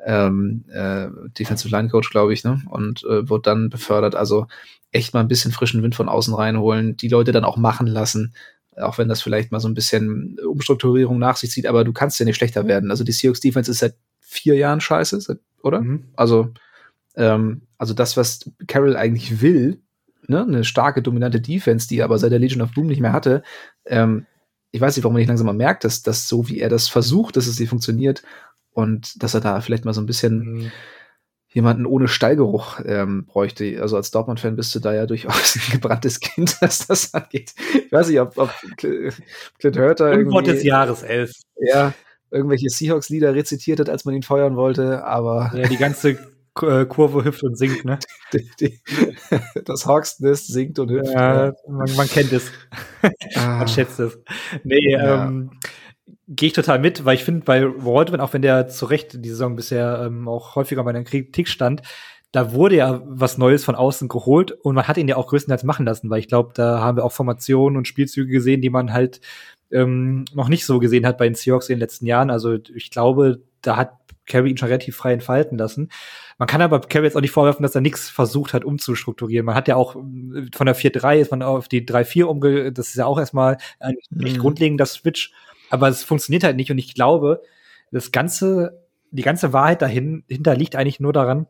[0.04, 1.08] ähm, äh,
[1.38, 2.62] Defensive Line Coach, glaube ich, ne?
[2.68, 4.14] Und äh, wird dann befördert.
[4.14, 4.46] Also
[4.92, 8.34] echt mal ein bisschen frischen Wind von außen reinholen, die Leute dann auch machen lassen,
[8.76, 12.18] auch wenn das vielleicht mal so ein bisschen Umstrukturierung nach sich zieht, aber du kannst
[12.18, 12.90] ja nicht schlechter werden.
[12.90, 15.80] Also die Seahawks Defense ist seit vier Jahren scheiße, oder?
[15.80, 16.04] Mhm.
[16.16, 16.50] Also,
[17.16, 19.80] ähm, also das, was Carroll eigentlich will,
[20.26, 23.12] ne, eine starke, dominante Defense, die er aber seit der Legion of Boom nicht mehr
[23.12, 23.42] hatte,
[23.86, 24.26] ähm,
[24.70, 26.88] ich weiß nicht, warum man nicht langsam mal merkt, dass das so, wie er das
[26.88, 28.24] versucht, dass es nicht funktioniert
[28.72, 30.72] und dass er da vielleicht mal so ein bisschen mhm.
[31.54, 33.80] Jemanden ohne Stallgeruch ähm, bräuchte.
[33.80, 37.54] Also als Dortmund-Fan bist du da ja durchaus ein gebranntes Kind, was das angeht.
[37.72, 40.42] Ich weiß nicht, ob, ob Clint Hurter irgendwie...
[40.42, 41.30] des Jahres, elf.
[41.56, 41.94] Ja,
[42.30, 45.52] irgendwelche Seahawks-Lieder rezitiert hat, als man ihn feuern wollte, aber...
[45.54, 46.18] Ja, die ganze
[46.60, 47.98] äh, Kurve hüpft und singt, ne?
[48.32, 48.80] Die, die,
[49.64, 51.12] das Hawks-Nest singt und hüpft.
[51.12, 52.50] Ja, man, man, kennt es.
[53.36, 53.58] Ah.
[53.58, 54.18] man schätzt es.
[54.64, 55.26] Nee, ja.
[55.26, 55.52] ähm,
[56.28, 59.28] gehe ich total mit, weil ich finde, bei Waldman, auch wenn der zu Recht die
[59.28, 61.82] Saison bisher ähm, auch häufiger bei der Kritik stand,
[62.32, 65.62] da wurde ja was Neues von außen geholt und man hat ihn ja auch größtenteils
[65.62, 68.92] machen lassen, weil ich glaube, da haben wir auch Formationen und Spielzüge gesehen, die man
[68.92, 69.20] halt
[69.70, 72.30] ähm, noch nicht so gesehen hat bei den Seahawks in den letzten Jahren.
[72.30, 73.92] Also ich glaube, da hat
[74.26, 75.90] Carey ihn schon relativ frei entfalten lassen.
[76.38, 79.46] Man kann aber Carey jetzt auch nicht vorwerfen, dass er nichts versucht hat, umzustrukturieren.
[79.46, 82.88] Man hat ja auch äh, von der 4-3 ist man auf die 3-4 umge, das
[82.88, 84.38] ist ja auch erstmal ein mhm.
[84.38, 85.32] grundlegend das Switch.
[85.74, 87.42] Aber es funktioniert halt nicht und ich glaube,
[87.90, 91.46] das ganze, die ganze Wahrheit dahinter liegt eigentlich nur daran,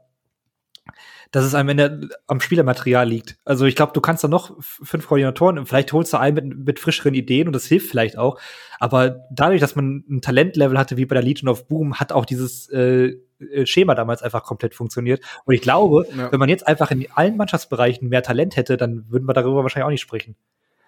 [1.30, 3.36] dass es am Ende am Spielermaterial liegt.
[3.44, 6.66] Also ich glaube, du kannst da noch fünf Koordinatoren und vielleicht holst du einen mit,
[6.66, 8.40] mit frischeren Ideen und das hilft vielleicht auch.
[8.78, 12.24] Aber dadurch, dass man ein Talentlevel hatte wie bei der Legion of Boom, hat auch
[12.24, 15.22] dieses äh, äh, Schema damals einfach komplett funktioniert.
[15.44, 16.30] Und ich glaube, ja.
[16.30, 19.86] wenn man jetzt einfach in allen Mannschaftsbereichen mehr Talent hätte, dann würden wir darüber wahrscheinlich
[19.86, 20.36] auch nicht sprechen.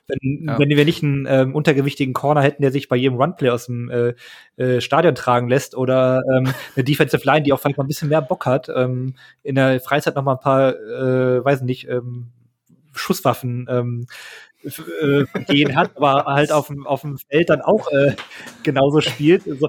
[0.09, 0.59] Wenn, ja.
[0.59, 3.91] wenn wir nicht einen ähm, untergewichtigen Corner hätten, der sich bei jedem Runplay aus dem
[3.91, 4.15] äh,
[4.57, 8.09] äh, Stadion tragen lässt oder ähm, eine Defensive Line, die auch vielleicht mal ein bisschen
[8.09, 12.29] mehr Bock hat, ähm, in der Freizeit noch mal ein paar, äh, weiß nicht, ähm,
[12.93, 14.07] Schusswaffen ähm,
[14.65, 18.15] äh, gehen hat, aber halt auf dem, auf dem Feld dann auch äh,
[18.63, 19.45] genauso spielt.
[19.45, 19.69] So,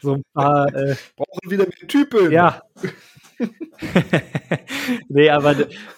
[0.00, 0.66] so ein paar.
[0.74, 2.30] Äh, Brauchen wieder mehr Typen.
[2.32, 2.62] Ja.
[5.08, 5.56] nee, aber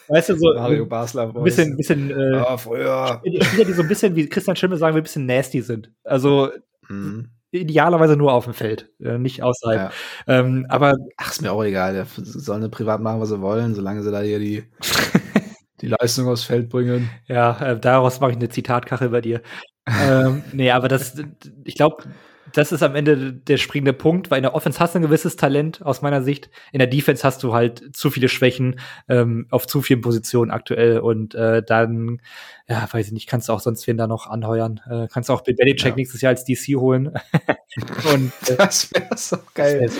[0.09, 3.21] weißt du, so Mario Basler ein bisschen, bisschen äh, ah, früher.
[3.43, 5.91] Spieler, die so ein bisschen, wie Christian Schimmel sagen, wir ein bisschen nasty sind.
[6.05, 6.51] Also
[6.89, 7.31] mhm.
[7.51, 9.81] idealerweise nur auf dem Feld, äh, nicht außerhalb.
[9.81, 9.93] Ja.
[10.27, 12.07] Ähm, aber ach, ist mir auch egal.
[12.17, 14.65] Sie sollen privat machen, was sie wollen, solange sie da hier die
[15.83, 17.11] die Leistung aufs Feld bringen.
[17.27, 19.43] Ja, äh, daraus mache ich eine Zitatkachel bei dir.
[19.87, 21.17] ähm, nee, aber das,
[21.65, 22.05] ich glaube,
[22.53, 25.37] das ist am Ende der springende Punkt, weil in der Offense hast du ein gewisses
[25.37, 26.51] Talent aus meiner Sicht.
[26.73, 30.99] In der Defense hast du halt zu viele Schwächen ähm, auf zu vielen Positionen aktuell
[30.99, 32.21] und äh, dann,
[32.69, 34.81] ja, weiß ich nicht, kannst du auch sonst wen da noch anheuern.
[34.89, 35.97] Äh, kannst auch Bill Belichick ja.
[35.97, 37.09] nächstes Jahr als DC holen.
[38.15, 39.91] und äh, das wäre so geil,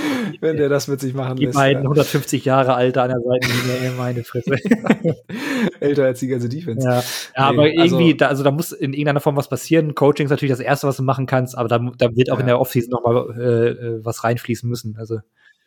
[0.41, 1.57] wenn der das mit sich machen die lässt.
[1.57, 1.89] Die beiden ja.
[1.89, 4.57] 150 Jahre Alter an der Seite, meine Fresse.
[5.81, 6.87] Älter als die ganze Defense.
[6.87, 7.05] Ja, ja
[7.35, 9.95] aber nee, irgendwie, also, da, also da muss in irgendeiner Form was passieren.
[9.95, 12.47] Coaching ist natürlich das Erste, was du machen kannst, aber da, da wird auch in
[12.47, 14.97] der Offseason noch mal äh, äh, was reinfließen müssen.
[14.99, 15.19] Also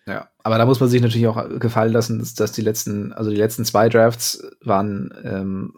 [0.07, 3.31] ja, aber da muss man sich natürlich auch gefallen lassen, dass, dass die letzten, also
[3.31, 5.73] die letzten zwei Drafts waren ähm,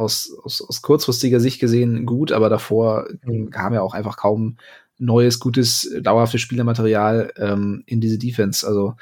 [0.00, 3.50] aus, aus, aus kurzfristiger Sicht gesehen gut, aber davor mhm.
[3.50, 4.56] kam ja auch einfach kaum
[4.98, 8.66] neues, gutes, dauerhaftes Spielermaterial ähm, in diese Defense.
[8.66, 8.94] Also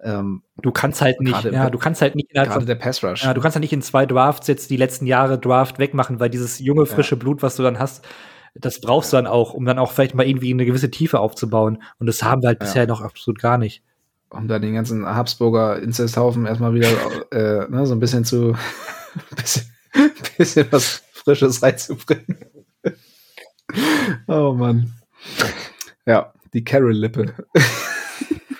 [0.00, 3.24] ähm, du kannst halt nicht, ja, du kannst halt nicht innerhalb von, der Pass Rush.
[3.24, 6.30] Ja, du kannst halt nicht in zwei Drafts jetzt die letzten Jahre Draft wegmachen, weil
[6.30, 7.18] dieses junge frische ja.
[7.18, 8.04] Blut, was du dann hast,
[8.54, 11.82] das brauchst du dann auch, um dann auch vielleicht mal irgendwie eine gewisse Tiefe aufzubauen.
[11.98, 12.66] Und das haben wir halt ja.
[12.66, 13.82] bisher noch absolut gar nicht.
[14.30, 16.88] Um da den ganzen Habsburger Inzesthaufen erstmal wieder
[17.30, 18.56] äh, ne, so ein bisschen zu
[19.36, 19.71] bisschen,
[20.38, 22.38] bisschen was Frisches reinzubringen.
[24.26, 24.92] oh Mann.
[26.06, 27.34] Ja, die Carol-Lippe.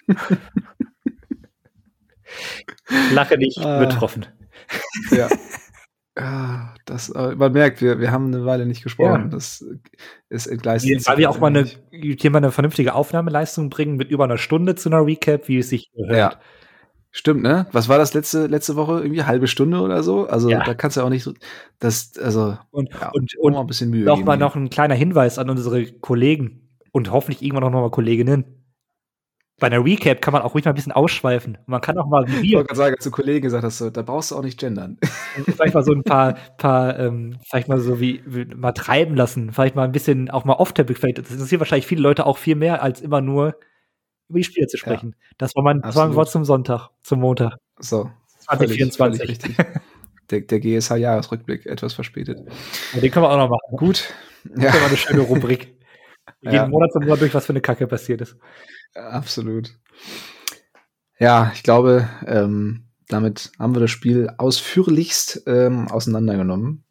[3.13, 3.79] Lache nicht ah.
[3.79, 4.27] betroffen.
[5.11, 5.29] Ja.
[6.15, 9.23] Ah, das, äh, man merkt, wir, wir haben eine Weile nicht gesprochen.
[9.23, 9.29] Ja.
[9.29, 9.65] Das
[10.29, 11.07] ist entgleisend.
[11.07, 14.75] Weil wir auch mal eine, hier mal eine vernünftige Aufnahmeleistung bringen mit über einer Stunde
[14.75, 16.17] zu einer Recap, wie es sich gehört.
[16.17, 16.41] Ja.
[17.15, 17.67] Stimmt, ne?
[17.73, 19.03] Was war das letzte, letzte Woche?
[19.03, 20.27] Irgendwie halbe Stunde oder so?
[20.27, 20.65] Also ja.
[20.65, 21.35] da kannst du auch nicht so,
[21.79, 24.05] das, also, und, ja, und, und ein bisschen Mühe.
[24.05, 27.91] Noch mal noch ein kleiner Hinweis an unsere Kollegen und hoffentlich irgendwann auch noch mal
[27.91, 28.63] Kolleginnen
[29.63, 31.57] bei einer Recap kann man auch ruhig mal ein bisschen ausschweifen.
[31.67, 34.33] Man kann auch mal wie Ich wollte sagen, du Kollegen gesagt hast, so, da brauchst
[34.33, 34.99] du auch nicht gendern.
[35.45, 39.53] vielleicht mal so ein paar, paar ähm, vielleicht mal so wie, wie, mal treiben lassen.
[39.53, 40.99] Vielleicht mal ein bisschen auch mal off-topic.
[40.99, 43.55] Vielleicht das interessiert wahrscheinlich viele Leute auch viel mehr, als immer nur
[44.33, 45.15] über die Spiele zu sprechen.
[45.19, 47.59] Ja, das war mein, das war mein Wort zum Sonntag, zum Montag.
[47.79, 48.11] So.
[48.41, 49.21] 2024.
[49.21, 49.83] Völlig, völlig
[50.33, 52.41] der, der GSH-Jahresrückblick etwas verspätet.
[52.95, 53.77] Ja, den können wir auch noch machen.
[53.77, 54.13] Gut.
[54.45, 54.71] Das ja.
[54.71, 55.79] ist eine schöne Rubrik.
[56.41, 56.67] Wir ja.
[56.69, 58.37] Monat zum Monat durch, was für eine Kacke passiert ist.
[58.95, 59.77] Absolut.
[61.19, 66.85] Ja, ich glaube, ähm, damit haben wir das Spiel ausführlichst ähm, auseinandergenommen.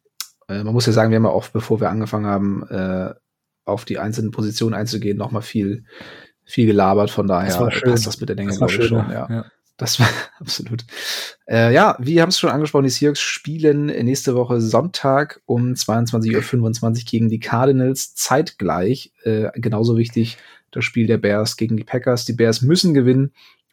[0.48, 3.14] Äh, man muss ja sagen, wir haben ja auch, bevor wir angefangen haben, äh,
[3.64, 5.84] auf die einzelnen Positionen einzugehen, noch mal viel,
[6.44, 7.10] viel gelabert.
[7.10, 7.90] Von daher das war schön.
[7.90, 9.10] passt das mit der Länge, Das war glaube ich, schön, schon.
[9.10, 9.28] Ja.
[9.30, 9.44] ja.
[9.76, 10.08] Das war
[10.38, 10.84] absolut.
[11.48, 16.84] Äh, ja, wir haben es schon angesprochen, die Seahawks spielen nächste Woche Sonntag um 22.25
[16.84, 19.12] Uhr gegen die Cardinals zeitgleich.
[19.24, 20.38] Äh, genauso wichtig
[20.70, 22.24] das Spiel der Bears gegen die Packers.
[22.24, 23.32] Die Bears müssen gewinnen,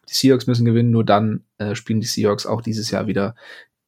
[0.09, 3.35] die Seahawks müssen gewinnen, nur dann äh, spielen die Seahawks auch dieses Jahr wieder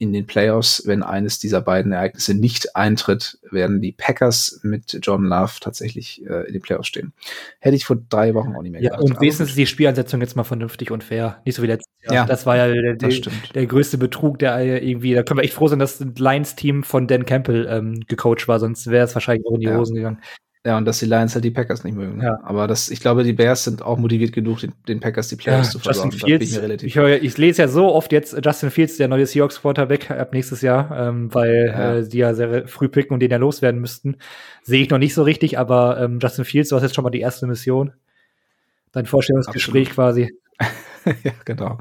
[0.02, 0.82] in den Playoffs.
[0.88, 6.48] Wenn eines dieser beiden Ereignisse nicht eintritt, werden die Packers mit John Love tatsächlich äh,
[6.48, 7.14] in den Playoffs stehen.
[7.60, 9.04] Hätte ich vor drei Wochen auch nicht mehr Ja, gedacht.
[9.04, 11.40] und wenigstens ist die Spielansetzung jetzt mal vernünftig und fair.
[11.46, 12.14] Nicht so wie letztes Jahr.
[12.16, 13.10] Ja, das war ja der, der,
[13.54, 17.08] der größte Betrug, der irgendwie, da können wir echt froh sein, dass das Lions-Team von
[17.08, 19.78] Dan Campbell ähm, gecoacht war, sonst wäre es wahrscheinlich auch in die Ja.
[19.78, 20.20] Hosen gegangen.
[20.64, 22.18] Ja, und dass die Lions halt die Packers nicht mögen.
[22.18, 22.26] ne?
[22.26, 22.40] Ja.
[22.44, 25.72] Aber das, ich glaube, die Bears sind auch motiviert genug, den, den Packers die Playoffs
[25.72, 26.16] zu Justin versorgen.
[26.16, 28.98] Ich Fields, mir relativ ich, höre, ich lese ja so oft jetzt äh, Justin Fields,
[28.98, 31.96] der neue Seahawks Quarterback ab nächstes Jahr, ähm, weil Ja.
[31.96, 34.18] äh, die ja sehr früh picken und den ja loswerden müssten.
[34.62, 37.10] Sehe ich noch nicht so richtig, aber ähm, Justin Fields, du hast jetzt schon mal
[37.10, 37.94] die erste Mission.
[38.92, 40.32] Dein Vorstellungsgespräch quasi.
[41.24, 41.80] ja, genau.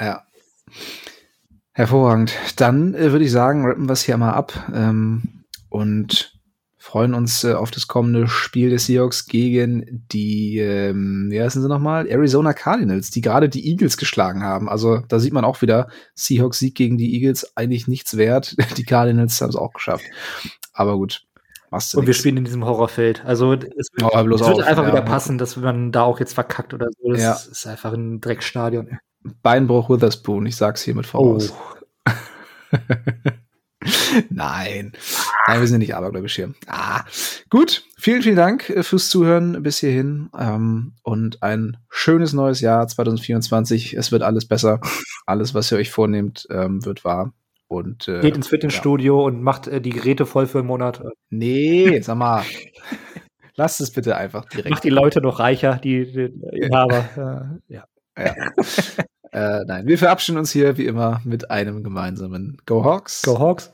[0.00, 0.22] Ja.
[1.72, 2.32] Hervorragend.
[2.56, 6.33] Dann äh, würde ich sagen, rappen wir es hier mal ab ähm, und
[6.94, 11.66] freuen uns äh, auf das kommende Spiel des Seahawks gegen die, ähm, wie heißen sie
[11.68, 12.06] nochmal?
[12.06, 14.68] Arizona Cardinals, die gerade die Eagles geschlagen haben.
[14.68, 18.54] Also da sieht man auch wieder, Seahawks Sieg gegen die Eagles eigentlich nichts wert.
[18.78, 20.04] Die Cardinals haben es auch geschafft.
[20.72, 21.24] Aber gut.
[21.72, 23.24] machst du Und wir spielen in diesem Horrorfeld.
[23.24, 24.60] Also es wird, Oh, es wird auf.
[24.60, 24.92] einfach Ja.
[24.92, 27.10] wieder passen, dass man da auch jetzt verkackt oder so.
[27.10, 27.32] Das Ja.
[27.32, 29.00] ist einfach ein Dreckstadion.
[29.42, 31.10] Beinbruch Witherspoon, ich sag's hiermit Oh,
[31.40, 31.52] voraus.
[34.30, 34.92] Nein.
[35.46, 36.54] Nein, wir sind ja nicht abergläubisch hier.
[36.66, 37.04] Ah,
[37.50, 37.84] gut.
[37.98, 40.30] Vielen, vielen Dank äh, fürs Zuhören bis hierhin.
[40.38, 43.94] Ähm, und ein schönes neues Jahr 2024.
[43.94, 44.80] Es wird alles besser.
[45.26, 47.32] Alles, was ihr euch vornehmt, ähm, wird wahr.
[47.66, 51.02] Und äh, geht ins Fitnessstudio und macht äh, die Geräte voll für einen Monat.
[51.30, 52.44] nee, sag mal.
[53.56, 54.70] Lasst es bitte einfach direkt.
[54.70, 57.58] Macht die Leute noch reicher, die, die Inhaber.
[57.68, 57.84] äh, ja.
[58.16, 58.34] Ja.
[59.32, 63.22] äh, nein, wir verabschieden uns hier wie immer mit einem gemeinsamen Go Hawks.
[63.22, 63.73] Go Hawks.